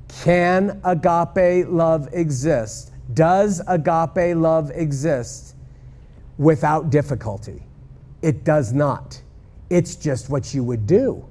Can 0.07 0.81
agape 0.83 1.67
love 1.69 2.07
exist 2.13 2.89
does 3.13 3.61
agape 3.67 4.35
love 4.35 4.71
exist 4.73 5.55
without 6.37 6.89
difficulty? 6.89 7.63
It 8.21 8.43
does 8.43 8.73
not. 8.73 9.21
It's 9.69 9.95
just 9.95 10.29
what 10.29 10.53
you 10.53 10.63
would 10.63 10.85
do. 10.85 11.25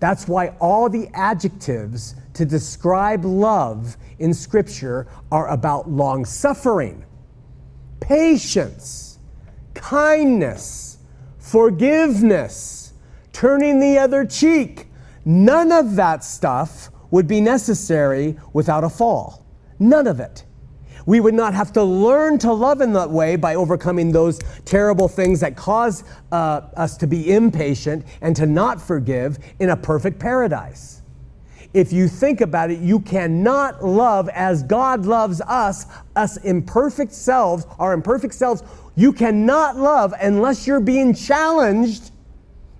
That's 0.00 0.26
why 0.26 0.48
all 0.60 0.88
the 0.88 1.08
adjectives 1.14 2.14
to 2.34 2.44
describe 2.44 3.24
love 3.24 3.96
in 4.18 4.34
Scripture 4.34 5.06
are 5.30 5.48
about 5.48 5.88
long 5.88 6.24
suffering, 6.24 7.04
patience, 8.02 9.18
kindness, 9.74 10.98
forgiveness, 11.38 12.92
turning 13.32 13.80
the 13.80 13.98
other 13.98 14.24
cheek. 14.24 14.88
None 15.24 15.72
of 15.72 15.96
that 15.96 16.24
stuff 16.24 16.90
would 17.10 17.28
be 17.28 17.40
necessary 17.40 18.36
without 18.52 18.84
a 18.84 18.88
fall. 18.88 19.46
None 19.78 20.06
of 20.06 20.20
it. 20.20 20.44
We 21.06 21.20
would 21.20 21.34
not 21.34 21.54
have 21.54 21.72
to 21.72 21.82
learn 21.82 22.38
to 22.38 22.52
love 22.52 22.80
in 22.80 22.92
that 22.92 23.10
way 23.10 23.36
by 23.36 23.54
overcoming 23.56 24.12
those 24.12 24.38
terrible 24.64 25.08
things 25.08 25.40
that 25.40 25.56
cause 25.56 26.04
uh, 26.30 26.62
us 26.76 26.96
to 26.98 27.06
be 27.06 27.32
impatient 27.32 28.04
and 28.20 28.36
to 28.36 28.46
not 28.46 28.80
forgive 28.80 29.38
in 29.58 29.70
a 29.70 29.76
perfect 29.76 30.18
paradise. 30.18 31.01
If 31.74 31.92
you 31.92 32.06
think 32.08 32.40
about 32.40 32.70
it, 32.70 32.80
you 32.80 33.00
cannot 33.00 33.84
love 33.84 34.28
as 34.28 34.62
God 34.62 35.06
loves 35.06 35.40
us, 35.42 35.86
us 36.16 36.36
imperfect 36.38 37.12
selves, 37.12 37.66
our 37.78 37.92
imperfect 37.92 38.34
selves. 38.34 38.62
You 38.94 39.12
cannot 39.12 39.76
love 39.76 40.12
unless 40.20 40.66
you're 40.66 40.80
being 40.80 41.14
challenged 41.14 42.10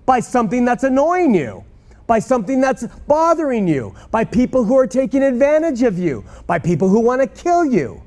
by 0.05 0.19
something 0.19 0.65
that's 0.65 0.83
annoying 0.83 1.33
you 1.35 1.63
by 2.05 2.19
something 2.19 2.59
that's 2.59 2.85
bothering 3.07 3.65
you, 3.65 3.95
by 4.11 4.25
people 4.25 4.65
who 4.65 4.77
are 4.77 4.85
taking 4.85 5.23
advantage 5.23 5.83
of 5.83 5.97
you, 5.97 6.21
by 6.45 6.59
people 6.59 6.89
who 6.89 6.99
want 6.99 7.21
to 7.21 7.43
kill 7.43 7.63
you 7.63 8.03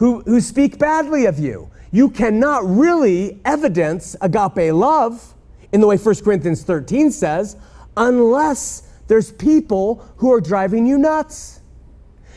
who, 0.00 0.22
who 0.22 0.40
speak 0.40 0.78
badly 0.78 1.26
of 1.26 1.38
you. 1.38 1.70
You 1.92 2.08
cannot 2.08 2.64
really 2.64 3.38
evidence 3.44 4.16
agape 4.22 4.72
love 4.72 5.34
in 5.72 5.80
the 5.82 5.86
way 5.86 5.98
1 5.98 6.14
Corinthians 6.24 6.62
13 6.64 7.10
says 7.10 7.56
unless 7.98 8.89
there's 9.10 9.32
people 9.32 10.06
who 10.18 10.32
are 10.32 10.40
driving 10.40 10.86
you 10.86 10.96
nuts. 10.96 11.62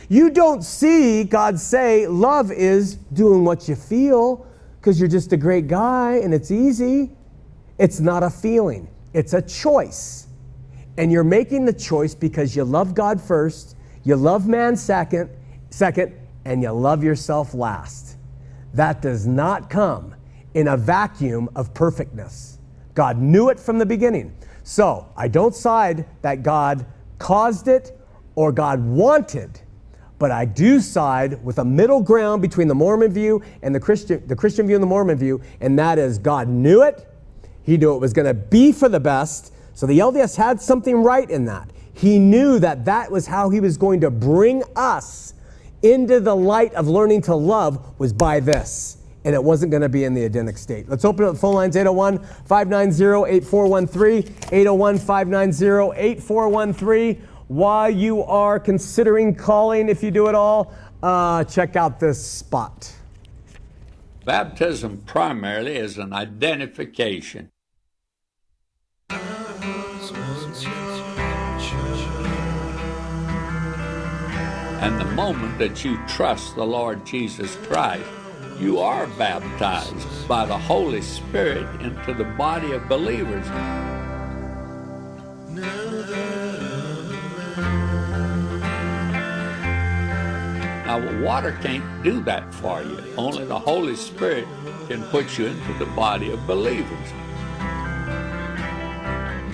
You 0.10 0.32
don't 0.32 0.64
see 0.64 1.24
God 1.24 1.60
say 1.60 2.08
love 2.08 2.52
is 2.52 2.96
doing 2.96 3.46
what 3.46 3.70
you 3.70 3.76
feel 3.76 4.48
because 4.80 5.00
you're 5.00 5.08
just 5.08 5.32
a 5.34 5.38
great 5.38 5.68
guy 5.68 6.14
and 6.16 6.34
it's 6.34 6.50
easy. 6.50 7.12
It's 7.78 8.00
not 8.00 8.24
a 8.24 8.30
feeling, 8.32 8.90
it's 9.14 9.34
a 9.34 9.42
choice. 9.44 10.26
And 10.98 11.12
you're 11.12 11.24
making 11.24 11.66
the 11.66 11.74
choice 11.74 12.16
because 12.16 12.56
you 12.56 12.64
love 12.64 12.96
God 12.96 13.22
first, 13.22 13.78
you 14.04 14.16
love 14.16 14.48
man 14.48 14.76
second, 14.76 15.30
second, 15.70 16.12
and 16.44 16.64
you 16.64 16.72
love 16.72 17.04
yourself 17.04 17.54
last. 17.54 18.18
That 18.74 19.00
does 19.00 19.28
not 19.28 19.70
come 19.70 20.16
in 20.56 20.70
a 20.70 20.76
vacuum 20.76 21.50
of 21.56 21.72
perfectness. 21.76 22.58
God 22.96 23.20
knew 23.20 23.50
it 23.50 23.60
from 23.60 23.78
the 23.78 23.86
beginning. 23.86 24.36
So 24.64 25.10
I 25.16 25.28
don't 25.28 25.54
side 25.54 26.06
that 26.22 26.42
God 26.42 26.86
caused 27.20 27.68
it 27.68 27.98
or 28.36 28.52
God 28.52 28.84
wanted, 28.84 29.60
but 30.20 30.32
I 30.32 30.46
do 30.46 30.80
side 30.80 31.44
with 31.44 31.60
a 31.60 31.66
middle 31.66 32.02
ground 32.02 32.42
between 32.42 32.68
the 32.68 32.76
Mormon 32.76 33.12
view 33.12 33.42
and 33.62 33.76
the 33.76 33.80
Christian, 33.80 34.26
the 34.26 34.36
Christian 34.36 34.66
view 34.66 34.76
and 34.76 34.84
the 34.84 34.88
Mormon 34.88 35.18
view, 35.18 35.42
and 35.60 35.78
that 35.78 36.00
is 36.00 36.18
God 36.18 36.48
knew 36.48 36.82
it. 36.82 37.08
He 37.62 37.78
knew 37.78 37.94
it 37.94 38.00
was 38.00 38.14
going 38.14 38.28
to 38.28 38.34
be 38.34 38.72
for 38.72 38.90
the 38.90 39.00
best. 39.00 39.54
So 39.74 39.86
the 39.86 40.00
LDS 40.00 40.36
had 40.36 40.62
something 40.62 41.04
right 41.04 41.30
in 41.30 41.46
that. 41.46 41.70
He 41.94 42.20
knew 42.20 42.60
that 42.60 42.86
that 42.86 43.12
was 43.12 43.28
how 43.28 43.50
he 43.50 43.60
was 43.60 43.78
going 43.78 44.02
to 44.02 44.10
bring 44.10 44.64
us 44.76 45.34
into 45.82 46.20
the 46.20 46.36
light 46.36 46.74
of 46.74 46.88
learning 46.88 47.22
to 47.24 47.36
love 47.36 48.00
was 48.00 48.14
by 48.14 48.40
this. 48.40 48.98
And 49.26 49.34
it 49.34 49.44
wasn't 49.44 49.72
going 49.72 49.82
to 49.82 49.90
be 49.90 50.04
in 50.04 50.14
the 50.14 50.26
Edenic 50.26 50.58
state. 50.58 50.90
Let's 50.90 51.06
open 51.06 51.26
up 51.26 51.34
the 51.34 51.40
phone 51.40 51.56
lines 51.56 51.76
801 51.76 52.20
590 52.46 53.32
8413. 53.36 54.36
801 54.52 54.98
590 54.98 56.00
8413. 56.00 57.28
while 57.48 57.90
you 57.90 58.24
are 58.24 58.60
considering 58.60 59.36
calling, 59.36 59.88
if 59.90 60.04
you 60.04 60.12
do 60.12 60.28
it 60.28 60.36
all, 60.36 60.74
uh, 61.02 61.44
check 61.44 61.76
out 61.76 62.00
this 62.00 62.26
spot. 62.26 62.94
Baptism 64.26 65.04
primarily 65.06 65.76
is 65.76 65.98
an 65.98 66.14
identification. 66.14 67.52
And 74.84 75.00
the 75.00 75.06
moment 75.14 75.60
that 75.60 75.86
you 75.86 75.98
trust 76.08 76.56
the 76.56 76.66
Lord 76.66 77.06
Jesus 77.06 77.56
Christ, 77.58 78.04
you 78.60 78.80
are 78.80 79.08
baptized 79.08 80.28
by 80.28 80.46
the 80.46 80.58
Holy 80.58 81.02
Spirit 81.02 81.68
into 81.82 82.14
the 82.14 82.24
body 82.24 82.72
of 82.72 82.88
believers. 82.88 83.48
Now, 90.86 91.22
water 91.24 91.58
can't 91.62 92.04
do 92.04 92.22
that 92.24 92.54
for 92.54 92.84
you. 92.84 93.00
Only 93.18 93.46
the 93.46 93.58
Holy 93.58 93.96
Spirit 93.96 94.48
can 94.88 95.04
put 95.06 95.38
you 95.38 95.48
into 95.48 95.74
the 95.80 95.88
body 95.88 96.32
of 96.32 96.46
believers. 96.46 97.14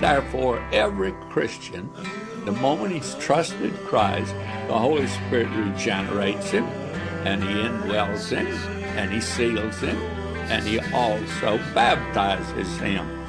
Therefore, 0.00 0.60
every 0.72 1.12
Christian, 1.30 1.90
the 2.44 2.52
moment 2.52 2.92
he's 2.92 3.14
trusted 3.16 3.74
Christ, 3.86 4.34
the 4.66 4.78
Holy 4.78 5.06
Spirit 5.06 5.48
regenerates 5.50 6.50
him, 6.50 6.64
and 7.24 7.42
he 7.42 7.50
indwells 7.50 8.30
him, 8.30 8.79
and 8.96 9.10
he 9.12 9.20
seals 9.20 9.80
him, 9.80 9.96
and 10.50 10.64
he 10.66 10.78
also 10.92 11.58
baptizes 11.74 12.78
him. 12.78 13.19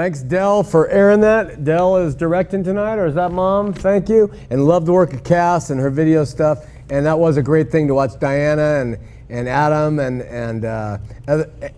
Thanks, 0.00 0.22
Dell, 0.22 0.62
for 0.62 0.88
airing 0.88 1.20
that. 1.20 1.62
Dell 1.62 1.98
is 1.98 2.14
directing 2.14 2.64
tonight, 2.64 2.94
or 2.94 3.04
is 3.04 3.16
that 3.16 3.32
mom? 3.32 3.74
Thank 3.74 4.08
you. 4.08 4.32
And 4.48 4.64
love 4.64 4.86
the 4.86 4.94
work 4.94 5.12
of 5.12 5.22
Cass 5.24 5.68
and 5.68 5.78
her 5.78 5.90
video 5.90 6.24
stuff. 6.24 6.64
And 6.88 7.04
that 7.04 7.18
was 7.18 7.36
a 7.36 7.42
great 7.42 7.70
thing 7.70 7.86
to 7.86 7.92
watch 7.92 8.18
Diana 8.18 8.80
and, 8.80 8.98
and 9.28 9.46
Adam 9.46 9.98
and, 9.98 10.22
and 10.22 10.64
uh, 10.64 10.96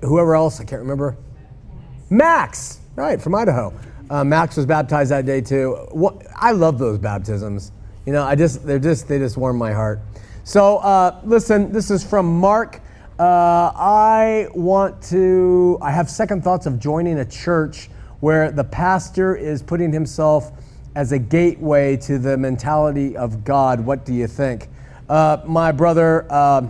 whoever 0.02 0.36
else, 0.36 0.60
I 0.60 0.64
can't 0.64 0.82
remember. 0.82 1.16
Max, 2.10 2.78
right, 2.94 3.20
from 3.20 3.34
Idaho. 3.34 3.76
Uh, 4.08 4.22
Max 4.22 4.56
was 4.56 4.66
baptized 4.66 5.10
that 5.10 5.26
day 5.26 5.40
too. 5.40 5.88
What, 5.90 6.24
I 6.36 6.52
love 6.52 6.78
those 6.78 6.98
baptisms. 6.98 7.72
You 8.06 8.12
know, 8.12 8.22
I 8.22 8.36
just, 8.36 8.64
they're 8.64 8.78
just, 8.78 9.08
they 9.08 9.18
just 9.18 9.36
warm 9.36 9.58
my 9.58 9.72
heart. 9.72 9.98
So 10.44 10.76
uh, 10.76 11.20
listen, 11.24 11.72
this 11.72 11.90
is 11.90 12.08
from 12.08 12.38
Mark. 12.38 12.82
Uh, 13.18 13.72
I 13.74 14.46
want 14.54 15.02
to, 15.10 15.76
I 15.82 15.90
have 15.90 16.08
second 16.08 16.44
thoughts 16.44 16.66
of 16.66 16.78
joining 16.78 17.18
a 17.18 17.24
church 17.24 17.88
where 18.22 18.52
the 18.52 18.62
pastor 18.62 19.34
is 19.34 19.64
putting 19.64 19.92
himself 19.92 20.52
as 20.94 21.10
a 21.10 21.18
gateway 21.18 21.96
to 21.96 22.20
the 22.20 22.36
mentality 22.36 23.16
of 23.16 23.42
God. 23.42 23.80
What 23.80 24.04
do 24.04 24.14
you 24.14 24.28
think? 24.28 24.68
Uh, 25.08 25.38
my 25.44 25.72
brother, 25.72 26.24
uh, 26.30 26.68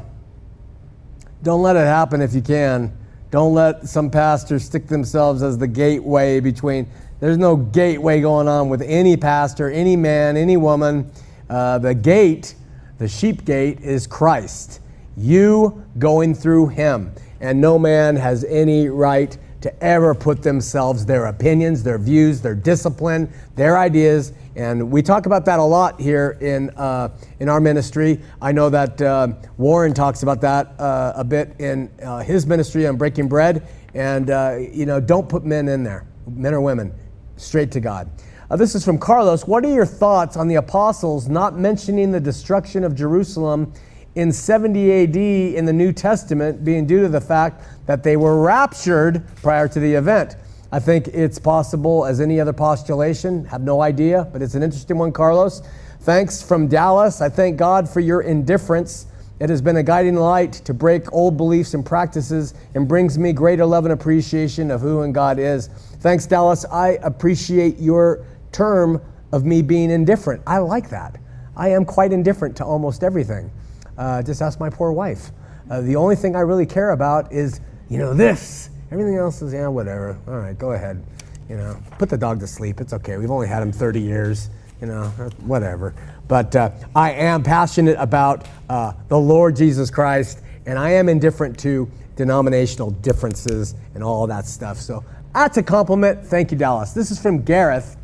don't 1.42 1.60
let 1.60 1.76
it 1.76 1.80
happen 1.80 2.22
if 2.22 2.32
you 2.32 2.40
can. 2.40 2.96
Don't 3.30 3.52
let 3.52 3.86
some 3.86 4.10
pastors 4.10 4.64
stick 4.64 4.86
themselves 4.86 5.42
as 5.42 5.58
the 5.58 5.66
gateway 5.66 6.40
between. 6.40 6.88
There's 7.20 7.36
no 7.36 7.56
gateway 7.56 8.22
going 8.22 8.48
on 8.48 8.70
with 8.70 8.80
any 8.80 9.18
pastor, 9.18 9.70
any 9.70 9.94
man, 9.94 10.38
any 10.38 10.56
woman. 10.56 11.12
Uh, 11.50 11.76
the 11.76 11.94
gate, 11.94 12.54
the 12.96 13.06
sheep 13.06 13.44
gate, 13.44 13.78
is 13.80 14.06
Christ. 14.06 14.80
You 15.18 15.84
going 15.98 16.34
through 16.34 16.68
him. 16.68 17.12
And 17.42 17.60
no 17.60 17.78
man 17.78 18.16
has 18.16 18.42
any 18.44 18.88
right 18.88 19.36
to 19.62 19.82
ever 19.82 20.14
put 20.14 20.42
themselves, 20.42 21.06
their 21.06 21.26
opinions, 21.26 21.82
their 21.82 21.98
views, 21.98 22.40
their 22.40 22.54
discipline, 22.54 23.32
their 23.56 23.78
ideas. 23.78 24.32
And 24.54 24.90
we 24.90 25.02
talk 25.02 25.26
about 25.26 25.44
that 25.46 25.58
a 25.58 25.62
lot 25.62 26.00
here 26.00 26.36
in, 26.40 26.70
uh, 26.70 27.08
in 27.40 27.48
our 27.48 27.60
ministry. 27.60 28.20
I 28.40 28.52
know 28.52 28.68
that 28.70 29.00
uh, 29.00 29.28
Warren 29.56 29.94
talks 29.94 30.22
about 30.22 30.40
that 30.42 30.78
uh, 30.78 31.12
a 31.16 31.24
bit 31.24 31.54
in 31.58 31.90
uh, 32.02 32.18
his 32.18 32.46
ministry 32.46 32.86
on 32.86 32.96
Breaking 32.96 33.28
Bread. 33.28 33.66
And, 33.94 34.30
uh, 34.30 34.58
you 34.58 34.86
know, 34.86 35.00
don't 35.00 35.28
put 35.28 35.44
men 35.44 35.68
in 35.68 35.82
there, 35.82 36.06
men 36.26 36.54
or 36.54 36.60
women, 36.60 36.92
straight 37.36 37.70
to 37.72 37.80
God. 37.80 38.10
Uh, 38.50 38.56
this 38.56 38.74
is 38.74 38.84
from 38.84 38.98
Carlos. 38.98 39.46
What 39.46 39.64
are 39.64 39.72
your 39.72 39.86
thoughts 39.86 40.36
on 40.36 40.48
the 40.48 40.56
apostles 40.56 41.28
not 41.28 41.58
mentioning 41.58 42.10
the 42.10 42.20
destruction 42.20 42.84
of 42.84 42.94
Jerusalem 42.94 43.72
in 44.14 44.30
70 44.32 45.04
AD 45.04 45.16
in 45.16 45.64
the 45.64 45.72
New 45.72 45.92
Testament 45.92 46.64
being 46.64 46.86
due 46.86 47.02
to 47.02 47.08
the 47.08 47.20
fact 47.20 47.64
that 47.86 48.02
they 48.02 48.16
were 48.16 48.42
raptured 48.42 49.22
prior 49.36 49.68
to 49.68 49.80
the 49.80 49.94
event. 49.94 50.36
I 50.70 50.80
think 50.80 51.08
it's 51.08 51.38
possible 51.38 52.06
as 52.06 52.20
any 52.20 52.40
other 52.40 52.52
postulation. 52.52 53.44
Have 53.46 53.62
no 53.62 53.82
idea, 53.82 54.28
but 54.32 54.42
it's 54.42 54.54
an 54.54 54.62
interesting 54.62 54.98
one, 54.98 55.12
Carlos. 55.12 55.62
Thanks 56.00 56.42
from 56.42 56.66
Dallas. 56.66 57.20
I 57.20 57.28
thank 57.28 57.56
God 57.56 57.88
for 57.88 58.00
your 58.00 58.22
indifference. 58.22 59.06
It 59.38 59.50
has 59.50 59.60
been 59.60 59.76
a 59.76 59.82
guiding 59.82 60.16
light 60.16 60.52
to 60.52 60.72
break 60.72 61.12
old 61.12 61.36
beliefs 61.36 61.74
and 61.74 61.84
practices 61.84 62.54
and 62.74 62.88
brings 62.88 63.18
me 63.18 63.32
greater 63.32 63.66
love 63.66 63.84
and 63.84 63.92
appreciation 63.92 64.70
of 64.70 64.80
who 64.80 65.02
and 65.02 65.14
God 65.14 65.38
is. 65.38 65.68
Thanks, 66.00 66.26
Dallas. 66.26 66.64
I 66.66 66.98
appreciate 67.02 67.78
your 67.78 68.24
term 68.52 69.00
of 69.32 69.44
me 69.44 69.62
being 69.62 69.90
indifferent. 69.90 70.42
I 70.46 70.58
like 70.58 70.90
that. 70.90 71.16
I 71.56 71.70
am 71.70 71.84
quite 71.84 72.12
indifferent 72.12 72.56
to 72.58 72.64
almost 72.64 73.02
everything. 73.02 73.50
Uh, 73.98 74.22
just 74.22 74.42
ask 74.42 74.58
my 74.58 74.70
poor 74.70 74.92
wife. 74.92 75.30
Uh, 75.70 75.80
the 75.80 75.96
only 75.96 76.16
thing 76.16 76.36
I 76.36 76.40
really 76.40 76.66
care 76.66 76.90
about 76.90 77.32
is, 77.32 77.60
you 77.88 77.98
know, 77.98 78.14
this. 78.14 78.70
Everything 78.90 79.16
else 79.16 79.40
is, 79.42 79.52
yeah, 79.52 79.68
whatever. 79.68 80.18
All 80.26 80.38
right, 80.38 80.58
go 80.58 80.72
ahead. 80.72 81.04
You 81.48 81.56
know, 81.56 81.78
put 81.98 82.08
the 82.08 82.18
dog 82.18 82.40
to 82.40 82.46
sleep. 82.46 82.80
It's 82.80 82.92
okay. 82.92 83.16
We've 83.16 83.30
only 83.30 83.48
had 83.48 83.62
him 83.62 83.72
30 83.72 84.00
years. 84.00 84.50
You 84.80 84.88
know, 84.88 85.12
uh, 85.18 85.30
whatever. 85.46 85.94
But 86.26 86.56
uh, 86.56 86.70
I 86.96 87.12
am 87.12 87.42
passionate 87.42 87.96
about 87.98 88.48
uh, 88.68 88.94
the 89.08 89.18
Lord 89.18 89.54
Jesus 89.54 89.90
Christ, 89.90 90.40
and 90.66 90.76
I 90.76 90.90
am 90.90 91.08
indifferent 91.08 91.56
to 91.60 91.88
denominational 92.16 92.90
differences 92.90 93.74
and 93.94 94.02
all 94.02 94.26
that 94.26 94.46
stuff. 94.46 94.78
So 94.78 95.04
that's 95.34 95.56
a 95.56 95.62
compliment. 95.62 96.24
Thank 96.24 96.50
you, 96.50 96.58
Dallas. 96.58 96.92
This 96.92 97.10
is 97.10 97.20
from 97.20 97.42
Gareth. 97.42 97.96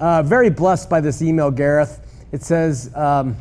Uh, 0.00 0.22
very 0.22 0.50
blessed 0.50 0.90
by 0.90 1.00
this 1.00 1.22
email, 1.22 1.50
Gareth. 1.50 2.00
It 2.32 2.42
says, 2.42 2.94
um, 2.96 3.36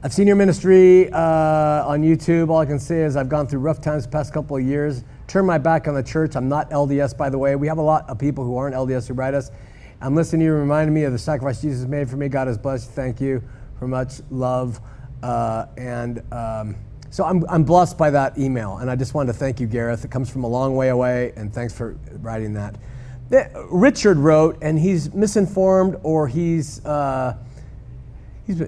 I've 0.00 0.12
seen 0.12 0.28
your 0.28 0.36
ministry 0.36 1.10
uh, 1.10 1.84
on 1.84 2.02
YouTube. 2.02 2.50
All 2.50 2.58
I 2.58 2.66
can 2.66 2.78
say 2.78 3.02
is 3.02 3.16
I've 3.16 3.28
gone 3.28 3.48
through 3.48 3.58
rough 3.58 3.80
times 3.80 4.04
the 4.04 4.10
past 4.10 4.32
couple 4.32 4.56
of 4.56 4.62
years. 4.62 5.02
Turned 5.26 5.48
my 5.48 5.58
back 5.58 5.88
on 5.88 5.94
the 5.96 6.04
church. 6.04 6.36
I'm 6.36 6.48
not 6.48 6.70
LDS, 6.70 7.16
by 7.16 7.28
the 7.28 7.36
way. 7.36 7.56
We 7.56 7.66
have 7.66 7.78
a 7.78 7.82
lot 7.82 8.08
of 8.08 8.16
people 8.16 8.44
who 8.44 8.56
aren't 8.56 8.76
LDS 8.76 9.08
who 9.08 9.14
write 9.14 9.34
us. 9.34 9.50
I'm 10.00 10.14
listening 10.14 10.40
to 10.40 10.44
you 10.46 10.52
reminding 10.52 10.94
me 10.94 11.02
of 11.02 11.10
the 11.10 11.18
sacrifice 11.18 11.60
Jesus 11.60 11.88
made 11.88 12.08
for 12.08 12.16
me. 12.16 12.28
God 12.28 12.46
has 12.46 12.56
blessed 12.56 12.90
you. 12.90 12.94
Thank 12.94 13.20
you 13.20 13.42
for 13.80 13.88
much 13.88 14.20
love. 14.30 14.80
Uh, 15.20 15.66
and 15.76 16.22
um, 16.32 16.76
so 17.10 17.24
I'm, 17.24 17.44
I'm 17.48 17.64
blessed 17.64 17.98
by 17.98 18.10
that 18.10 18.38
email. 18.38 18.76
And 18.76 18.88
I 18.88 18.94
just 18.94 19.14
wanted 19.14 19.32
to 19.32 19.38
thank 19.40 19.58
you, 19.58 19.66
Gareth. 19.66 20.04
It 20.04 20.12
comes 20.12 20.30
from 20.30 20.44
a 20.44 20.48
long 20.48 20.76
way 20.76 20.90
away, 20.90 21.32
and 21.34 21.52
thanks 21.52 21.76
for 21.76 21.98
writing 22.20 22.54
that. 22.54 22.76
Richard 23.68 24.18
wrote, 24.18 24.58
and 24.62 24.78
he's 24.78 25.12
misinformed 25.12 25.96
or 26.04 26.28
he's. 26.28 26.84
Uh, 26.84 27.36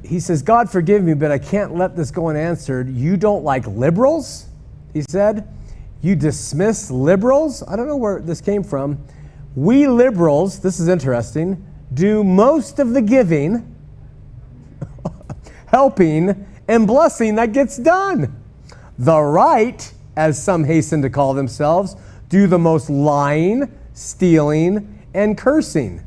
he 0.05 0.21
says, 0.21 0.43
God 0.43 0.71
forgive 0.71 1.03
me, 1.03 1.15
but 1.15 1.31
I 1.31 1.39
can't 1.39 1.75
let 1.75 1.97
this 1.97 2.11
go 2.11 2.29
unanswered. 2.29 2.91
You 2.91 3.17
don't 3.17 3.45
like 3.45 3.67
liberals? 3.67 4.47
He 4.93 5.03
said. 5.03 5.49
You 6.03 6.17
dismiss 6.17 6.91
liberals? 6.91 7.63
I 7.67 7.77
don't 7.77 7.87
know 7.87 7.97
where 7.97 8.21
this 8.21 8.41
came 8.41 8.63
from. 8.63 9.03
We 9.55 9.87
liberals, 9.87 10.61
this 10.61 10.81
is 10.81 10.89
interesting, 10.89 11.67
do 11.93 12.23
most 12.23 12.79
of 12.79 12.95
the 12.95 13.03
giving, 13.03 13.75
helping, 15.67 16.47
and 16.69 16.87
blessing 16.87 17.35
that 17.35 17.53
gets 17.53 17.77
done. 17.77 18.41
The 18.99 19.21
right, 19.21 19.93
as 20.17 20.43
some 20.43 20.65
hasten 20.65 21.03
to 21.03 21.11
call 21.11 21.35
themselves, 21.35 21.97
do 22.29 22.47
the 22.47 22.59
most 22.59 22.89
lying, 22.89 23.71
stealing, 23.93 25.05
and 25.13 25.37
cursing. 25.37 26.03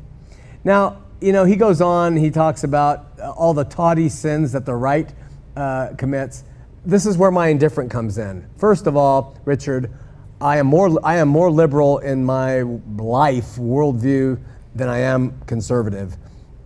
Now, 0.64 1.03
you 1.24 1.32
know, 1.32 1.46
he 1.46 1.56
goes 1.56 1.80
on, 1.80 2.16
he 2.16 2.30
talks 2.30 2.64
about 2.64 3.06
uh, 3.18 3.30
all 3.30 3.54
the 3.54 3.64
tawdy 3.64 4.10
sins 4.10 4.52
that 4.52 4.66
the 4.66 4.74
right 4.74 5.10
uh, 5.56 5.94
commits. 5.96 6.44
This 6.84 7.06
is 7.06 7.16
where 7.16 7.30
my 7.30 7.48
indifferent 7.48 7.90
comes 7.90 8.18
in. 8.18 8.46
First 8.58 8.86
of 8.86 8.94
all, 8.94 9.34
Richard, 9.46 9.90
I 10.38 10.58
am 10.58 10.66
more, 10.66 10.98
I 11.02 11.16
am 11.16 11.28
more 11.28 11.50
liberal 11.50 12.00
in 12.00 12.22
my 12.22 12.60
life 12.60 13.56
worldview 13.56 14.38
than 14.74 14.90
I 14.90 14.98
am 14.98 15.40
conservative. 15.46 16.14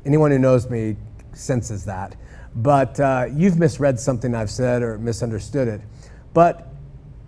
Anyone 0.04 0.32
who 0.32 0.40
knows 0.40 0.68
me 0.68 0.96
senses 1.34 1.84
that. 1.84 2.16
But 2.56 2.98
uh, 2.98 3.26
you've 3.32 3.60
misread 3.60 4.00
something 4.00 4.34
I've 4.34 4.50
said 4.50 4.82
or 4.82 4.98
misunderstood 4.98 5.68
it. 5.68 5.82
But 6.34 6.66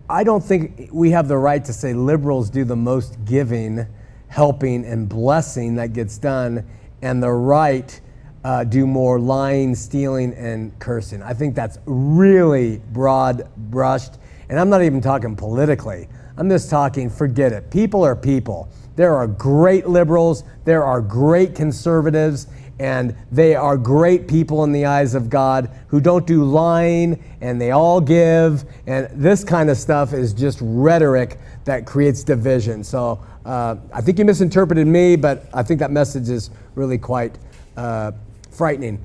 I 0.08 0.24
don't 0.24 0.42
think 0.42 0.88
we 0.90 1.12
have 1.12 1.28
the 1.28 1.38
right 1.38 1.64
to 1.64 1.72
say 1.72 1.92
liberals 1.92 2.50
do 2.50 2.64
the 2.64 2.74
most 2.74 3.24
giving, 3.24 3.86
helping 4.26 4.84
and 4.84 5.08
blessing 5.08 5.76
that 5.76 5.92
gets 5.92 6.18
done, 6.18 6.66
and 7.02 7.22
the 7.22 7.30
right 7.30 8.00
uh, 8.44 8.64
do 8.64 8.86
more 8.86 9.18
lying, 9.18 9.74
stealing, 9.74 10.32
and 10.34 10.78
cursing. 10.78 11.22
I 11.22 11.34
think 11.34 11.54
that's 11.54 11.78
really 11.86 12.80
broad 12.92 13.48
brushed. 13.56 14.14
And 14.48 14.58
I'm 14.58 14.70
not 14.70 14.82
even 14.82 15.00
talking 15.00 15.36
politically. 15.36 16.08
I'm 16.36 16.48
just 16.48 16.70
talking, 16.70 17.10
forget 17.10 17.52
it. 17.52 17.70
People 17.70 18.04
are 18.04 18.16
people. 18.16 18.68
There 18.96 19.14
are 19.14 19.26
great 19.26 19.88
liberals, 19.88 20.44
there 20.64 20.84
are 20.84 21.00
great 21.00 21.54
conservatives, 21.54 22.46
and 22.80 23.14
they 23.30 23.54
are 23.54 23.76
great 23.76 24.26
people 24.26 24.64
in 24.64 24.72
the 24.72 24.86
eyes 24.86 25.14
of 25.14 25.28
God 25.28 25.70
who 25.88 26.00
don't 26.00 26.26
do 26.26 26.44
lying 26.44 27.22
and 27.42 27.60
they 27.60 27.72
all 27.72 28.00
give. 28.00 28.64
And 28.86 29.06
this 29.12 29.44
kind 29.44 29.68
of 29.68 29.76
stuff 29.76 30.14
is 30.14 30.32
just 30.32 30.58
rhetoric 30.62 31.38
that 31.66 31.84
creates 31.84 32.24
division. 32.24 32.82
So 32.82 33.22
uh, 33.44 33.76
I 33.92 34.00
think 34.00 34.18
you 34.18 34.24
misinterpreted 34.24 34.86
me, 34.86 35.16
but 35.16 35.46
I 35.52 35.62
think 35.62 35.78
that 35.80 35.90
message 35.90 36.30
is 36.30 36.50
really 36.80 36.98
quite 36.98 37.38
uh, 37.76 38.10
frightening. 38.50 39.00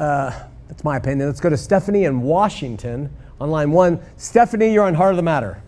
Uh, 0.00 0.30
that's 0.68 0.84
my 0.84 0.96
opinion. 0.96 1.28
Let's 1.28 1.40
go 1.40 1.50
to 1.50 1.56
Stephanie 1.56 2.04
in 2.04 2.22
Washington 2.22 3.10
on 3.40 3.50
line 3.50 3.72
one. 3.72 4.00
Stephanie, 4.16 4.72
you're 4.72 4.84
on 4.84 4.94
Heart 4.94 5.10
of 5.12 5.16
the 5.16 5.22
Matter. 5.22 5.60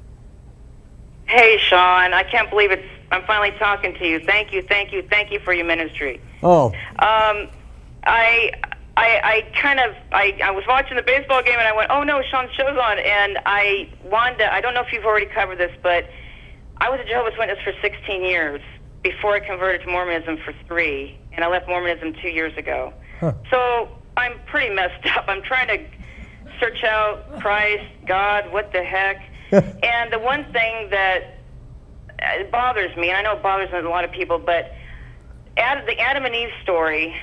Hey, 1.26 1.58
Shawn. 1.58 2.14
I 2.14 2.22
can't 2.22 2.48
believe 2.48 2.70
it's. 2.70 2.86
I'm 3.10 3.24
finally 3.24 3.56
talking 3.58 3.94
to 3.94 4.06
you. 4.06 4.20
Thank 4.20 4.52
you, 4.52 4.62
thank 4.62 4.92
you, 4.92 5.02
thank 5.02 5.32
you 5.32 5.40
for 5.40 5.52
your 5.52 5.64
ministry. 5.64 6.20
Oh, 6.42 6.66
Um, 6.98 7.48
I, 8.04 8.52
I, 8.96 9.20
I 9.24 9.50
kind 9.60 9.80
of, 9.80 9.94
I, 10.12 10.38
I 10.44 10.50
was 10.50 10.64
watching 10.68 10.96
the 10.96 11.02
baseball 11.02 11.42
game 11.42 11.58
and 11.58 11.66
I 11.66 11.72
went, 11.74 11.90
oh 11.90 12.02
no, 12.02 12.22
Shawn's 12.30 12.52
show's 12.52 12.76
on, 12.76 12.98
and 12.98 13.38
I 13.46 13.88
wanted 14.04 14.38
to. 14.38 14.52
I 14.52 14.60
don't 14.60 14.74
know 14.74 14.82
if 14.82 14.92
you've 14.92 15.06
already 15.06 15.26
covered 15.26 15.56
this, 15.58 15.72
but 15.82 16.08
I 16.78 16.90
was 16.90 17.00
a 17.00 17.04
Jehovah's 17.04 17.36
Witness 17.38 17.58
for 17.64 17.72
16 17.80 18.22
years 18.22 18.60
before 19.02 19.34
I 19.34 19.40
converted 19.40 19.82
to 19.82 19.88
Mormonism 19.88 20.38
for 20.44 20.52
three, 20.66 21.16
and 21.38 21.44
I 21.44 21.48
left 21.48 21.68
Mormonism 21.68 22.14
two 22.20 22.30
years 22.30 22.52
ago. 22.58 22.92
So 23.48 23.88
I'm 24.16 24.40
pretty 24.46 24.74
messed 24.74 25.06
up. 25.16 25.26
I'm 25.28 25.40
trying 25.40 25.68
to 25.68 25.84
search 26.58 26.82
out 26.82 27.38
Christ, 27.38 27.84
God, 28.06 28.52
what 28.52 28.72
the 28.72 28.82
heck. 28.82 29.22
and 29.52 30.12
the 30.12 30.18
one 30.18 30.50
thing 30.52 30.90
that 30.90 31.38
uh, 32.20 32.42
bothers 32.50 32.96
me, 32.96 33.10
and 33.10 33.18
I 33.18 33.22
know 33.22 33.36
it 33.36 33.42
bothers 33.44 33.68
a 33.72 33.88
lot 33.88 34.04
of 34.04 34.10
people, 34.10 34.40
but 34.40 34.74
Ad, 35.56 35.86
the 35.86 35.96
Adam 36.00 36.24
and 36.24 36.34
Eve 36.34 36.50
story, 36.64 37.14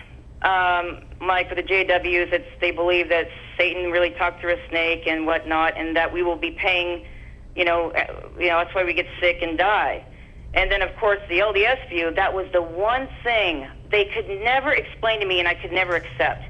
um, 0.43 1.01
like 1.19 1.49
for 1.49 1.55
the 1.55 1.63
JWs, 1.63 2.31
it's 2.31 2.47
they 2.61 2.71
believe 2.71 3.09
that 3.09 3.27
Satan 3.57 3.91
really 3.91 4.11
talked 4.11 4.39
through 4.39 4.53
a 4.53 4.69
snake 4.69 5.07
and 5.07 5.25
whatnot, 5.25 5.77
and 5.77 5.93
that 5.97 6.13
we 6.13 6.23
will 6.23 6.37
be 6.37 6.51
paying, 6.51 7.05
you 7.53 7.65
know, 7.65 7.91
uh, 7.91 8.29
you 8.39 8.47
know 8.47 8.59
that's 8.59 8.73
why 8.73 8.85
we 8.85 8.93
get 8.93 9.07
sick 9.19 9.39
and 9.41 9.57
die. 9.57 10.05
And 10.55 10.71
then 10.71 10.81
of 10.81 10.89
course 10.99 11.19
the 11.29 11.39
LDS 11.39 11.89
view, 11.89 12.13
that 12.15 12.33
was 12.33 12.47
the 12.53 12.61
one 12.61 13.07
thing 13.23 13.67
they 13.91 14.05
could 14.05 14.27
never 14.43 14.71
explain 14.71 15.19
to 15.19 15.25
me, 15.25 15.39
and 15.39 15.47
I 15.47 15.53
could 15.53 15.71
never 15.71 15.95
accept. 15.95 16.43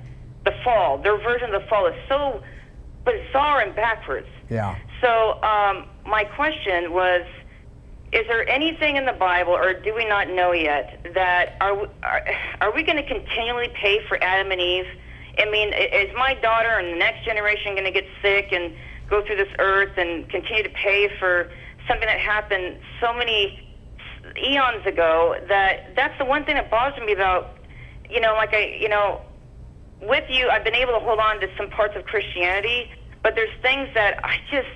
The 0.45 0.53
fall, 0.63 0.99
their 0.99 1.17
version 1.17 1.53
of 1.53 1.61
the 1.61 1.67
fall 1.67 1.87
is 1.87 1.95
so 2.07 2.41
bizarre 3.03 3.61
and 3.61 3.75
backwards. 3.75 4.27
yeah. 4.49 4.75
So 5.01 5.41
um, 5.43 5.85
my 6.07 6.23
question 6.23 6.93
was: 6.93 7.23
Is 8.13 8.21
there 8.27 8.47
anything 8.47 8.95
in 8.95 9.05
the 9.05 9.13
Bible, 9.13 9.53
or 9.53 9.73
do 9.73 9.93
we 9.93 10.05
not 10.05 10.29
know 10.29 10.51
yet, 10.53 11.05
that 11.15 11.55
are 11.61 11.75
we- 11.75 11.87
are, 12.03 12.21
are 12.61 12.71
we 12.73 12.83
going 12.83 12.97
to 12.97 13.07
continually 13.07 13.69
pay 13.69 13.99
for 14.07 14.23
Adam 14.23 14.51
and 14.51 14.61
Eve? 14.61 14.85
I 15.37 15.49
mean, 15.49 15.73
is 15.73 16.09
my 16.15 16.35
daughter 16.35 16.69
and 16.79 16.93
the 16.93 16.97
next 16.97 17.25
generation 17.25 17.73
going 17.73 17.83
to 17.85 17.91
get 17.91 18.05
sick 18.21 18.53
and 18.53 18.73
go 19.09 19.21
through 19.25 19.35
this 19.35 19.53
earth 19.59 19.97
and 19.97 20.29
continue 20.29 20.63
to 20.63 20.69
pay 20.69 21.09
for 21.19 21.49
something 21.87 22.07
that 22.07 22.19
happened 22.19 22.77
so 23.01 23.13
many 23.13 23.64
eons 24.37 24.85
ago? 24.85 25.35
That 25.47 25.95
that's 25.95 26.17
the 26.17 26.25
one 26.25 26.45
thing 26.45 26.55
that 26.55 26.69
bothers 26.69 26.99
me 27.05 27.13
about, 27.13 27.57
you 28.09 28.19
know, 28.19 28.33
like 28.33 28.53
I, 28.53 28.77
you 28.79 28.89
know, 28.89 29.21
with 30.01 30.25
you, 30.29 30.49
I've 30.49 30.63
been 30.63 30.75
able 30.75 30.93
to 30.93 30.99
hold 30.99 31.19
on 31.19 31.39
to 31.41 31.47
some 31.57 31.69
parts 31.69 31.95
of 31.95 32.05
Christianity, 32.05 32.89
but 33.23 33.35
there's 33.35 33.53
things 33.61 33.89
that 33.93 34.19
I 34.23 34.37
just 34.51 34.67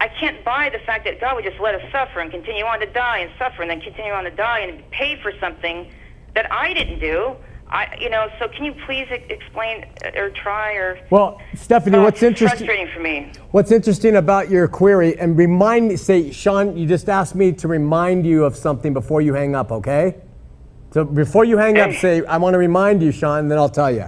I 0.00 0.08
can't 0.08 0.44
buy 0.44 0.68
the 0.68 0.80
fact 0.80 1.04
that 1.04 1.20
God 1.20 1.36
would 1.36 1.44
just 1.44 1.60
let 1.60 1.76
us 1.76 1.82
suffer 1.92 2.20
and 2.20 2.30
continue 2.30 2.64
on 2.64 2.80
to 2.80 2.86
die 2.86 3.18
and 3.18 3.30
suffer 3.38 3.62
and 3.62 3.70
then 3.70 3.80
continue 3.80 4.12
on 4.12 4.24
to 4.24 4.30
die 4.30 4.60
and 4.60 4.82
pay 4.90 5.16
for 5.22 5.32
something 5.40 5.92
that 6.34 6.50
I 6.50 6.74
didn't 6.74 6.98
do. 6.98 7.36
I, 7.72 7.96
you 7.98 8.10
know, 8.10 8.28
so 8.38 8.48
can 8.48 8.66
you 8.66 8.74
please 8.84 9.06
explain 9.10 9.86
uh, 10.04 10.10
or 10.20 10.28
try 10.30 10.74
or? 10.74 10.98
Well, 11.08 11.40
Stephanie, 11.54 11.96
Oh, 11.96 12.02
what's 12.02 12.22
interesting? 12.22 12.66
Frustrating 12.66 12.92
for 12.94 13.00
me. 13.00 13.32
What's 13.52 13.72
interesting 13.72 14.16
about 14.16 14.50
your 14.50 14.68
query, 14.68 15.18
and 15.18 15.38
remind 15.38 15.88
me, 15.88 15.96
say, 15.96 16.30
Shawn, 16.30 16.76
you 16.76 16.86
just 16.86 17.08
asked 17.08 17.34
me 17.34 17.50
to 17.52 17.68
remind 17.68 18.26
you 18.26 18.44
of 18.44 18.56
something 18.56 18.92
before 18.92 19.22
you 19.22 19.32
hang 19.32 19.54
up, 19.54 19.72
okay? 19.72 20.16
So 20.90 21.02
before 21.02 21.46
you 21.46 21.56
hang 21.56 21.78
up, 21.78 21.92
say, 21.94 22.22
I 22.26 22.36
want 22.36 22.52
to 22.52 22.58
remind 22.58 23.02
you, 23.02 23.10
Shawn, 23.10 23.38
and 23.38 23.50
then 23.50 23.56
I'll 23.56 23.70
tell 23.70 23.90
you. 23.90 24.06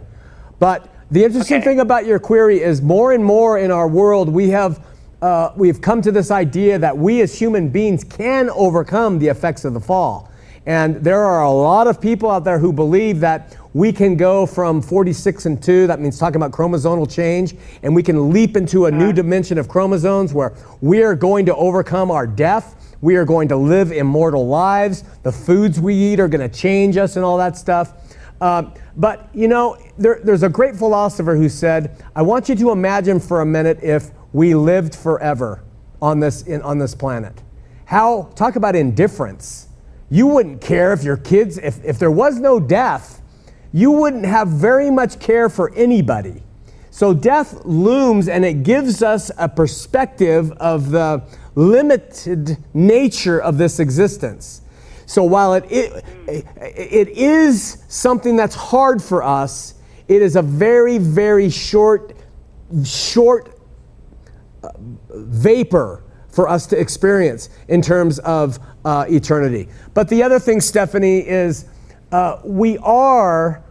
But 0.59 0.87
the 1.11 1.25
interesting 1.25 1.57
Okay. 1.59 1.65
thing 1.65 1.81
about 1.81 2.05
your 2.05 2.19
query 2.19 2.61
is 2.61 2.83
more 2.83 3.13
and 3.13 3.25
more 3.25 3.59
in 3.59 3.71
our 3.71 3.89
world, 3.89 4.29
we 4.29 4.51
have. 4.51 4.85
Uh, 5.23 5.53
we've 5.57 5.81
come 5.81 6.03
to 6.03 6.13
this 6.13 6.31
idea 6.31 6.79
that 6.79 6.99
we 6.99 7.23
as 7.23 7.39
human 7.39 7.71
beings 7.71 8.05
can 8.05 8.51
overcome 8.51 9.19
the 9.19 9.29
effects 9.29 9.65
of 9.65 9.73
the 9.73 9.81
fall. 9.81 10.29
And 10.67 10.97
there 10.97 11.23
are 11.23 11.43
a 11.43 11.51
lot 11.51 11.87
of 11.87 12.01
people 12.01 12.31
out 12.31 12.45
there 12.45 12.59
who 12.59 12.73
believe 12.73 13.21
that 13.21 13.57
we 13.75 13.93
can 13.93 14.17
go 14.17 14.47
from 14.47 14.81
46 14.81 15.47
and 15.47 15.63
2, 15.63 15.89
that 15.89 16.01
means 16.01 16.19
talking 16.19 16.37
about 16.37 16.53
chromosomal 16.53 17.13
change, 17.13 17.55
and 17.83 17.95
we 17.95 18.03
can 18.03 18.31
leap 18.33 18.57
into 18.57 18.87
a 18.87 18.91
new 18.91 19.13
dimension 19.13 19.59
of 19.59 19.69
chromosomes 19.69 20.33
where 20.33 20.55
we 20.81 21.03
are 21.03 21.15
going 21.15 21.45
to 21.47 21.57
overcome 21.57 22.11
our 22.11 22.27
death. 22.27 22.97
We 23.01 23.17
are 23.17 23.25
going 23.25 23.49
to 23.49 23.57
live 23.57 23.93
immortal 23.93 24.47
lives. 24.47 25.03
The 25.23 25.33
foods 25.33 25.81
we 25.81 25.95
eat 25.95 26.21
are 26.21 26.29
going 26.29 26.49
to 26.49 26.57
change 26.57 26.97
us 26.97 27.17
and 27.17 27.25
all 27.25 27.37
that 27.39 27.57
stuff. 27.57 27.93
Uh, 28.41 28.71
but 28.97 29.29
you 29.35 29.49
know, 29.49 29.77
there, 29.99 30.21
there's 30.23 30.43
a 30.45 30.49
great 30.49 30.77
philosopher 30.77 31.35
who 31.37 31.49
said, 31.49 32.03
I 32.15 32.23
want 32.23 32.49
you 32.49 32.55
to 32.55 32.71
imagine 32.71 33.21
for 33.21 33.41
a 33.41 33.47
minute 33.47 33.81
if 33.83 34.11
we 34.33 34.55
lived 34.55 34.95
forever 34.95 35.63
on 36.01 36.21
this, 36.21 36.43
in, 36.43 36.63
on 36.63 36.79
this 36.79 36.95
planet. 36.95 37.43
How, 37.87 38.33
talk 38.35 38.57
about 38.57 38.77
indifference. 38.77 39.69
You 40.11 40.27
wouldn't 40.27 40.61
care 40.61 40.93
if 40.93 41.03
your 41.03 41.17
kids, 41.17 41.59
if, 41.59 41.85
if 41.85 41.99
there 41.99 42.11
was 42.11 42.39
no 42.39 42.61
death, 42.61 43.23
you 43.73 43.91
wouldn't 43.91 44.25
have 44.25 44.49
very 44.49 44.91
much 44.91 45.19
care 45.19 45.49
for 45.49 45.75
anybody. 45.75 46.43
So 46.91 47.13
death 47.13 47.65
looms 47.65 48.29
and 48.29 48.45
it 48.45 48.63
gives 48.63 49.03
us 49.03 49.31
a 49.37 49.49
perspective 49.49 50.53
of 50.53 50.91
the 50.91 51.25
limited 51.57 52.57
nature 52.73 53.41
of 53.41 53.59
this 53.59 53.81
existence. 53.81 54.63
So 55.07 55.25
while 55.25 55.55
it, 55.55 55.65
it, 55.71 56.05
it 56.27 57.09
is 57.09 57.85
something 57.89 58.37
that's 58.37 58.55
hard 58.55 59.03
for 59.03 59.23
us, 59.23 59.75
it 60.07 60.23
is 60.23 60.37
a 60.37 60.43
very, 60.43 60.99
very 60.99 61.51
short, 61.51 62.17
short 62.85 63.59
uh, 64.63 64.71
vapor 65.11 66.05
for 66.35 66.49
us 66.49 66.67
to 66.67 66.79
experience 66.79 67.49
in 67.69 67.81
terms 67.81 68.19
of 68.21 68.59
uh, 68.85 69.07
eternity. 69.09 69.69
But 69.95 70.09
the 70.09 70.23
other 70.23 70.39
thing, 70.39 70.61
Stephanie, 70.61 71.21
is 71.21 71.67
uh, 72.11 72.41
we 72.45 72.77
are 72.79 73.63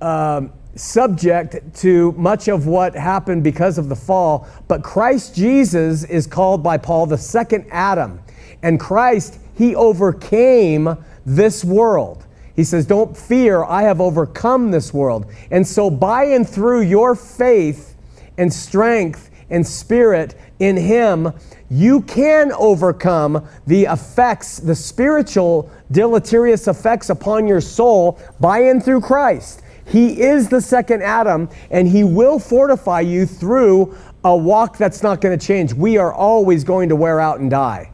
um, 0.00 0.52
subject 0.76 1.74
to 1.80 2.12
much 2.12 2.48
of 2.48 2.66
what 2.66 2.94
happened 2.94 3.42
because 3.42 3.76
of 3.76 3.88
the 3.88 3.96
fall, 3.96 4.46
but 4.68 4.82
Christ 4.82 5.34
Jesus 5.34 6.04
is 6.04 6.26
called 6.26 6.62
by 6.62 6.78
Paul 6.78 7.06
the 7.06 7.18
second 7.18 7.66
Adam. 7.70 8.20
And 8.62 8.78
Christ, 8.78 9.38
he 9.56 9.74
overcame 9.74 10.96
this 11.26 11.64
world. 11.64 12.26
He 12.54 12.64
says, 12.64 12.86
Don't 12.86 13.16
fear, 13.16 13.64
I 13.64 13.82
have 13.82 14.00
overcome 14.00 14.70
this 14.70 14.92
world. 14.92 15.30
And 15.50 15.66
so, 15.66 15.90
by 15.90 16.24
and 16.24 16.48
through 16.48 16.82
your 16.82 17.14
faith 17.14 17.96
and 18.36 18.52
strength 18.52 19.30
and 19.50 19.66
spirit 19.66 20.34
in 20.60 20.76
Him, 20.76 21.32
you 21.68 22.02
can 22.02 22.52
overcome 22.52 23.48
the 23.66 23.84
effects, 23.84 24.58
the 24.58 24.74
spiritual 24.74 25.70
deleterious 25.90 26.68
effects 26.68 27.10
upon 27.10 27.48
your 27.48 27.60
soul 27.60 28.20
by 28.38 28.60
and 28.60 28.84
through 28.84 29.00
Christ. 29.00 29.62
He 29.86 30.20
is 30.20 30.48
the 30.48 30.60
second 30.60 31.02
Adam, 31.02 31.48
and 31.70 31.88
He 31.88 32.04
will 32.04 32.38
fortify 32.38 33.00
you 33.00 33.26
through 33.26 33.96
a 34.22 34.36
walk 34.36 34.76
that's 34.76 35.02
not 35.02 35.20
going 35.20 35.36
to 35.36 35.44
change. 35.44 35.72
We 35.72 35.96
are 35.96 36.12
always 36.12 36.62
going 36.62 36.90
to 36.90 36.96
wear 36.96 37.18
out 37.18 37.40
and 37.40 37.50
die. 37.50 37.92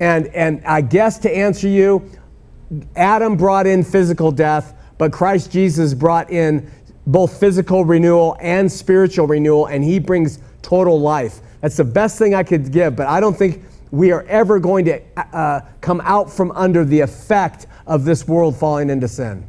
And, 0.00 0.28
and 0.28 0.64
I 0.64 0.80
guess 0.80 1.18
to 1.20 1.30
answer 1.30 1.68
you, 1.68 2.10
Adam 2.96 3.36
brought 3.36 3.66
in 3.66 3.84
physical 3.84 4.32
death, 4.32 4.74
but 4.96 5.12
Christ 5.12 5.52
Jesus 5.52 5.94
brought 5.94 6.30
in 6.30 6.70
both 7.06 7.38
physical 7.38 7.84
renewal 7.84 8.36
and 8.40 8.70
spiritual 8.70 9.26
renewal, 9.26 9.66
and 9.66 9.84
He 9.84 9.98
brings 9.98 10.38
total 10.62 11.00
life. 11.00 11.40
That's 11.60 11.76
the 11.76 11.84
best 11.84 12.18
thing 12.18 12.34
I 12.34 12.42
could 12.42 12.70
give, 12.72 12.96
but 12.96 13.06
I 13.06 13.20
don't 13.20 13.36
think 13.36 13.64
we 13.90 14.12
are 14.12 14.22
ever 14.24 14.58
going 14.58 14.84
to 14.84 15.00
uh, 15.16 15.60
come 15.80 16.00
out 16.04 16.30
from 16.30 16.52
under 16.52 16.84
the 16.84 17.00
effect 17.00 17.66
of 17.86 18.04
this 18.04 18.28
world 18.28 18.56
falling 18.56 18.90
into 18.90 19.08
sin. 19.08 19.48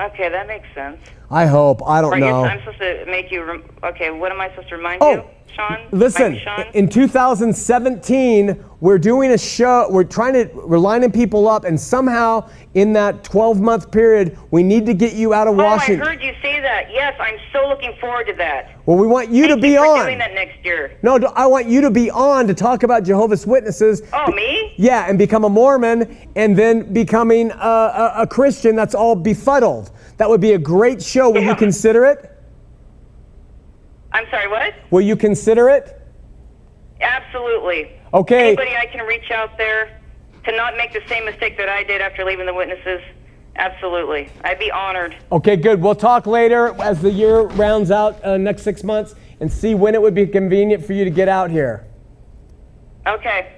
Okay, 0.00 0.28
that 0.28 0.46
makes 0.46 0.68
sense. 0.74 1.00
I 1.30 1.46
hope. 1.46 1.82
I 1.86 2.00
don't 2.00 2.12
Or 2.12 2.16
I 2.16 2.20
guess 2.20 2.30
know. 2.30 2.44
I'm 2.44 2.58
supposed 2.60 2.78
to 2.78 3.04
make 3.06 3.30
you. 3.30 3.44
Rem- 3.44 3.64
okay, 3.84 4.10
what 4.10 4.32
am 4.32 4.40
I 4.40 4.48
supposed 4.50 4.68
to 4.70 4.76
remind 4.76 5.02
Oh, 5.02 5.12
you? 5.12 5.24
Shawn? 5.54 5.88
Listen, 5.92 6.38
Shawn? 6.38 6.66
in 6.74 6.88
2017, 6.88 8.64
we're 8.80 8.98
doing 8.98 9.32
a 9.32 9.38
show. 9.38 9.88
We're 9.90 10.04
trying 10.04 10.34
to, 10.34 10.44
we're 10.54 10.78
lining 10.78 11.10
people 11.10 11.48
up, 11.48 11.64
and 11.64 11.78
somehow 11.78 12.48
in 12.74 12.92
that 12.92 13.24
12 13.24 13.60
month 13.60 13.90
period, 13.90 14.38
we 14.50 14.62
need 14.62 14.86
to 14.86 14.94
get 14.94 15.14
you 15.14 15.34
out 15.34 15.48
of 15.48 15.58
oh, 15.58 15.64
Washington. 15.64 16.06
I 16.06 16.10
heard 16.12 16.22
you 16.22 16.32
say 16.40 16.60
that. 16.60 16.90
Yes, 16.90 17.14
I'm 17.18 17.38
so 17.52 17.68
looking 17.68 17.94
forward 18.00 18.26
to 18.28 18.34
that. 18.34 18.78
Well, 18.86 18.96
we 18.96 19.06
want 19.06 19.30
you 19.30 19.44
Thank 19.48 19.56
to 19.56 19.62
be 19.62 19.70
you 19.70 19.78
for 19.78 19.86
on. 19.86 20.06
doing 20.06 20.18
that 20.18 20.32
next 20.34 20.64
year. 20.64 20.96
No, 21.02 21.16
I 21.34 21.46
want 21.46 21.66
you 21.66 21.80
to 21.82 21.90
be 21.90 22.10
on 22.10 22.46
to 22.46 22.54
talk 22.54 22.84
about 22.84 23.02
Jehovah's 23.02 23.46
Witnesses. 23.46 24.02
Oh, 24.12 24.30
me? 24.32 24.74
Yeah, 24.76 25.06
and 25.08 25.18
become 25.18 25.44
a 25.44 25.48
Mormon, 25.50 26.16
and 26.36 26.56
then 26.56 26.92
becoming 26.92 27.50
a, 27.50 27.54
a, 27.54 28.12
a 28.18 28.26
Christian. 28.26 28.76
That's 28.76 28.94
all 28.94 29.16
befuddled. 29.16 29.90
That 30.18 30.28
would 30.28 30.40
be 30.40 30.52
a 30.52 30.58
great 30.58 31.02
show. 31.02 31.30
Will 31.30 31.42
you 31.42 31.54
consider 31.54 32.04
it? 32.04 32.30
I'm 34.12 34.26
sorry, 34.30 34.48
what? 34.48 34.74
Will 34.90 35.00
you 35.00 35.16
consider 35.16 35.68
it? 35.68 36.00
Absolutely. 37.00 37.92
Okay. 38.12 38.48
Anybody 38.48 38.76
I 38.76 38.86
can 38.86 39.06
reach 39.06 39.30
out 39.30 39.56
there 39.56 40.00
to 40.44 40.56
not 40.56 40.76
make 40.76 40.92
the 40.92 41.02
same 41.08 41.24
mistake 41.24 41.56
that 41.56 41.68
I 41.68 41.84
did 41.84 42.00
after 42.00 42.24
leaving 42.24 42.46
the 42.46 42.54
witnesses? 42.54 43.00
Absolutely. 43.56 44.28
I'd 44.42 44.58
be 44.58 44.70
honored. 44.70 45.16
Okay, 45.30 45.56
good. 45.56 45.80
We'll 45.80 45.94
talk 45.94 46.26
later 46.26 46.74
as 46.80 47.00
the 47.00 47.10
year 47.10 47.42
rounds 47.42 47.90
out 47.90 48.24
uh, 48.24 48.36
next 48.36 48.62
six 48.62 48.82
months 48.82 49.14
and 49.40 49.52
see 49.52 49.74
when 49.74 49.94
it 49.94 50.02
would 50.02 50.14
be 50.14 50.26
convenient 50.26 50.84
for 50.84 50.94
you 50.94 51.04
to 51.04 51.10
get 51.10 51.28
out 51.28 51.50
here. 51.50 51.86
Okay. 53.06 53.52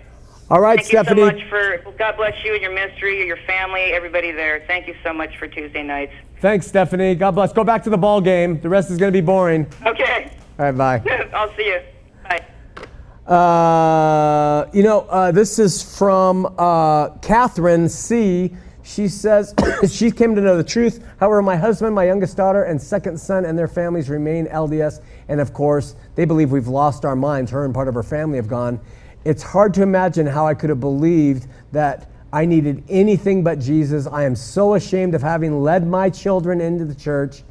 All 0.51 0.61
right, 0.61 0.79
Thank 0.79 0.89
Stephanie. 0.89 1.23
you 1.23 1.29
so 1.29 1.37
much 1.37 1.49
for 1.49 1.93
God 1.93 2.17
bless 2.17 2.35
you 2.45 2.55
and 2.55 2.63
your 2.63 2.75
ministry, 2.75 3.25
your 3.27 3.39
family, 3.47 3.93
everybody 3.93 4.33
there. 4.33 4.65
Thank 4.67 4.89
you 4.89 4.97
so 5.05 5.13
much 5.13 5.37
for 5.39 5.47
Tuesday 5.47 5.83
nights. 5.83 6.13
Thanks, 6.41 6.67
Stephanie. 6.67 7.15
God 7.17 7.33
bless. 7.33 7.53
Go 7.53 7.65
back 7.65 7.83
to 7.85 7.91
the 7.91 7.99
ball 7.99 8.19
game. 8.23 8.59
The 8.63 8.69
rest 8.71 8.91
is 8.91 8.97
going 8.97 9.13
to 9.13 9.17
be 9.17 9.25
boring. 9.25 9.67
Okay. 9.85 10.33
All 10.59 10.73
right, 10.73 11.03
bye. 11.03 11.29
I'll 11.35 11.55
see 11.55 11.67
you. 11.67 11.81
Bye. 12.23 13.31
Uh, 13.31 14.67
you 14.73 14.83
know, 14.83 15.01
uh, 15.11 15.31
this 15.33 15.59
is 15.59 15.99
from 15.99 16.55
uh, 16.57 17.11
Catherine 17.19 17.91
C. 17.91 18.57
She 18.83 19.07
says 19.07 19.55
she 19.93 20.11
came 20.11 20.35
to 20.35 20.41
know 20.41 20.57
the 20.57 20.65
truth. 20.65 21.05
However, 21.19 21.43
my 21.43 21.57
husband, 21.57 21.95
my 21.95 22.05
youngest 22.05 22.39
daughter, 22.39 22.63
and 22.63 22.81
second 22.81 23.21
son 23.21 23.45
and 23.45 23.59
their 23.59 23.69
families 23.69 24.09
remain 24.09 24.47
LDS. 24.47 25.03
And 25.29 25.43
of 25.43 25.53
course, 25.53 25.95
they 26.15 26.25
believe 26.25 26.53
we've 26.53 26.69
lost 26.69 27.05
our 27.05 27.17
minds. 27.17 27.51
Her 27.51 27.67
and 27.67 27.75
part 27.75 27.87
of 27.87 27.95
her 27.95 28.03
family 28.03 28.37
have 28.37 28.49
gone. 28.49 28.81
It's 29.27 29.43
hard 29.43 29.75
to 29.75 29.83
imagine 29.83 30.27
how 30.27 30.47
I 30.47 30.55
could 30.55 30.71
have 30.71 30.81
believed 30.81 31.49
that 31.73 32.10
I 32.33 32.45
needed 32.45 32.85
anything 32.89 33.43
but 33.43 33.59
Jesus. 33.59 34.07
I 34.07 34.25
am 34.25 34.37
so 34.37 34.75
ashamed 34.75 35.15
of 35.15 35.23
having 35.23 35.63
led 35.63 35.87
my 35.87 36.11
children 36.11 36.61
into 36.61 36.85
the 36.85 36.95
church 36.95 37.43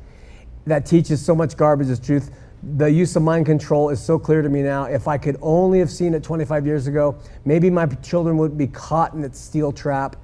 that 0.65 0.85
teaches 0.85 1.23
so 1.23 1.35
much 1.35 1.57
garbage 1.57 1.89
as 1.89 1.99
truth. 1.99 2.31
The 2.77 2.89
use 2.89 3.15
of 3.15 3.23
mind 3.23 3.45
control 3.45 3.89
is 3.89 4.01
so 4.01 4.19
clear 4.19 4.41
to 4.41 4.49
me 4.49 4.61
now. 4.61 4.85
If 4.85 5.07
I 5.07 5.17
could 5.17 5.37
only 5.41 5.79
have 5.79 5.89
seen 5.89 6.13
it 6.13 6.23
25 6.23 6.65
years 6.65 6.87
ago, 6.87 7.17
maybe 7.45 7.69
my 7.69 7.85
children 7.87 8.37
would 8.37 8.57
be 8.57 8.67
caught 8.67 9.13
in 9.13 9.23
its 9.23 9.39
steel 9.39 9.71
trap. 9.71 10.15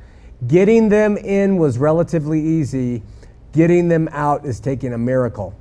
Getting 0.47 0.89
them 0.89 1.17
in 1.17 1.57
was 1.57 1.77
relatively 1.77 2.41
easy. 2.41 3.03
Getting 3.53 3.87
them 3.87 4.09
out 4.11 4.45
is 4.45 4.59
taking 4.59 4.93
a 4.93 4.97
miracle. 4.97 5.53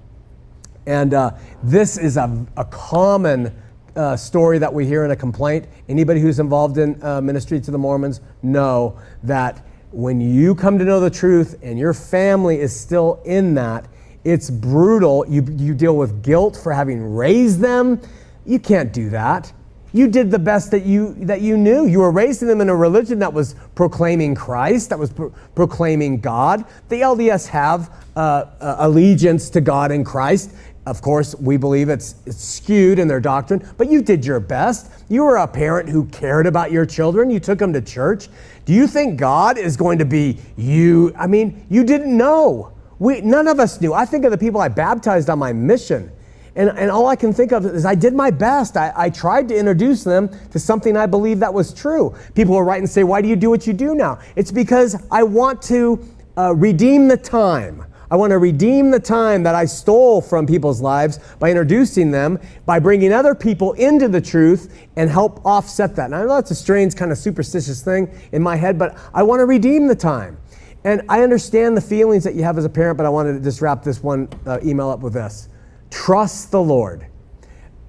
And 0.86 1.14
uh, 1.14 1.32
this 1.62 1.96
is 1.96 2.16
a, 2.16 2.46
a 2.56 2.64
common 2.64 3.54
uh, 3.96 4.16
story 4.16 4.58
that 4.58 4.72
we 4.72 4.86
hear 4.86 5.04
in 5.04 5.10
a 5.10 5.16
complaint. 5.16 5.66
Anybody 5.88 6.20
who's 6.20 6.38
involved 6.38 6.78
in 6.78 7.02
uh, 7.02 7.20
ministry 7.20 7.60
to 7.60 7.70
the 7.70 7.78
Mormons 7.78 8.20
know 8.42 8.98
that 9.22 9.64
when 9.92 10.20
you 10.20 10.54
come 10.54 10.78
to 10.78 10.84
know 10.84 11.00
the 11.00 11.10
truth 11.10 11.58
and 11.62 11.78
your 11.78 11.94
family 11.94 12.60
is 12.60 12.78
still 12.78 13.20
in 13.24 13.54
that, 13.54 13.86
it's 14.24 14.50
brutal. 14.50 15.24
You, 15.28 15.46
you 15.56 15.74
deal 15.74 15.96
with 15.96 16.22
guilt 16.22 16.58
for 16.60 16.72
having 16.72 17.14
raised 17.14 17.60
them. 17.60 18.00
You 18.44 18.58
can't 18.58 18.92
do 18.92 19.10
that. 19.10 19.52
You 19.92 20.08
did 20.08 20.32
the 20.32 20.40
best 20.40 20.72
that 20.72 20.84
you 20.84 21.14
that 21.20 21.40
you 21.40 21.56
knew. 21.56 21.86
You 21.86 22.00
were 22.00 22.10
raising 22.10 22.48
them 22.48 22.60
in 22.60 22.68
a 22.68 22.74
religion 22.74 23.20
that 23.20 23.32
was 23.32 23.54
proclaiming 23.76 24.34
Christ, 24.34 24.88
that 24.88 24.98
was 24.98 25.12
pro- 25.12 25.30
proclaiming 25.54 26.18
God. 26.18 26.64
The 26.88 27.02
LDS 27.02 27.46
have 27.46 27.94
uh, 28.16 28.46
uh, 28.60 28.76
allegiance 28.80 29.50
to 29.50 29.60
God 29.60 29.92
and 29.92 30.04
Christ. 30.04 30.52
Of 30.86 31.00
course, 31.00 31.34
we 31.36 31.56
believe 31.56 31.88
it's, 31.88 32.16
it's 32.26 32.44
skewed 32.44 32.98
in 32.98 33.08
their 33.08 33.20
doctrine, 33.20 33.66
but 33.78 33.90
you 33.90 34.02
did 34.02 34.24
your 34.24 34.38
best. 34.38 34.90
You 35.08 35.24
were 35.24 35.36
a 35.36 35.48
parent 35.48 35.88
who 35.88 36.04
cared 36.06 36.46
about 36.46 36.72
your 36.72 36.84
children. 36.84 37.30
You 37.30 37.40
took 37.40 37.58
them 37.58 37.72
to 37.72 37.80
church. 37.80 38.28
Do 38.66 38.74
you 38.74 38.86
think 38.86 39.18
God 39.18 39.56
is 39.56 39.78
going 39.78 39.98
to 39.98 40.04
be 40.04 40.38
you? 40.56 41.14
I 41.16 41.26
mean, 41.26 41.66
you 41.70 41.84
didn't 41.84 42.14
know. 42.14 42.72
We, 42.98 43.22
none 43.22 43.48
of 43.48 43.60
us 43.60 43.80
knew. 43.80 43.94
I 43.94 44.04
think 44.04 44.26
of 44.26 44.30
the 44.30 44.38
people 44.38 44.60
I 44.60 44.68
baptized 44.68 45.30
on 45.30 45.38
my 45.38 45.54
mission. 45.54 46.12
And, 46.56 46.68
and 46.70 46.90
all 46.90 47.06
I 47.06 47.16
can 47.16 47.32
think 47.32 47.52
of 47.52 47.64
is 47.66 47.84
I 47.84 47.94
did 47.94 48.14
my 48.14 48.30
best. 48.30 48.76
I, 48.76 48.92
I 48.94 49.10
tried 49.10 49.48
to 49.48 49.56
introduce 49.56 50.04
them 50.04 50.30
to 50.50 50.58
something 50.58 50.96
I 50.96 51.06
believe 51.06 51.40
that 51.40 51.52
was 51.52 51.74
true. 51.74 52.14
People 52.34 52.54
will 52.54 52.62
write 52.62 52.78
and 52.78 52.88
say, 52.88 53.04
Why 53.04 53.22
do 53.22 53.28
you 53.28 53.36
do 53.36 53.50
what 53.50 53.66
you 53.66 53.72
do 53.72 53.94
now? 53.94 54.20
It's 54.36 54.52
because 54.52 55.02
I 55.10 55.22
want 55.24 55.62
to 55.62 56.06
uh, 56.36 56.54
redeem 56.54 57.08
the 57.08 57.16
time. 57.16 57.84
I 58.14 58.16
want 58.16 58.30
to 58.30 58.38
redeem 58.38 58.92
the 58.92 59.00
time 59.00 59.42
that 59.42 59.56
I 59.56 59.64
stole 59.64 60.20
from 60.20 60.46
people's 60.46 60.80
lives 60.80 61.18
by 61.40 61.50
introducing 61.50 62.12
them, 62.12 62.38
by 62.64 62.78
bringing 62.78 63.12
other 63.12 63.34
people 63.34 63.72
into 63.72 64.06
the 64.06 64.20
truth 64.20 64.86
and 64.94 65.10
help 65.10 65.44
offset 65.44 65.96
that. 65.96 66.04
And 66.04 66.14
I 66.14 66.20
know 66.20 66.28
that's 66.28 66.52
a 66.52 66.54
strange, 66.54 66.94
kind 66.94 67.10
of 67.10 67.18
superstitious 67.18 67.82
thing 67.82 68.16
in 68.30 68.40
my 68.40 68.54
head, 68.54 68.78
but 68.78 68.96
I 69.12 69.24
want 69.24 69.40
to 69.40 69.46
redeem 69.46 69.88
the 69.88 69.96
time. 69.96 70.38
And 70.84 71.02
I 71.08 71.24
understand 71.24 71.76
the 71.76 71.80
feelings 71.80 72.22
that 72.22 72.36
you 72.36 72.44
have 72.44 72.56
as 72.56 72.64
a 72.64 72.68
parent, 72.68 72.98
but 72.98 73.04
I 73.04 73.08
wanted 73.08 73.32
to 73.32 73.40
just 73.40 73.60
wrap 73.60 73.82
this 73.82 74.00
one 74.00 74.28
uh, 74.46 74.60
email 74.64 74.90
up 74.90 75.00
with 75.00 75.14
this. 75.14 75.48
Trust 75.90 76.52
the 76.52 76.62
Lord. 76.62 77.08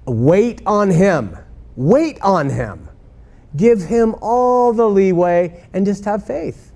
Wait 0.06 0.60
on 0.66 0.90
Him. 0.90 1.38
Wait 1.76 2.20
on 2.20 2.50
Him. 2.50 2.88
Give 3.54 3.80
Him 3.80 4.16
all 4.20 4.72
the 4.72 4.88
leeway 4.90 5.68
and 5.72 5.86
just 5.86 6.04
have 6.04 6.26
faith. 6.26 6.72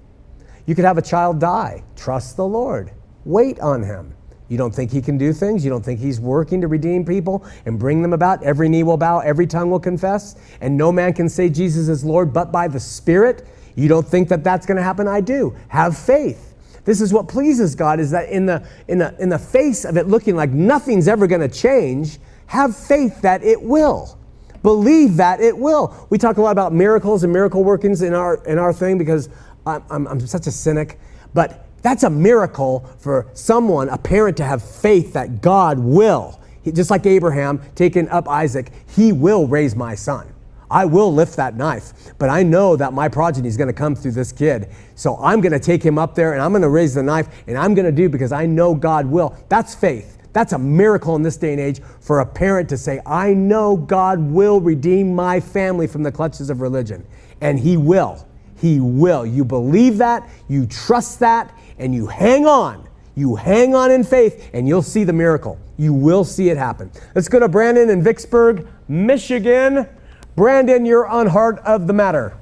You 0.66 0.76
could 0.76 0.84
have 0.84 0.98
a 0.98 1.02
child 1.02 1.40
die. 1.40 1.82
Trust 1.96 2.36
the 2.36 2.46
Lord. 2.46 2.92
Wait 3.24 3.58
on 3.60 3.82
Him. 3.82 4.14
You 4.48 4.58
don't 4.58 4.74
think 4.74 4.90
He 4.90 5.00
can 5.00 5.16
do 5.16 5.32
things? 5.32 5.64
You 5.64 5.70
don't 5.70 5.84
think 5.84 6.00
He's 6.00 6.20
working 6.20 6.60
to 6.60 6.68
redeem 6.68 7.04
people 7.04 7.46
and 7.66 7.78
bring 7.78 8.02
them 8.02 8.12
about? 8.12 8.42
Every 8.42 8.68
knee 8.68 8.82
will 8.82 8.96
bow, 8.96 9.20
every 9.20 9.46
tongue 9.46 9.70
will 9.70 9.80
confess, 9.80 10.36
and 10.60 10.76
no 10.76 10.90
man 10.90 11.12
can 11.12 11.28
say 11.28 11.48
Jesus 11.48 11.88
is 11.88 12.04
Lord 12.04 12.32
but 12.32 12.50
by 12.50 12.66
the 12.66 12.80
Spirit? 12.80 13.46
You 13.76 13.88
don't 13.88 14.06
think 14.06 14.28
that 14.28 14.42
that's 14.42 14.66
going 14.66 14.76
to 14.76 14.82
happen? 14.82 15.06
I 15.06 15.20
do. 15.20 15.56
Have 15.68 15.96
faith. 15.96 16.50
This 16.84 17.00
is 17.00 17.12
what 17.12 17.28
pleases 17.28 17.74
God 17.74 18.00
is 18.00 18.10
that 18.10 18.28
in 18.30 18.46
the 18.46 18.66
in 18.88 18.98
the 18.98 19.14
in 19.20 19.28
the 19.28 19.38
face 19.38 19.84
of 19.84 19.96
it 19.96 20.08
looking 20.08 20.34
like 20.34 20.50
nothing's 20.50 21.08
ever 21.08 21.26
going 21.26 21.40
to 21.42 21.48
change, 21.48 22.18
have 22.46 22.76
faith 22.76 23.20
that 23.22 23.44
it 23.44 23.62
will. 23.62 24.18
Believe 24.62 25.16
that 25.16 25.40
it 25.40 25.56
will. 25.56 26.06
We 26.10 26.18
talk 26.18 26.38
a 26.38 26.42
lot 26.42 26.50
about 26.50 26.72
miracles 26.72 27.22
and 27.22 27.32
miracle 27.32 27.62
workings 27.62 28.02
in 28.02 28.14
our 28.14 28.44
in 28.44 28.58
our 28.58 28.72
thing 28.72 28.98
because 28.98 29.28
I'm, 29.64 29.82
I'm, 29.90 30.06
I'm 30.08 30.20
such 30.20 30.46
a 30.46 30.50
cynic, 30.50 30.98
but 31.32 31.66
that's 31.82 32.02
a 32.02 32.10
miracle 32.10 32.88
for 32.98 33.28
someone, 33.32 33.88
a 33.88 33.98
parent, 33.98 34.36
to 34.38 34.44
have 34.44 34.62
faith 34.62 35.12
that 35.14 35.40
God 35.40 35.78
will. 35.78 36.40
Just 36.64 36.90
like 36.90 37.06
Abraham 37.06 37.60
taking 37.74 38.08
up 38.10 38.28
Isaac, 38.28 38.70
he 38.94 39.12
will 39.12 39.46
raise 39.46 39.74
my 39.74 39.94
son. 39.94 40.32
I 40.70 40.84
will 40.84 41.12
lift 41.12 41.36
that 41.36 41.56
knife, 41.56 42.14
but 42.18 42.30
I 42.30 42.44
know 42.44 42.76
that 42.76 42.92
my 42.92 43.08
progeny 43.08 43.48
is 43.48 43.56
going 43.56 43.68
to 43.68 43.74
come 43.74 43.96
through 43.96 44.12
this 44.12 44.30
kid. 44.30 44.68
So 44.94 45.16
I'm 45.16 45.40
going 45.40 45.52
to 45.52 45.58
take 45.58 45.82
him 45.82 45.98
up 45.98 46.14
there 46.14 46.32
and 46.32 46.40
I'm 46.40 46.52
going 46.52 46.62
to 46.62 46.68
raise 46.68 46.94
the 46.94 47.02
knife 47.02 47.28
and 47.48 47.58
I'm 47.58 47.74
going 47.74 47.86
to 47.86 47.92
do 47.92 48.08
because 48.08 48.30
I 48.30 48.46
know 48.46 48.74
God 48.74 49.06
will. 49.06 49.34
That's 49.48 49.74
faith. 49.74 50.18
That's 50.32 50.52
a 50.52 50.58
miracle 50.58 51.16
in 51.16 51.22
this 51.22 51.36
day 51.36 51.52
and 51.52 51.60
age 51.60 51.80
for 52.00 52.20
a 52.20 52.26
parent 52.26 52.68
to 52.68 52.76
say, 52.76 53.00
I 53.04 53.34
know 53.34 53.76
God 53.76 54.20
will 54.20 54.60
redeem 54.60 55.12
my 55.12 55.40
family 55.40 55.88
from 55.88 56.04
the 56.04 56.12
clutches 56.12 56.50
of 56.50 56.60
religion. 56.60 57.04
And 57.40 57.58
He 57.58 57.76
will. 57.76 58.24
He 58.60 58.78
will. 58.78 59.24
You 59.24 59.44
believe 59.44 59.98
that, 59.98 60.28
you 60.48 60.66
trust 60.66 61.20
that, 61.20 61.52
and 61.78 61.94
you 61.94 62.06
hang 62.06 62.46
on. 62.46 62.86
You 63.14 63.36
hang 63.36 63.74
on 63.74 63.90
in 63.90 64.04
faith, 64.04 64.50
and 64.52 64.68
you'll 64.68 64.82
see 64.82 65.04
the 65.04 65.12
miracle. 65.12 65.58
You 65.78 65.94
will 65.94 66.24
see 66.24 66.50
it 66.50 66.56
happen. 66.58 66.90
Let's 67.14 67.28
go 67.28 67.38
to 67.38 67.48
Brandon 67.48 67.88
in 67.88 68.02
Vicksburg, 68.02 68.66
Michigan. 68.88 69.88
Brandon, 70.36 70.84
you're 70.84 71.06
on 71.06 71.26
Heart 71.26 71.58
of 71.60 71.86
the 71.86 71.92
Matter. 71.92 72.34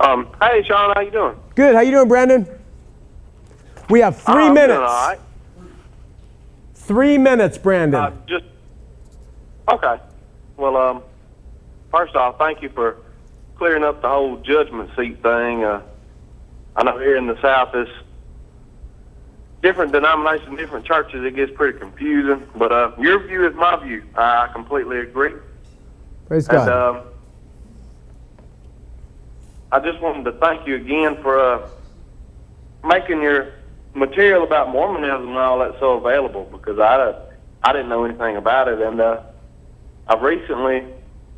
Um, 0.00 0.28
hey, 0.40 0.62
Shawn, 0.62 0.92
how 0.94 1.00
you 1.00 1.10
doing? 1.10 1.36
Good. 1.56 1.74
How 1.74 1.80
you 1.80 1.90
doing, 1.90 2.06
Brandon? 2.08 2.46
We 3.90 4.00
have 4.00 4.20
3 4.20 4.34
Uh, 4.34 4.38
I'm 4.38 4.54
minutes. 4.54 4.76
Doing 4.78 4.80
all 4.88 5.08
right. 5.08 5.18
Three 6.74 7.18
minutes, 7.18 7.58
Brandon. 7.58 8.00
Uh, 8.00 8.12
just 8.26 8.44
okay. 9.72 10.00
Well, 10.56 10.76
um, 10.76 11.02
first 11.90 12.14
off, 12.16 12.38
thank 12.38 12.62
you 12.62 12.68
for 12.70 12.96
clearing 13.58 13.84
up 13.84 14.00
the 14.00 14.08
whole 14.08 14.38
judgment 14.38 14.90
seat 14.96 15.22
thing. 15.22 15.64
Uh, 15.64 15.82
I 16.76 16.84
know 16.84 16.98
here 16.98 17.16
in 17.16 17.26
the 17.26 17.40
South, 17.42 17.70
it's 17.74 17.90
different 19.62 19.92
denominations, 19.92 20.56
different 20.56 20.86
churches. 20.86 21.24
It 21.24 21.34
gets 21.34 21.52
pretty 21.54 21.78
confusing. 21.78 22.46
But 22.54 22.72
uh, 22.72 22.92
your 22.98 23.26
view 23.26 23.46
is 23.46 23.54
my 23.56 23.82
view. 23.84 24.04
I 24.14 24.48
completely 24.52 25.00
agree. 25.00 25.32
Praise 26.26 26.46
God. 26.46 26.60
And 26.60 26.70
um, 26.70 27.02
I 29.72 29.80
just 29.80 30.00
wanted 30.00 30.24
to 30.30 30.32
thank 30.38 30.66
you 30.66 30.76
again 30.76 31.20
for 31.20 31.38
uh, 31.38 31.68
making 32.84 33.20
your 33.20 33.48
material 33.94 34.44
about 34.44 34.70
Mormonism 34.70 35.28
and 35.28 35.36
all 35.36 35.58
that 35.58 35.74
so 35.80 35.94
available 35.94 36.48
because 36.52 36.78
I 36.78 37.14
I 37.62 37.72
didn't 37.72 37.88
know 37.88 38.04
anything 38.04 38.36
about 38.36 38.68
it 38.68 38.80
and 38.80 39.00
uh, 39.00 39.20
I've 40.06 40.22
recently 40.22 40.84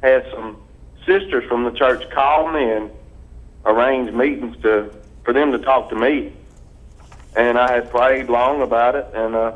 had 0.03 0.27
some 0.35 0.59
sisters 1.07 1.45
from 1.49 1.65
the 1.65 1.71
church 1.73 2.09
called 2.11 2.53
me 2.55 2.71
and 2.71 2.91
arranged 3.65 4.15
meetings 4.15 4.57
to 4.63 4.93
for 5.25 5.33
them 5.33 5.53
to 5.53 5.59
talk 5.59 5.91
to 5.91 5.97
me. 5.97 6.33
And 7.37 7.59
I 7.59 7.73
had 7.73 7.91
prayed 7.91 8.29
long 8.29 8.63
about 8.63 8.97
it 8.97 9.07
and 9.15 9.35
uh, 9.35 9.53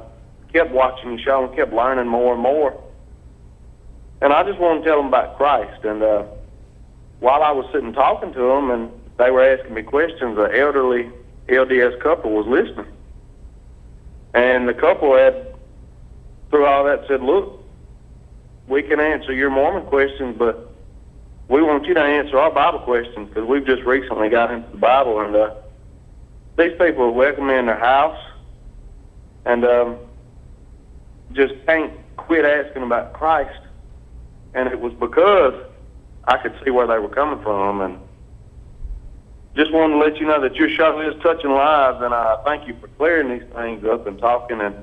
kept 0.52 0.70
watching 0.70 1.10
your 1.10 1.18
show 1.18 1.44
and 1.44 1.56
kept 1.56 1.72
learning 1.72 2.06
more 2.06 2.34
and 2.34 2.42
more. 2.42 2.80
And 4.20 4.32
I 4.32 4.44
just 4.44 4.58
wanted 4.58 4.80
to 4.80 4.86
tell 4.86 4.98
them 4.98 5.06
about 5.06 5.36
Christ. 5.36 5.84
And 5.84 6.02
uh, 6.02 6.24
while 7.20 7.42
I 7.42 7.50
was 7.50 7.66
sitting 7.72 7.92
talking 7.92 8.32
to 8.32 8.38
them 8.38 8.70
and 8.70 8.90
they 9.18 9.30
were 9.30 9.42
asking 9.42 9.74
me 9.74 9.82
questions, 9.82 10.38
an 10.38 10.54
elderly 10.54 11.10
LDS 11.48 12.00
couple 12.00 12.30
was 12.30 12.46
listening. 12.46 12.86
And 14.32 14.68
the 14.68 14.74
couple 14.74 15.16
had, 15.16 15.54
through 16.50 16.66
all 16.66 16.84
that, 16.84 17.06
said, 17.06 17.22
Look, 17.22 17.62
we 18.68 18.82
can 18.82 19.00
answer 19.00 19.32
your 19.32 19.50
Mormon 19.50 19.86
questions, 19.86 20.36
but 20.38 20.73
we 21.54 21.62
want 21.62 21.86
you 21.86 21.94
to 21.94 22.02
answer 22.02 22.36
our 22.36 22.50
Bible 22.50 22.80
questions 22.80 23.28
because 23.28 23.46
we've 23.48 23.64
just 23.64 23.82
recently 23.84 24.28
got 24.28 24.50
into 24.50 24.68
the 24.72 24.76
Bible. 24.76 25.20
And 25.20 25.36
uh, 25.36 25.54
these 26.58 26.72
people 26.76 27.14
welcome 27.14 27.46
me 27.46 27.54
in 27.54 27.66
their 27.66 27.78
house 27.78 28.18
and 29.44 29.64
um, 29.64 29.98
just 31.32 31.54
can't 31.64 31.92
quit 32.16 32.44
asking 32.44 32.82
about 32.82 33.12
Christ. 33.12 33.60
And 34.52 34.68
it 34.68 34.80
was 34.80 34.94
because 34.94 35.54
I 36.24 36.38
could 36.38 36.56
see 36.64 36.72
where 36.72 36.88
they 36.88 36.98
were 36.98 37.08
coming 37.08 37.40
from. 37.44 37.82
And 37.82 38.00
just 39.54 39.72
wanted 39.72 39.94
to 39.94 40.00
let 40.00 40.16
you 40.16 40.26
know 40.26 40.40
that 40.40 40.56
your 40.56 40.70
show 40.70 40.98
is 41.08 41.14
touching 41.22 41.50
lives, 41.50 42.02
and 42.02 42.12
I 42.12 42.36
thank 42.44 42.66
you 42.66 42.74
for 42.80 42.88
clearing 42.88 43.28
these 43.28 43.48
things 43.54 43.84
up 43.84 44.08
and 44.08 44.18
talking 44.18 44.60
and 44.60 44.74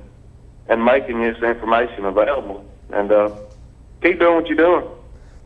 and 0.70 0.86
making 0.86 1.20
this 1.20 1.38
information 1.44 2.06
available. 2.06 2.66
And 2.92 3.12
uh, 3.12 3.36
keep 4.02 4.20
doing 4.20 4.36
what 4.36 4.48
you're 4.48 4.56
doing. 4.56 4.88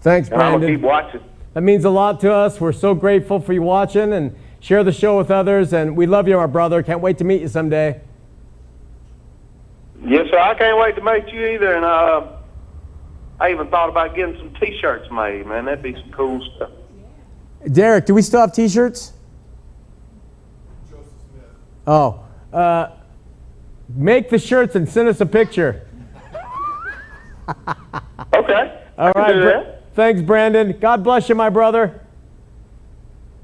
Thanks, 0.01 0.29
And 0.29 0.41
I'm 0.41 0.51
gonna 0.53 0.59
Brandon. 0.59 0.75
keep 0.79 0.85
watching. 0.85 1.21
That 1.53 1.61
means 1.61 1.85
a 1.85 1.89
lot 1.89 2.19
to 2.21 2.31
us. 2.31 2.59
We're 2.61 2.71
so 2.73 2.93
grateful 2.93 3.39
for 3.39 3.53
you 3.53 3.61
watching 3.61 4.13
and 4.13 4.35
share 4.59 4.83
the 4.83 4.91
show 4.91 5.17
with 5.17 5.31
others. 5.31 5.73
And 5.73 5.95
we 5.95 6.05
love 6.05 6.27
you, 6.27 6.35
my 6.37 6.47
brother. 6.47 6.83
Can't 6.83 7.01
wait 7.01 7.17
to 7.19 7.23
meet 7.23 7.41
you 7.41 7.47
someday. 7.47 8.01
Yes, 10.05 10.27
sir. 10.29 10.37
I 10.37 10.53
can't 10.55 10.77
wait 10.77 10.95
to 10.97 11.01
meet 11.01 11.33
you 11.33 11.45
either. 11.47 11.73
And 11.75 11.85
uh, 11.85 12.27
I 13.39 13.51
even 13.51 13.67
thought 13.69 13.89
about 13.89 14.15
getting 14.15 14.37
some 14.37 14.53
T-shirts 14.59 15.09
made. 15.11 15.45
Man, 15.47 15.65
that'd 15.65 15.81
be 15.81 15.93
some 15.93 16.11
cool 16.11 16.45
stuff. 16.55 16.71
Derek, 17.71 18.05
do 18.05 18.13
we 18.13 18.21
still 18.21 18.41
have 18.41 18.53
T-shirts? 18.53 19.13
Oh, 21.87 22.23
uh, 22.51 22.89
make 23.89 24.29
the 24.29 24.39
shirts 24.39 24.75
and 24.75 24.87
send 24.89 25.07
us 25.07 25.21
a 25.21 25.25
picture. 25.25 25.87
Okay. 28.35 28.81
All 28.97 29.11
right. 29.15 29.67
Do 29.95 30.01
Bra- 30.01 30.07
that. 30.07 30.13
Thanks, 30.13 30.21
Brandon. 30.21 30.77
God 30.79 31.03
bless 31.03 31.29
you, 31.29 31.35
my 31.35 31.49
brother. 31.49 32.01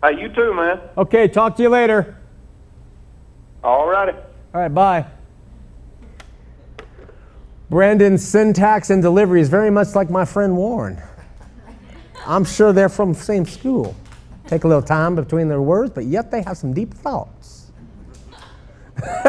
Hey, 0.04 0.20
you 0.20 0.30
too, 0.30 0.54
man. 0.54 0.80
Okay, 0.98 1.28
talk 1.28 1.56
to 1.58 1.64
you 1.64 1.70
later. 1.70 2.18
All 3.64 3.88
righty. 3.88 4.18
All 4.54 4.62
right, 4.62 4.74
bye. 4.74 5.06
Brandon's 7.70 8.28
syntax 8.28 8.90
and 8.90 9.02
delivery 9.02 9.40
is 9.40 9.50
very 9.50 9.72
much 9.72 9.96
like 9.96 10.10
my 10.10 10.26
friend 10.26 10.58
Warren. 10.58 11.02
I'm 12.26 12.44
sure 12.44 12.74
they're 12.74 12.90
from 12.90 13.14
the 13.14 13.20
same 13.20 13.46
school. 13.46 13.96
Take 14.48 14.66
a 14.66 14.68
little 14.68 14.82
time 14.82 15.16
between 15.16 15.48
their 15.48 15.62
words, 15.62 15.92
but 15.92 16.06
yet 16.06 16.32
they 16.32 16.42
have 16.42 16.58
some 16.58 16.74
deep 16.74 16.94
thoughts. 16.94 17.72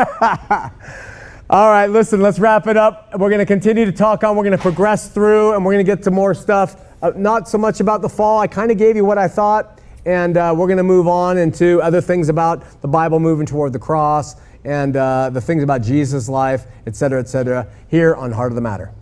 All 1.50 1.70
right, 1.70 1.86
listen, 1.86 2.20
let's 2.20 2.38
wrap 2.38 2.66
it 2.66 2.76
up. 2.76 3.10
We're 3.18 3.28
going 3.28 3.38
to 3.38 3.46
continue 3.46 3.84
to 3.84 3.92
talk 3.92 4.24
on. 4.24 4.36
We're 4.36 4.42
going 4.42 4.56
to 4.56 4.62
progress 4.62 5.08
through 5.08 5.54
and 5.54 5.64
we're 5.64 5.72
going 5.72 5.84
to 5.84 5.90
get 5.90 6.02
to 6.04 6.10
more 6.10 6.34
stuff. 6.34 6.76
Uh, 7.02 7.12
not 7.16 7.48
so 7.48 7.58
much 7.58 7.80
about 7.80 8.00
the 8.00 8.08
fall. 8.08 8.38
I 8.38 8.46
kind 8.46 8.70
of 8.70 8.78
gave 8.78 8.94
you 8.94 9.04
what 9.04 9.18
I 9.18 9.26
thought, 9.26 9.80
and 10.06 10.36
uh, 10.36 10.54
we're 10.56 10.68
going 10.68 10.76
to 10.76 10.84
move 10.84 11.08
on 11.08 11.36
into 11.36 11.82
other 11.82 12.00
things 12.00 12.28
about 12.28 12.80
the 12.80 12.86
Bible 12.86 13.18
moving 13.18 13.44
toward 13.44 13.72
the 13.72 13.80
cross 13.80 14.36
and 14.64 14.96
uh, 14.96 15.28
the 15.30 15.40
things 15.40 15.64
about 15.64 15.82
Jesus' 15.82 16.28
life, 16.28 16.66
et 16.86 16.94
cetera, 16.94 17.18
et 17.18 17.28
cetera, 17.28 17.66
here 17.88 18.14
on 18.14 18.30
Heart 18.30 18.52
of 18.52 18.54
the 18.54 18.60
Matter. 18.60 18.92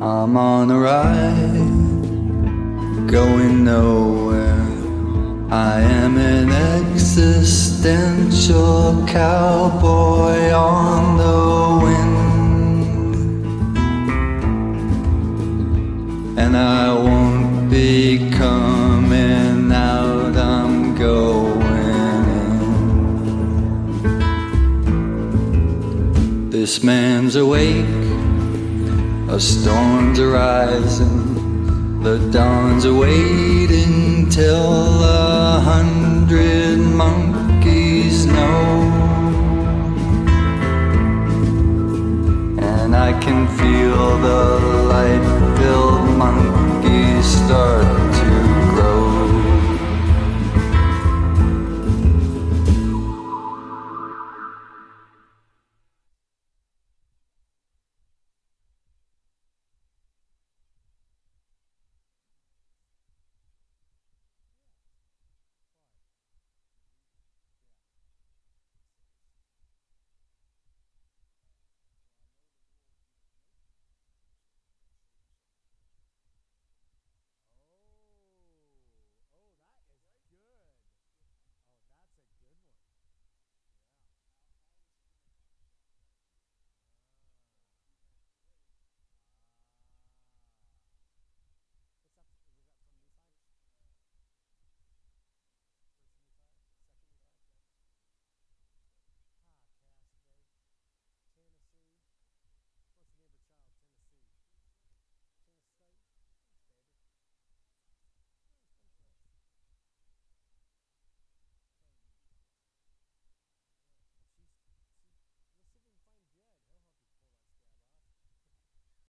I'm 0.00 0.36
on 0.36 0.70
a 0.70 0.78
ride, 0.78 1.50
going 3.10 3.64
nowhere. 3.64 4.68
I 5.50 5.80
am 5.80 6.16
an 6.16 6.52
existential 6.86 9.04
cowboy 9.08 10.52
on 10.52 11.16
the 11.18 11.61
and 16.54 16.60
I 16.60 16.92
won't 16.92 17.70
be 17.70 18.28
coming 18.30 19.72
out. 19.72 20.36
I'm 20.36 20.94
going 20.94 21.62
in. 24.04 26.50
This 26.50 26.82
man's 26.82 27.36
awake, 27.36 27.86
a 29.30 29.40
storm's 29.40 30.20
arising, 30.20 32.02
the 32.02 32.18
dawn's 32.30 32.84
awaiting 32.84 34.28
till 34.28 35.04
a 35.04 35.58
hundred 35.60 36.78
monkeys 36.78 38.26
know. 38.26 38.82
I 43.08 43.12
can 43.20 43.48
feel 43.58 44.18
the 44.18 44.42
light 44.92 45.24
filled 45.58 46.16
my 46.16 46.41
start 47.52 47.91